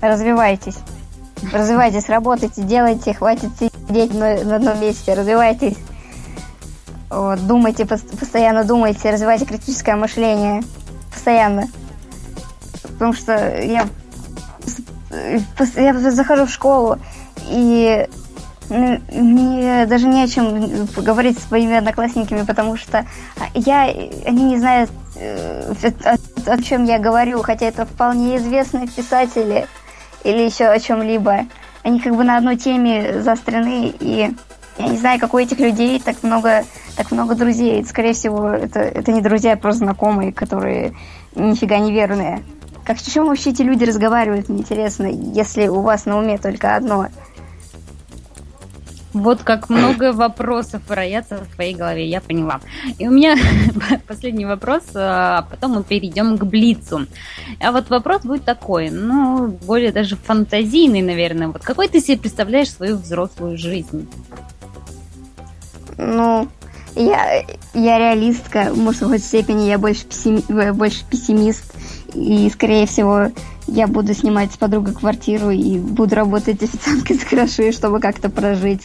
Развивайтесь. 0.00 0.76
Развивайтесь, 1.52 2.08
работайте, 2.08 2.62
делайте, 2.62 3.14
хватит 3.14 3.50
сидеть 3.58 4.14
на, 4.14 4.44
на 4.44 4.56
одном 4.56 4.80
месте, 4.80 5.14
развивайтесь. 5.14 5.76
Вот, 7.10 7.44
думайте, 7.46 7.82
пос- 7.82 8.16
постоянно 8.16 8.64
думайте, 8.64 9.10
развивайте 9.10 9.44
критическое 9.44 9.96
мышление. 9.96 10.62
Постоянно. 11.12 11.68
Потому 12.82 13.12
что 13.12 13.60
я, 13.60 13.86
я 15.76 16.10
захожу 16.10 16.46
в 16.46 16.50
школу, 16.50 16.98
и 17.48 18.08
мне 18.68 19.86
даже 19.86 20.06
не 20.06 20.22
о 20.22 20.28
чем 20.28 20.86
поговорить 20.94 21.38
с 21.38 21.48
своими 21.48 21.76
одноклассниками, 21.76 22.44
потому 22.44 22.76
что 22.76 23.04
я, 23.54 23.82
они 23.82 24.44
не 24.44 24.58
знают, 24.58 24.90
э, 25.16 25.74
о, 26.04 26.52
о 26.52 26.62
чем 26.62 26.84
я 26.84 27.00
говорю, 27.00 27.42
хотя 27.42 27.66
это 27.66 27.84
вполне 27.84 28.36
известные 28.36 28.86
писатели 28.86 29.66
или 30.22 30.42
еще 30.42 30.66
о 30.66 30.78
чем-либо. 30.78 31.46
Они 31.82 31.98
как 31.98 32.14
бы 32.14 32.22
на 32.22 32.36
одной 32.36 32.56
теме 32.56 33.20
заострены, 33.20 33.92
и 33.98 34.36
я 34.80 34.88
не 34.88 34.96
знаю, 34.96 35.20
как 35.20 35.34
у 35.34 35.38
этих 35.38 35.58
людей 35.58 36.00
так 36.00 36.22
много, 36.22 36.64
так 36.96 37.10
много 37.10 37.34
друзей. 37.34 37.84
Скорее 37.84 38.14
всего, 38.14 38.48
это, 38.48 38.80
это 38.80 39.12
не 39.12 39.20
друзья, 39.20 39.52
а 39.52 39.56
просто 39.56 39.80
знакомые, 39.80 40.32
которые 40.32 40.94
нифига 41.34 41.78
не 41.78 41.92
верные. 41.92 42.42
Как 42.84 42.96
о 42.96 43.10
чем 43.10 43.26
вообще 43.26 43.50
эти 43.50 43.62
люди 43.62 43.84
разговаривают, 43.84 44.48
мне 44.48 44.60
интересно, 44.60 45.06
если 45.06 45.68
у 45.68 45.80
вас 45.82 46.06
на 46.06 46.18
уме 46.18 46.38
только 46.38 46.76
одно. 46.76 47.08
Вот 49.12 49.42
как 49.42 49.68
много 49.68 50.12
вопросов 50.14 50.82
роятся 50.88 51.38
в 51.38 51.54
твоей 51.54 51.74
голове, 51.74 52.06
я 52.06 52.20
поняла. 52.20 52.60
И 52.98 53.06
у 53.06 53.10
меня 53.10 53.36
последний 54.06 54.46
вопрос, 54.46 54.84
а 54.94 55.46
потом 55.50 55.72
мы 55.72 55.84
перейдем 55.84 56.38
к 56.38 56.44
Блицу. 56.44 57.06
А 57.60 57.72
вот 57.72 57.90
вопрос 57.90 58.22
будет 58.22 58.44
такой, 58.44 58.90
ну, 58.90 59.48
более 59.48 59.92
даже 59.92 60.16
фантазийный, 60.16 61.02
наверное. 61.02 61.48
Вот 61.48 61.62
какой 61.62 61.88
ты 61.88 62.00
себе 62.00 62.18
представляешь 62.18 62.72
свою 62.72 62.96
взрослую 62.96 63.58
жизнь? 63.58 64.08
Ну, 66.02 66.48
я, 66.96 67.44
я 67.74 67.98
реалистка, 67.98 68.72
может, 68.74 69.00
в 69.02 69.04
какой-то 69.04 69.24
степени 69.24 69.64
я 69.68 69.78
больше, 69.78 70.06
пессими- 70.06 70.44
э, 70.48 70.72
больше 70.72 71.04
пессимист. 71.08 71.64
И, 72.14 72.50
скорее 72.52 72.86
всего, 72.86 73.30
я 73.66 73.86
буду 73.86 74.14
снимать 74.14 74.52
с 74.52 74.56
подругой 74.56 74.94
квартиру 74.94 75.50
и 75.50 75.78
буду 75.78 76.14
работать 76.16 76.62
официанткой 76.62 77.16
с 77.18 77.24
крыши, 77.24 77.72
чтобы 77.72 78.00
как-то 78.00 78.30
прожить. 78.30 78.82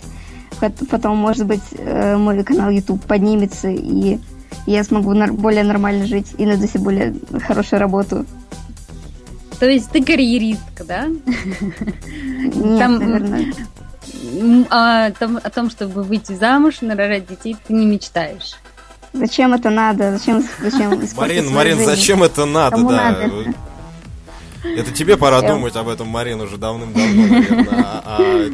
Пот- 0.59 0.87
Потом, 0.89 1.17
может 1.17 1.45
быть, 1.45 1.63
э, 1.77 2.17
мой 2.17 2.43
канал 2.43 2.69
YouTube 2.69 3.03
поднимется, 3.05 3.69
и 3.69 4.19
я 4.67 4.83
смогу 4.83 5.13
более 5.33 5.63
нормально 5.63 6.05
жить 6.05 6.27
и 6.37 6.45
найду 6.45 6.67
себе 6.67 6.79
более 6.83 7.15
хорошую 7.47 7.79
работу. 7.79 8.25
То 9.59 9.69
есть 9.69 9.89
ты 9.89 10.03
карьеристка, 10.03 10.83
да? 10.83 11.05
Нет, 11.25 12.79
Там- 12.79 12.99
наверное. 12.99 13.53
А 14.69 15.11
том- 15.11 15.39
о 15.43 15.49
том, 15.49 15.69
чтобы 15.69 16.03
выйти 16.03 16.33
замуж, 16.33 16.81
нарожать 16.81 17.27
детей, 17.27 17.55
ты 17.67 17.73
не 17.73 17.85
мечтаешь. 17.85 18.53
Зачем 19.13 19.53
это 19.53 19.69
надо? 19.69 20.17
Зачем, 20.17 20.43
зачем 20.59 20.89
Марин, 21.17 21.49
Марин, 21.51 21.77
жизнь? 21.77 21.89
зачем 21.89 22.23
это 22.23 22.45
надо, 22.45 22.75
Кому 22.75 22.89
да? 22.89 22.95
надо? 23.11 23.31
Это 24.63 24.91
тебе 24.91 25.15
пора 25.15 25.39
Я- 25.39 25.53
думать 25.53 25.75
об 25.75 25.87
этом, 25.87 26.07
Марин, 26.07 26.41
уже 26.41 26.57
давным-давно, 26.57 27.27
наверное. 27.27 27.67
А- 27.85 28.03
а 28.05 28.49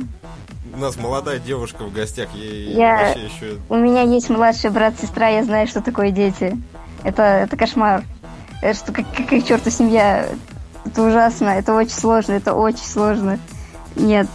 у 0.74 0.78
нас 0.78 0.98
молодая 0.98 1.40
девушка 1.40 1.84
в 1.84 1.92
гостях, 1.94 2.30
ей 2.36 2.74
Я- 2.74 2.98
вообще 3.16 3.26
еще... 3.26 3.58
У 3.70 3.76
меня 3.76 4.02
есть 4.04 4.30
младший 4.30 4.70
брат, 4.70 4.94
сестра, 5.02 5.30
я 5.30 5.44
знаю, 5.44 5.68
что 5.68 5.82
такое 5.82 6.12
дети. 6.12 6.58
Это, 7.04 7.24
это 7.24 7.58
кошмар. 7.58 8.04
Это 8.62 8.78
что, 8.78 8.92
как, 8.92 9.06
какая 9.16 9.42
к 9.42 9.48
черту 9.48 9.70
семья? 9.72 10.28
Это 10.86 11.02
ужасно, 11.04 11.50
это 11.50 11.74
очень 11.74 11.92
сложно, 11.92 12.34
это 12.34 12.54
очень 12.54 12.86
сложно. 12.86 13.40
Нет, 13.96 14.28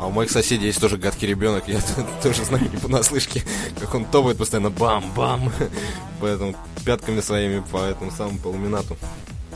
А 0.00 0.06
у 0.06 0.10
моих 0.10 0.30
соседей 0.30 0.64
есть 0.64 0.80
тоже 0.80 0.96
гадкий 0.96 1.28
ребенок, 1.28 1.68
я 1.68 1.78
тоже 2.22 2.42
знаю 2.42 2.64
не 2.72 2.78
понаслышке, 2.78 3.42
как 3.78 3.94
он 3.94 4.06
топает 4.06 4.38
постоянно 4.38 4.70
бам-бам, 4.70 5.52
поэтому 6.22 6.56
пятками 6.86 7.20
своими 7.20 7.62
по 7.70 7.84
этому 7.84 8.10
самому 8.10 8.38
по 8.38 8.48
ламинату. 8.48 8.96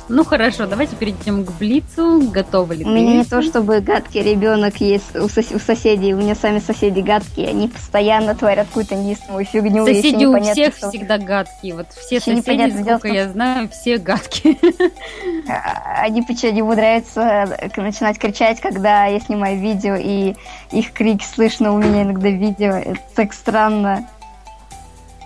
Ну 0.06 0.22
хорошо, 0.22 0.66
давайте 0.66 0.96
перейдем 0.96 1.46
к 1.46 1.52
Блицу. 1.52 2.28
Готовы 2.30 2.74
ли 2.76 2.84
у 2.84 2.88
меня 2.90 3.16
не 3.16 3.24
то, 3.24 3.40
чтобы 3.40 3.80
гадкий 3.80 4.22
ребенок 4.22 4.76
есть 4.82 5.16
у, 5.16 5.28
сос- 5.28 5.54
у 5.54 5.58
соседей, 5.58 6.12
у 6.12 6.18
меня 6.18 6.34
сами 6.34 6.58
соседи 6.58 7.00
гадкие, 7.00 7.48
они 7.48 7.68
постоянно 7.68 8.34
творят 8.34 8.66
какую-то 8.66 8.96
неистовую 8.96 9.46
фигню. 9.46 9.86
Соседи 9.86 10.26
у 10.26 10.38
всех 10.42 10.76
что- 10.76 10.90
всегда 10.90 11.16
гадкие. 11.16 11.74
Вот 11.74 11.86
все 11.92 12.16
Еще 12.16 12.36
соседи, 12.36 12.70
дело 12.70 12.82
сколько 12.82 13.08
том, 13.08 13.16
я 13.16 13.28
знаю, 13.30 13.68
все 13.70 13.96
гадкие. 13.98 14.56
А, 15.48 16.02
Они 16.02 16.22
почему 16.22 16.64
умудряются 16.64 17.20
э, 17.60 17.80
начинать 17.80 18.18
кричать, 18.18 18.60
когда 18.60 19.06
я 19.06 19.20
снимаю 19.20 19.58
видео, 19.58 19.94
и 19.94 20.34
их 20.70 20.92
крики 20.92 21.24
слышно 21.24 21.72
у 21.72 21.78
меня 21.78 22.02
иногда 22.02 22.28
в 22.28 22.34
видео. 22.34 22.74
Это 22.74 23.00
так 23.14 23.32
странно. 23.34 24.06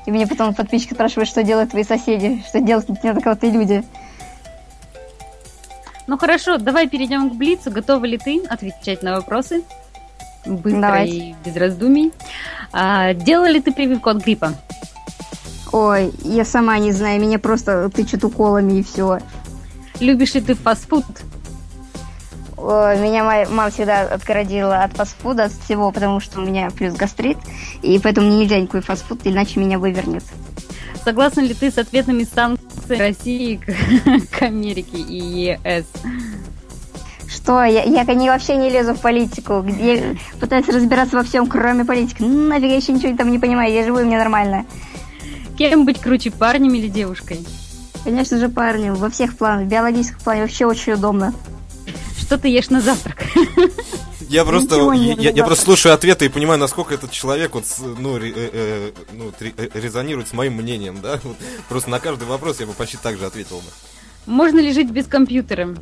И 0.06 0.10
мне 0.10 0.26
потом 0.26 0.54
подписчики 0.54 0.94
спрашивают, 0.94 1.28
что 1.28 1.42
делают 1.42 1.70
твои 1.70 1.84
соседи, 1.84 2.42
что 2.48 2.60
делают 2.60 2.88
неадекватные 3.02 3.52
люди. 3.52 3.84
Ну 6.09 6.16
хорошо, 6.16 6.56
давай 6.56 6.88
перейдем 6.88 7.28
к 7.28 7.34
Блицу. 7.34 7.70
Готова 7.70 8.04
ли 8.06 8.16
ты 8.16 8.42
отвечать 8.48 9.02
на 9.02 9.16
вопросы? 9.16 9.62
Быстро 10.46 10.80
Давайте. 10.80 11.16
и 11.16 11.34
без 11.44 11.54
раздумий. 11.54 12.12
А, 12.72 13.12
делала 13.12 13.46
ли 13.46 13.61
ты 13.61 13.72
прививку 13.72 14.09
от 14.09 14.24
гриппа? 14.24 14.54
Ой, 15.70 16.11
я 16.24 16.46
сама 16.46 16.78
не 16.78 16.92
знаю, 16.92 17.20
меня 17.20 17.38
просто 17.38 17.90
тычут 17.90 18.24
уколами 18.24 18.78
и 18.78 18.82
все. 18.82 19.18
Любишь 20.00 20.32
ли 20.34 20.40
ты 20.40 20.54
фастфуд? 20.54 21.04
Меня 22.56 23.22
моя 23.22 23.46
мама 23.50 23.70
всегда 23.70 24.00
отгородила 24.00 24.82
от 24.82 24.96
фастфуда, 24.96 25.44
от 25.44 25.52
всего, 25.52 25.92
потому 25.92 26.20
что 26.20 26.40
у 26.40 26.42
меня 26.42 26.70
плюс 26.70 26.94
гастрит, 26.94 27.36
и 27.82 27.98
поэтому 27.98 28.28
мне 28.28 28.38
нельзя 28.38 28.59
никакой 28.59 28.80
фастфуд, 28.80 29.20
иначе 29.24 29.61
меня 29.61 29.78
вывернет. 29.78 30.24
Согласна 31.09 31.40
ли 31.40 31.54
ты 31.54 31.70
с 31.70 31.78
ответными 31.78 32.24
санкциями 32.24 32.98
России 32.98 33.56
к, 33.56 34.30
к 34.38 34.42
Америке 34.42 34.98
и 34.98 35.16
ЕС? 35.16 35.86
Что? 37.26 37.64
Я, 37.64 37.82
я 37.84 38.04
не, 38.04 38.28
вообще 38.28 38.56
не 38.56 38.68
лезу 38.68 38.92
в 38.92 39.00
политику. 39.00 39.64
Я 39.80 40.16
пытаюсь 40.38 40.68
разбираться 40.68 41.16
во 41.16 41.22
всем, 41.22 41.46
кроме 41.46 41.86
политики. 41.86 42.16
Ну, 42.20 42.48
нафиг, 42.48 42.68
я 42.68 42.76
еще 42.76 42.92
ничего 42.92 43.16
там 43.16 43.30
не 43.30 43.38
понимаю. 43.38 43.72
Я 43.72 43.84
живу, 43.84 44.00
и 44.00 44.04
мне 44.04 44.18
нормально. 44.18 44.66
Кем 45.56 45.86
быть 45.86 45.98
круче, 45.98 46.30
парнем 46.30 46.74
или 46.74 46.88
девушкой? 46.88 47.40
Конечно 48.04 48.36
же, 48.36 48.50
парнем. 48.50 48.94
Во 48.94 49.09
всех 49.09 49.34
планах. 49.34 49.64
В 49.64 49.68
биологическом 49.70 50.20
плане 50.20 50.42
вообще 50.42 50.66
очень 50.66 50.92
удобно. 50.92 51.32
Что 52.18 52.36
ты 52.36 52.48
ешь 52.48 52.68
на 52.68 52.82
завтрак? 52.82 53.24
Я 54.28 54.44
просто, 54.44 54.92
я, 54.92 55.14
я, 55.14 55.30
я 55.30 55.44
просто 55.44 55.64
слушаю 55.64 55.94
ответы 55.94 56.26
и 56.26 56.28
понимаю, 56.28 56.60
насколько 56.60 56.94
этот 56.94 57.10
человек 57.10 57.54
вот, 57.54 57.64
ну, 57.98 58.18
э, 58.18 58.32
э, 58.34 58.90
ну, 59.12 59.32
э, 59.40 59.68
резонирует 59.74 60.28
с 60.28 60.32
моим 60.34 60.54
мнением, 60.54 61.00
да? 61.02 61.18
Вот, 61.22 61.36
просто 61.68 61.88
на 61.88 61.98
каждый 61.98 62.28
вопрос 62.28 62.60
я 62.60 62.66
бы 62.66 62.74
почти 62.74 62.98
так 63.02 63.16
же 63.16 63.24
ответил 63.24 63.56
бы. 63.56 63.70
Можно 64.26 64.60
ли 64.60 64.72
жить 64.72 64.90
без 64.90 65.06
компьютера? 65.06 65.74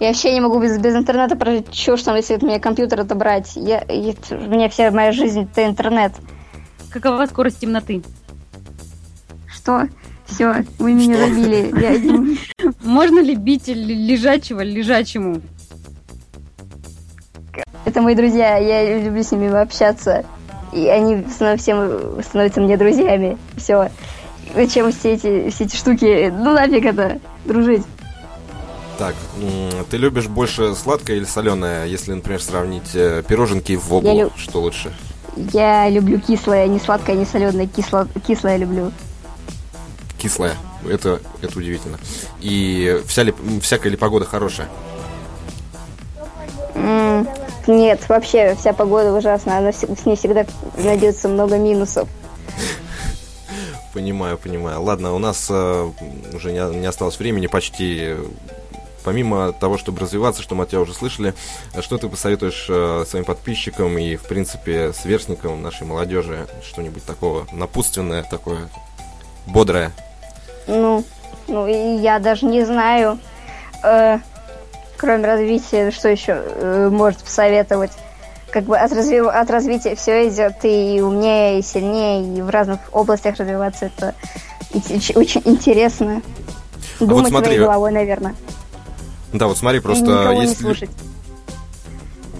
Я 0.00 0.08
вообще 0.08 0.32
не 0.32 0.40
могу 0.40 0.60
без, 0.60 0.78
без 0.78 0.94
интернета 0.94 1.36
прожить. 1.36 1.70
Чего 1.72 1.96
ж 1.96 2.02
там, 2.02 2.16
если 2.16 2.34
от 2.34 2.42
меня 2.42 2.58
компьютер 2.58 3.00
отобрать? 3.00 3.52
Я, 3.54 3.84
я, 3.88 4.14
у 4.30 4.48
меня 4.48 4.68
вся 4.68 4.90
моя 4.90 5.12
жизнь 5.12 5.42
это 5.42 5.64
интернет. 5.64 6.12
Какова 6.90 7.26
скорость 7.26 7.60
темноты? 7.60 8.02
Что? 9.46 9.88
Все, 10.26 10.64
вы 10.78 10.92
меня 10.92 11.16
забили. 11.16 11.72
Я... 11.80 12.72
Можно 12.82 13.20
ли 13.20 13.36
бить 13.36 13.68
лежачего 13.68 14.60
лежачему? 14.60 15.40
Это 17.96 18.02
мои 18.02 18.14
друзья, 18.14 18.58
я 18.58 18.98
люблю 18.98 19.22
с 19.22 19.32
ними 19.32 19.48
общаться. 19.58 20.26
И 20.70 20.86
они 20.86 21.24
всем 21.56 22.22
становятся 22.22 22.60
мне 22.60 22.76
друзьями. 22.76 23.38
Все. 23.56 23.90
Зачем 24.54 24.92
все 24.92 25.14
эти, 25.14 25.48
все 25.48 25.64
эти 25.64 25.76
штуки? 25.76 26.30
Ну 26.30 26.52
нафиг 26.52 26.84
это, 26.84 27.18
дружить. 27.46 27.84
Так, 28.98 29.14
ты 29.88 29.96
любишь 29.96 30.26
больше 30.26 30.74
сладкое 30.74 31.16
или 31.16 31.24
соленое, 31.24 31.86
если, 31.86 32.12
например, 32.12 32.42
сравнить 32.42 32.90
э, 32.92 33.22
пироженки 33.26 33.76
в 33.76 33.86
Вогу? 33.86 34.14
Люб... 34.14 34.32
Что 34.36 34.60
лучше? 34.60 34.92
Я 35.34 35.88
люблю 35.88 36.20
кислое, 36.20 36.66
не 36.66 36.78
сладкое, 36.78 37.16
не 37.16 37.24
соленое. 37.24 37.66
Кисло... 37.66 38.06
Кислое 38.26 38.58
люблю. 38.58 38.92
Кислое. 40.18 40.52
Это, 40.86 41.20
это 41.40 41.58
удивительно. 41.58 41.96
И 42.42 43.00
вся 43.06 43.22
ли, 43.22 43.32
всякая 43.62 43.88
ли 43.88 43.96
погода 43.96 44.26
хорошая? 44.26 44.68
Mm, 46.74 47.45
нет, 47.66 48.08
вообще 48.08 48.54
вся 48.54 48.72
погода 48.72 49.12
ужасная. 49.12 49.58
Она, 49.58 49.72
с 49.72 50.06
ней 50.06 50.16
всегда 50.16 50.46
найдется 50.76 51.28
много 51.28 51.56
минусов. 51.58 52.08
Понимаю, 53.92 54.36
понимаю. 54.36 54.82
Ладно, 54.82 55.14
у 55.14 55.18
нас 55.18 55.46
э, 55.48 55.90
уже 56.34 56.52
не, 56.52 56.76
не 56.76 56.86
осталось 56.86 57.18
времени 57.18 57.46
почти 57.46 58.14
помимо 59.06 59.52
того, 59.52 59.78
чтобы 59.78 60.00
развиваться, 60.00 60.42
что 60.42 60.56
мы 60.56 60.64
от 60.64 60.70
тебя 60.70 60.80
уже 60.80 60.92
слышали, 60.92 61.32
что 61.80 61.96
ты 61.96 62.08
посоветуешь 62.08 62.66
э, 62.68 63.04
своим 63.06 63.24
подписчикам 63.24 63.96
и, 63.96 64.16
в 64.16 64.24
принципе, 64.24 64.92
сверстникам 64.92 65.62
нашей 65.62 65.86
молодежи? 65.86 66.48
Что-нибудь 66.64 67.06
такого 67.06 67.46
напутственное, 67.52 68.24
такое 68.24 68.68
бодрое? 69.46 69.92
Ну, 70.66 71.04
ну 71.46 71.66
я 72.00 72.18
даже 72.18 72.46
не 72.46 72.64
знаю. 72.64 73.20
Э, 73.84 74.18
кроме 74.96 75.26
развития, 75.26 75.90
что 75.90 76.08
еще 76.08 76.42
э, 76.44 76.88
может 76.90 77.18
посоветовать? 77.20 77.92
Как 78.50 78.64
бы 78.64 78.78
от, 78.78 78.92
разви... 78.92 79.18
от 79.18 79.50
развития 79.50 79.96
все 79.96 80.28
идет 80.28 80.56
и 80.64 81.00
умнее, 81.00 81.58
и 81.58 81.62
сильнее, 81.62 82.38
и 82.38 82.42
в 82.42 82.48
разных 82.48 82.80
областях 82.92 83.36
развиваться. 83.36 83.86
Это 83.86 84.14
очень 85.14 85.42
интересно. 85.44 86.22
А 87.00 87.04
Думать 87.04 87.24
вот 87.24 87.28
смотри, 87.28 87.58
головой, 87.58 87.92
наверное. 87.92 88.34
Да, 89.32 89.48
вот 89.48 89.58
смотри, 89.58 89.80
просто 89.80 90.32
если... 90.32 90.88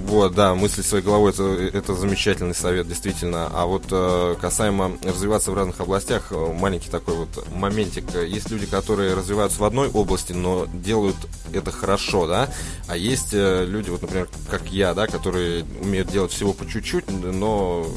Вот, 0.07 0.37
да, 0.37 0.55
мысли 0.55 0.83
своей 0.83 1.03
головой 1.03 1.33
это, 1.33 1.43
это 1.43 1.95
замечательный 1.95 2.55
совет, 2.55 2.87
действительно. 2.87 3.51
А 3.53 3.67
вот 3.67 3.87
э, 3.91 4.37
касаемо 4.41 4.93
развиваться 5.03 5.51
в 5.51 5.55
разных 5.55 5.81
областях, 5.81 6.29
э, 6.31 6.53
маленький 6.53 6.91
такой 6.91 7.17
вот 7.17 7.53
моментик. 7.53 8.05
Есть 8.15 8.49
люди, 8.51 8.67
которые 8.67 9.15
развиваются 9.15 9.61
в 9.61 9.65
одной 9.65 9.89
области, 9.89 10.33
но 10.33 10.67
делают 10.73 11.17
это 11.53 11.73
хорошо, 11.73 12.29
да. 12.29 12.49
А 12.87 12.97
есть 12.97 13.35
э, 13.35 13.65
люди, 13.67 13.91
вот, 13.91 14.03
например, 14.03 14.29
как 14.49 14.71
я, 14.71 14.95
да, 14.95 15.09
которые 15.09 15.65
умеют 15.83 16.09
делать 16.09 16.31
всего 16.31 16.53
по 16.53 16.65
чуть-чуть, 16.69 17.11
но, 17.11 17.89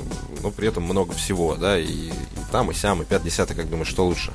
но 0.42 0.50
при 0.50 0.68
этом 0.68 0.86
много 0.86 1.14
всего, 1.14 1.56
да, 1.58 1.78
и, 1.78 1.86
и 1.86 2.14
там, 2.52 2.72
и 2.72 2.74
сям, 2.74 3.04
и 3.04 3.06
пять 3.06 3.24
десятый, 3.24 3.56
как 3.56 3.70
думаешь, 3.70 3.88
что 3.88 4.08
лучше? 4.08 4.34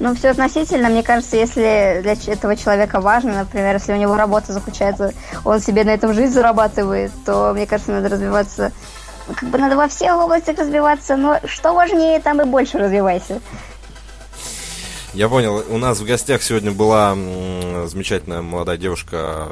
Ну, 0.00 0.14
все 0.14 0.30
относительно. 0.30 0.88
Мне 0.88 1.02
кажется, 1.02 1.36
если 1.36 2.00
для 2.02 2.14
этого 2.32 2.56
человека 2.56 3.00
важно, 3.00 3.34
например, 3.34 3.74
если 3.74 3.92
у 3.92 3.96
него 3.96 4.16
работа 4.16 4.52
заключается, 4.52 5.12
он 5.44 5.60
себе 5.60 5.84
на 5.84 5.90
этом 5.90 6.14
жизнь 6.14 6.32
зарабатывает, 6.32 7.12
то, 7.26 7.52
мне 7.52 7.66
кажется, 7.66 7.92
надо 7.92 8.08
развиваться 8.08 8.72
как 9.34 9.48
бы 9.48 9.58
надо 9.58 9.76
во 9.76 9.86
всех 9.86 10.12
областях 10.12 10.58
развиваться, 10.58 11.16
но 11.16 11.38
что 11.44 11.72
важнее, 11.72 12.20
там 12.20 12.40
и 12.40 12.44
больше 12.44 12.78
развивайся. 12.78 13.40
Я 15.12 15.28
понял. 15.28 15.62
У 15.68 15.78
нас 15.78 15.98
в 15.98 16.04
гостях 16.04 16.42
сегодня 16.42 16.70
была 16.70 17.14
замечательная 17.86 18.42
молодая 18.42 18.76
девушка, 18.76 19.48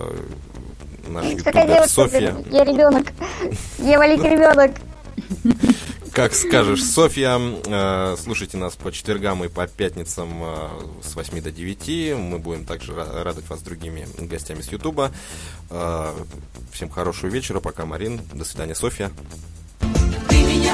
наш 1.07 1.27
ютубер 1.27 1.89
Софья. 1.89 2.35
Я 2.51 2.65
ребенок. 2.65 3.07
Я 3.79 3.99
маленький 3.99 4.29
ребенок. 4.29 4.73
Как 6.19 6.35
скажешь, 6.35 6.83
Софья. 6.83 7.39
Э, 7.39 8.17
слушайте 8.21 8.57
нас 8.57 8.75
по 8.75 8.91
четвергам 8.91 9.45
и 9.45 9.49
по 9.49 9.69
пятницам 9.69 10.29
э, 10.43 10.69
с 11.01 11.15
8 11.15 11.41
до 11.41 11.53
9. 11.53 12.19
Мы 12.19 12.39
будем 12.41 12.65
также 12.65 12.93
радовать 12.93 13.49
вас 13.49 13.63
другими 13.63 14.05
гостями 14.19 14.63
с 14.63 14.73
Ютуба. 14.73 15.13
Э, 15.71 16.13
всем 16.73 16.91
хорошего 16.91 17.31
вечера. 17.31 17.61
Пока, 17.61 17.87
Марин. 17.87 18.21
До 18.33 18.45
свидания, 18.45 18.75
Софья. 18.75 19.13